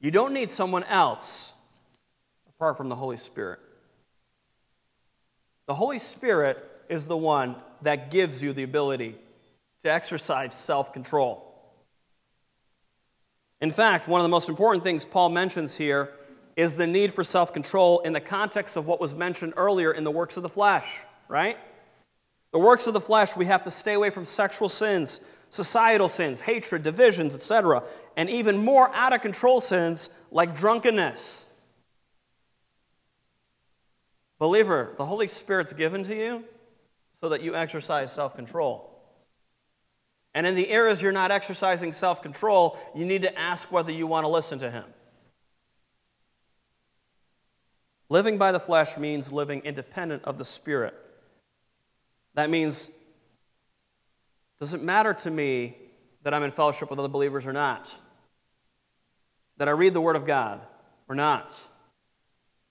You 0.00 0.10
don't 0.10 0.32
need 0.32 0.50
someone 0.50 0.84
else 0.84 1.54
apart 2.48 2.76
from 2.76 2.88
the 2.88 2.94
Holy 2.94 3.16
Spirit. 3.16 3.60
The 5.66 5.74
Holy 5.74 5.98
Spirit 5.98 6.58
is 6.88 7.06
the 7.06 7.16
one 7.16 7.56
that 7.82 8.10
gives 8.10 8.42
you 8.42 8.52
the 8.52 8.62
ability 8.62 9.16
to 9.88 9.92
exercise 9.92 10.54
self 10.54 10.92
control. 10.92 11.44
In 13.60 13.70
fact, 13.70 14.06
one 14.06 14.20
of 14.20 14.22
the 14.22 14.28
most 14.28 14.48
important 14.48 14.84
things 14.84 15.04
Paul 15.04 15.30
mentions 15.30 15.76
here 15.76 16.12
is 16.56 16.76
the 16.76 16.86
need 16.86 17.12
for 17.12 17.24
self 17.24 17.52
control 17.52 18.00
in 18.00 18.12
the 18.12 18.20
context 18.20 18.76
of 18.76 18.86
what 18.86 19.00
was 19.00 19.14
mentioned 19.14 19.54
earlier 19.56 19.92
in 19.92 20.04
the 20.04 20.10
works 20.10 20.36
of 20.36 20.42
the 20.42 20.48
flesh, 20.48 21.00
right? 21.26 21.56
The 22.52 22.58
works 22.58 22.86
of 22.86 22.94
the 22.94 23.00
flesh, 23.00 23.36
we 23.36 23.46
have 23.46 23.62
to 23.64 23.70
stay 23.70 23.94
away 23.94 24.10
from 24.10 24.24
sexual 24.24 24.68
sins, 24.68 25.20
societal 25.48 26.08
sins, 26.08 26.40
hatred, 26.42 26.82
divisions, 26.82 27.34
etc., 27.34 27.82
and 28.16 28.28
even 28.28 28.58
more 28.64 28.90
out 28.94 29.12
of 29.12 29.22
control 29.22 29.60
sins 29.60 30.10
like 30.30 30.54
drunkenness. 30.54 31.46
Believer, 34.38 34.94
the 34.98 35.06
Holy 35.06 35.26
Spirit's 35.28 35.72
given 35.72 36.02
to 36.04 36.14
you 36.14 36.44
so 37.12 37.30
that 37.30 37.42
you 37.42 37.56
exercise 37.56 38.12
self 38.12 38.36
control. 38.36 38.97
And 40.38 40.46
in 40.46 40.54
the 40.54 40.70
areas 40.70 41.02
you're 41.02 41.10
not 41.10 41.32
exercising 41.32 41.92
self 41.92 42.22
control, 42.22 42.78
you 42.94 43.04
need 43.04 43.22
to 43.22 43.36
ask 43.36 43.72
whether 43.72 43.90
you 43.90 44.06
want 44.06 44.22
to 44.22 44.28
listen 44.28 44.60
to 44.60 44.70
Him. 44.70 44.84
Living 48.08 48.38
by 48.38 48.52
the 48.52 48.60
flesh 48.60 48.96
means 48.96 49.32
living 49.32 49.62
independent 49.64 50.22
of 50.22 50.38
the 50.38 50.44
Spirit. 50.44 50.94
That 52.34 52.50
means, 52.50 52.92
does 54.60 54.74
it 54.74 54.80
matter 54.80 55.12
to 55.12 55.30
me 55.32 55.76
that 56.22 56.32
I'm 56.32 56.44
in 56.44 56.52
fellowship 56.52 56.88
with 56.88 57.00
other 57.00 57.08
believers 57.08 57.44
or 57.44 57.52
not? 57.52 57.92
That 59.56 59.66
I 59.66 59.72
read 59.72 59.92
the 59.92 60.00
Word 60.00 60.14
of 60.14 60.24
God 60.24 60.60
or 61.08 61.16
not? 61.16 61.52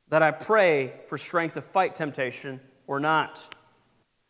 That 0.08 0.24
I 0.24 0.32
pray 0.32 0.94
for 1.08 1.18
strength 1.18 1.56
to 1.56 1.62
fight 1.62 1.96
temptation 1.96 2.62
or 2.88 3.02
not? 3.02 3.57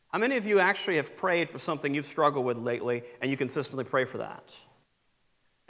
How 0.09 0.19
many 0.19 0.37
of 0.37 0.45
you 0.45 0.59
actually 0.59 0.97
have 0.97 1.15
prayed 1.15 1.49
for 1.49 1.59
something 1.59 1.93
you've 1.93 2.05
struggled 2.05 2.45
with 2.45 2.57
lately 2.57 3.03
and 3.21 3.29
you 3.29 3.37
consistently 3.37 3.83
pray 3.83 4.05
for 4.05 4.19
that? 4.19 4.55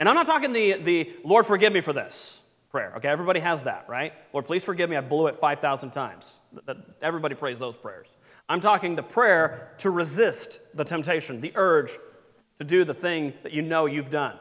And 0.00 0.08
I'm 0.08 0.14
not 0.14 0.26
talking 0.26 0.52
the, 0.52 0.74
the 0.74 1.12
Lord, 1.24 1.44
forgive 1.44 1.72
me 1.72 1.80
for 1.80 1.92
this 1.92 2.40
prayer, 2.70 2.92
okay? 2.96 3.08
Everybody 3.08 3.40
has 3.40 3.64
that, 3.64 3.88
right? 3.88 4.12
Lord, 4.32 4.44
please 4.44 4.62
forgive 4.62 4.88
me, 4.90 4.96
I 4.96 5.00
blew 5.00 5.26
it 5.26 5.36
5,000 5.36 5.90
times. 5.90 6.36
Everybody 7.02 7.34
prays 7.34 7.58
those 7.58 7.76
prayers. 7.76 8.16
I'm 8.48 8.60
talking 8.60 8.94
the 8.94 9.02
prayer 9.02 9.72
to 9.78 9.90
resist 9.90 10.60
the 10.74 10.84
temptation, 10.84 11.40
the 11.40 11.52
urge 11.54 11.98
to 12.58 12.64
do 12.64 12.84
the 12.84 12.94
thing 12.94 13.34
that 13.42 13.52
you 13.52 13.62
know 13.62 13.86
you've 13.86 14.10
done. 14.10 14.36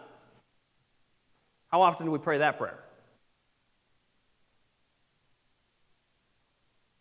How 1.69 1.81
often 1.81 2.05
do 2.05 2.11
we 2.11 2.19
pray 2.19 2.39
that 2.39 2.57
prayer? 2.57 2.79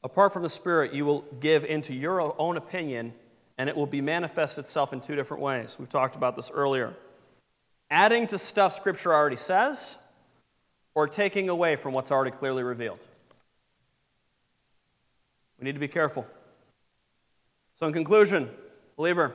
Apart 0.06 0.32
from 0.32 0.44
the 0.44 0.48
Spirit, 0.48 0.94
you 0.94 1.04
will 1.04 1.22
give 1.40 1.64
into 1.64 1.92
your 1.92 2.40
own 2.40 2.56
opinion, 2.56 3.12
and 3.58 3.68
it 3.68 3.74
will 3.74 3.88
be 3.88 4.00
manifest 4.00 4.56
itself 4.56 4.92
in 4.92 5.00
two 5.00 5.16
different 5.16 5.42
ways. 5.42 5.78
We've 5.80 5.88
talked 5.88 6.14
about 6.14 6.36
this 6.36 6.48
earlier. 6.48 6.94
Adding 7.90 8.28
to 8.28 8.38
stuff 8.38 8.72
Scripture 8.72 9.12
already 9.12 9.34
says, 9.34 9.98
or 10.94 11.08
taking 11.08 11.48
away 11.48 11.74
from 11.74 11.92
what's 11.92 12.12
already 12.12 12.30
clearly 12.30 12.62
revealed. 12.62 13.04
We 15.58 15.64
need 15.64 15.72
to 15.72 15.80
be 15.80 15.88
careful. 15.88 16.24
So, 17.74 17.88
in 17.88 17.92
conclusion, 17.92 18.48
believer, 18.96 19.32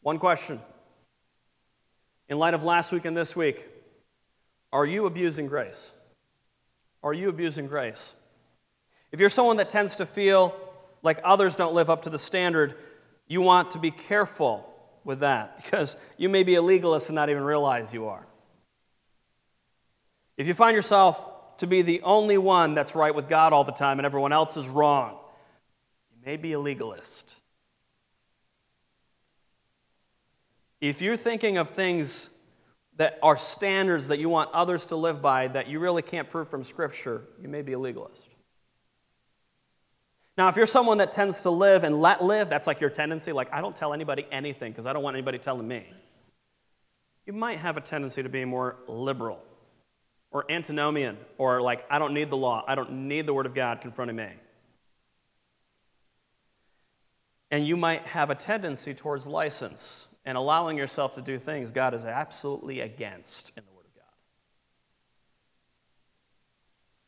one 0.00 0.18
question. 0.18 0.58
In 2.30 2.38
light 2.38 2.54
of 2.54 2.64
last 2.64 2.92
week 2.92 3.04
and 3.04 3.14
this 3.14 3.36
week, 3.36 3.68
are 4.72 4.86
you 4.86 5.04
abusing 5.04 5.48
grace? 5.48 5.92
Are 7.02 7.12
you 7.12 7.28
abusing 7.28 7.66
grace? 7.66 8.14
If 9.12 9.20
you're 9.20 9.28
someone 9.28 9.58
that 9.58 9.68
tends 9.68 9.96
to 9.96 10.06
feel 10.06 10.58
like 11.02 11.20
others 11.22 11.54
don't 11.54 11.74
live 11.74 11.90
up 11.90 12.02
to 12.02 12.10
the 12.10 12.18
standard, 12.18 12.74
you 13.28 13.42
want 13.42 13.72
to 13.72 13.78
be 13.78 13.90
careful 13.90 14.68
with 15.04 15.20
that 15.20 15.56
because 15.62 15.96
you 16.16 16.28
may 16.28 16.42
be 16.42 16.54
a 16.54 16.62
legalist 16.62 17.08
and 17.08 17.14
not 17.14 17.28
even 17.28 17.42
realize 17.42 17.92
you 17.92 18.06
are. 18.08 18.26
If 20.36 20.46
you 20.46 20.54
find 20.54 20.74
yourself 20.74 21.58
to 21.58 21.66
be 21.66 21.82
the 21.82 22.00
only 22.02 22.38
one 22.38 22.74
that's 22.74 22.94
right 22.94 23.14
with 23.14 23.28
God 23.28 23.52
all 23.52 23.64
the 23.64 23.72
time 23.72 23.98
and 23.98 24.06
everyone 24.06 24.32
else 24.32 24.56
is 24.56 24.66
wrong, 24.66 25.18
you 26.10 26.18
may 26.24 26.36
be 26.36 26.54
a 26.54 26.58
legalist. 26.58 27.36
If 30.80 31.00
you're 31.00 31.18
thinking 31.18 31.58
of 31.58 31.70
things 31.70 32.30
that 32.96 33.18
are 33.22 33.36
standards 33.36 34.08
that 34.08 34.18
you 34.18 34.28
want 34.28 34.50
others 34.52 34.86
to 34.86 34.96
live 34.96 35.22
by 35.22 35.48
that 35.48 35.68
you 35.68 35.78
really 35.78 36.02
can't 36.02 36.28
prove 36.28 36.48
from 36.48 36.64
Scripture, 36.64 37.22
you 37.40 37.48
may 37.48 37.62
be 37.62 37.74
a 37.74 37.78
legalist. 37.78 38.34
Now, 40.42 40.48
if 40.48 40.56
you're 40.56 40.66
someone 40.66 40.98
that 40.98 41.12
tends 41.12 41.42
to 41.42 41.50
live 41.50 41.84
and 41.84 42.02
let 42.02 42.20
live, 42.20 42.50
that's 42.50 42.66
like 42.66 42.80
your 42.80 42.90
tendency, 42.90 43.30
like, 43.30 43.52
I 43.52 43.60
don't 43.60 43.76
tell 43.76 43.92
anybody 43.92 44.26
anything 44.32 44.72
because 44.72 44.86
I 44.86 44.92
don't 44.92 45.04
want 45.04 45.14
anybody 45.14 45.38
telling 45.38 45.68
me. 45.68 45.86
You 47.26 47.32
might 47.32 47.58
have 47.58 47.76
a 47.76 47.80
tendency 47.80 48.24
to 48.24 48.28
be 48.28 48.44
more 48.44 48.74
liberal 48.88 49.38
or 50.32 50.44
antinomian 50.50 51.16
or 51.38 51.62
like, 51.62 51.84
I 51.88 52.00
don't 52.00 52.12
need 52.12 52.28
the 52.28 52.36
law, 52.36 52.64
I 52.66 52.74
don't 52.74 53.06
need 53.06 53.24
the 53.24 53.32
Word 53.32 53.46
of 53.46 53.54
God 53.54 53.82
confronting 53.82 54.16
me. 54.16 54.30
And 57.52 57.64
you 57.64 57.76
might 57.76 58.02
have 58.06 58.28
a 58.28 58.34
tendency 58.34 58.94
towards 58.94 59.28
license 59.28 60.08
and 60.24 60.36
allowing 60.36 60.76
yourself 60.76 61.14
to 61.14 61.22
do 61.22 61.38
things 61.38 61.70
God 61.70 61.94
is 61.94 62.04
absolutely 62.04 62.80
against 62.80 63.52
in 63.56 63.62
the 63.64 63.70
Word 63.70 63.86
of 63.86 63.94
God. 63.94 64.02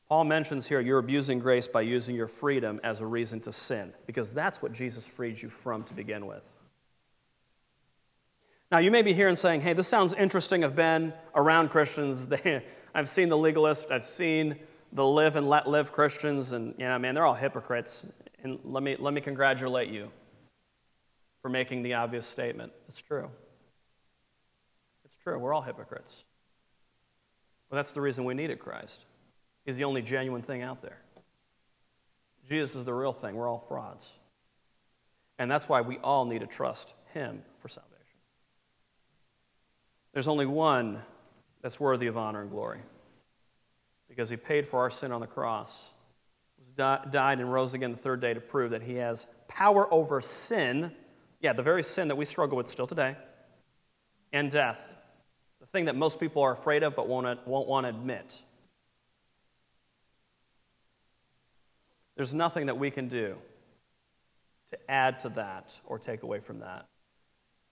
Paul 0.08 0.24
mentions 0.24 0.66
here 0.66 0.80
you're 0.80 0.98
abusing 0.98 1.38
grace 1.38 1.66
by 1.66 1.80
using 1.82 2.14
your 2.14 2.28
freedom 2.28 2.80
as 2.84 3.00
a 3.00 3.06
reason 3.06 3.40
to 3.40 3.52
sin, 3.52 3.92
because 4.06 4.32
that's 4.32 4.60
what 4.60 4.72
Jesus 4.72 5.06
freed 5.06 5.40
you 5.40 5.48
from 5.48 5.82
to 5.84 5.94
begin 5.94 6.26
with. 6.26 6.46
Now, 8.70 8.78
you 8.78 8.90
may 8.90 9.02
be 9.02 9.12
here 9.12 9.28
and 9.28 9.38
saying, 9.38 9.60
hey, 9.60 9.72
this 9.72 9.88
sounds 9.88 10.14
interesting. 10.14 10.64
I've 10.64 10.74
been 10.74 11.12
around 11.34 11.68
Christians. 11.68 12.28
I've 12.94 13.08
seen 13.08 13.28
the 13.28 13.36
legalist, 13.36 13.90
I've 13.90 14.06
seen 14.06 14.56
the 14.92 15.04
live 15.04 15.36
and 15.36 15.48
let 15.48 15.68
live 15.68 15.92
Christians, 15.92 16.52
and, 16.52 16.74
you 16.78 16.84
know, 16.84 16.98
man, 16.98 17.14
they're 17.14 17.26
all 17.26 17.34
hypocrites. 17.34 18.06
And 18.42 18.58
let 18.64 18.82
me, 18.82 18.96
let 18.98 19.12
me 19.14 19.20
congratulate 19.20 19.88
you 19.88 20.10
for 21.42 21.48
making 21.48 21.82
the 21.82 21.94
obvious 21.94 22.26
statement. 22.26 22.72
It's 22.88 23.02
true. 23.02 23.30
It's 25.04 25.16
true. 25.16 25.38
We're 25.38 25.52
all 25.52 25.62
hypocrites. 25.62 26.24
Well, 27.68 27.76
that's 27.76 27.92
the 27.92 28.00
reason 28.00 28.24
we 28.24 28.34
needed 28.34 28.58
Christ. 28.58 29.04
He's 29.64 29.76
the 29.76 29.84
only 29.84 30.02
genuine 30.02 30.42
thing 30.42 30.62
out 30.62 30.82
there. 30.82 30.98
Jesus 32.48 32.74
is 32.76 32.84
the 32.84 32.92
real 32.92 33.12
thing. 33.12 33.34
We're 33.34 33.48
all 33.48 33.64
frauds. 33.68 34.12
And 35.38 35.50
that's 35.50 35.68
why 35.68 35.80
we 35.80 35.98
all 35.98 36.24
need 36.26 36.40
to 36.40 36.46
trust 36.46 36.94
Him 37.12 37.42
for 37.58 37.68
salvation. 37.68 37.94
There's 40.12 40.28
only 40.28 40.46
one 40.46 40.98
that's 41.62 41.80
worthy 41.80 42.06
of 42.06 42.16
honor 42.16 42.42
and 42.42 42.50
glory 42.50 42.80
because 44.08 44.28
He 44.28 44.36
paid 44.36 44.66
for 44.66 44.80
our 44.80 44.90
sin 44.90 45.10
on 45.12 45.20
the 45.20 45.26
cross, 45.26 45.92
died 46.76 47.12
and 47.12 47.52
rose 47.52 47.74
again 47.74 47.92
the 47.92 47.96
third 47.96 48.20
day 48.20 48.34
to 48.34 48.40
prove 48.40 48.72
that 48.72 48.82
He 48.82 48.96
has 48.96 49.26
power 49.48 49.92
over 49.92 50.20
sin 50.20 50.92
yeah, 51.44 51.52
the 51.52 51.62
very 51.62 51.82
sin 51.82 52.08
that 52.08 52.16
we 52.16 52.24
struggle 52.24 52.56
with 52.56 52.66
still 52.68 52.86
today, 52.86 53.16
and 54.32 54.50
death. 54.50 54.82
The 55.60 55.66
thing 55.66 55.84
that 55.84 55.94
most 55.94 56.18
people 56.18 56.42
are 56.42 56.52
afraid 56.52 56.82
of 56.82 56.96
but 56.96 57.06
won't, 57.06 57.46
won't 57.46 57.68
want 57.68 57.84
to 57.84 57.90
admit. 57.90 58.40
There's 62.16 62.34
nothing 62.34 62.66
that 62.66 62.78
we 62.78 62.90
can 62.90 63.08
do 63.08 63.36
to 64.70 64.90
add 64.90 65.18
to 65.20 65.28
that 65.30 65.78
or 65.84 65.98
take 65.98 66.22
away 66.22 66.40
from 66.40 66.60
that. 66.60 66.86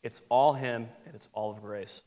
It's 0.03 0.23
all 0.29 0.53
Him 0.53 0.89
and 1.07 1.15
it's 1.15 1.29
all 1.33 1.51
of 1.51 1.63
grace. 1.63 2.03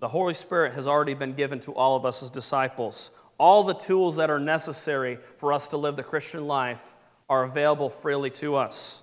The 0.00 0.08
Holy 0.08 0.34
Spirit 0.34 0.72
has 0.74 0.86
already 0.86 1.14
been 1.14 1.34
given 1.34 1.60
to 1.60 1.72
all 1.72 1.96
of 1.96 2.04
us 2.04 2.22
as 2.22 2.30
disciples. 2.30 3.10
All 3.38 3.62
the 3.62 3.74
tools 3.74 4.16
that 4.16 4.30
are 4.30 4.40
necessary 4.40 5.18
for 5.38 5.52
us 5.52 5.68
to 5.68 5.76
live 5.76 5.96
the 5.96 6.02
Christian 6.02 6.46
life 6.46 6.92
are 7.28 7.44
available 7.44 7.88
freely 7.88 8.30
to 8.30 8.56
us. 8.56 9.02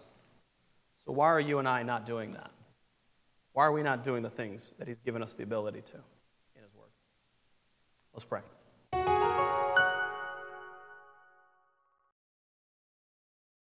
So, 1.06 1.14
why 1.14 1.28
are 1.28 1.40
you 1.40 1.60
and 1.60 1.68
I 1.68 1.84
not 1.84 2.06
doing 2.06 2.34
that? 2.34 2.52
Why 3.54 3.66
are 3.66 3.72
we 3.72 3.82
not 3.82 4.04
doing 4.04 4.22
the 4.22 4.30
things 4.30 4.74
that 4.78 4.88
He's 4.88 5.00
given 5.00 5.24
us 5.24 5.34
the 5.34 5.44
ability 5.44 5.82
to 5.82 5.96
in 6.56 6.62
His 6.62 6.74
Word? 6.76 6.90
Let's 8.14 8.26
pray. 8.26 8.42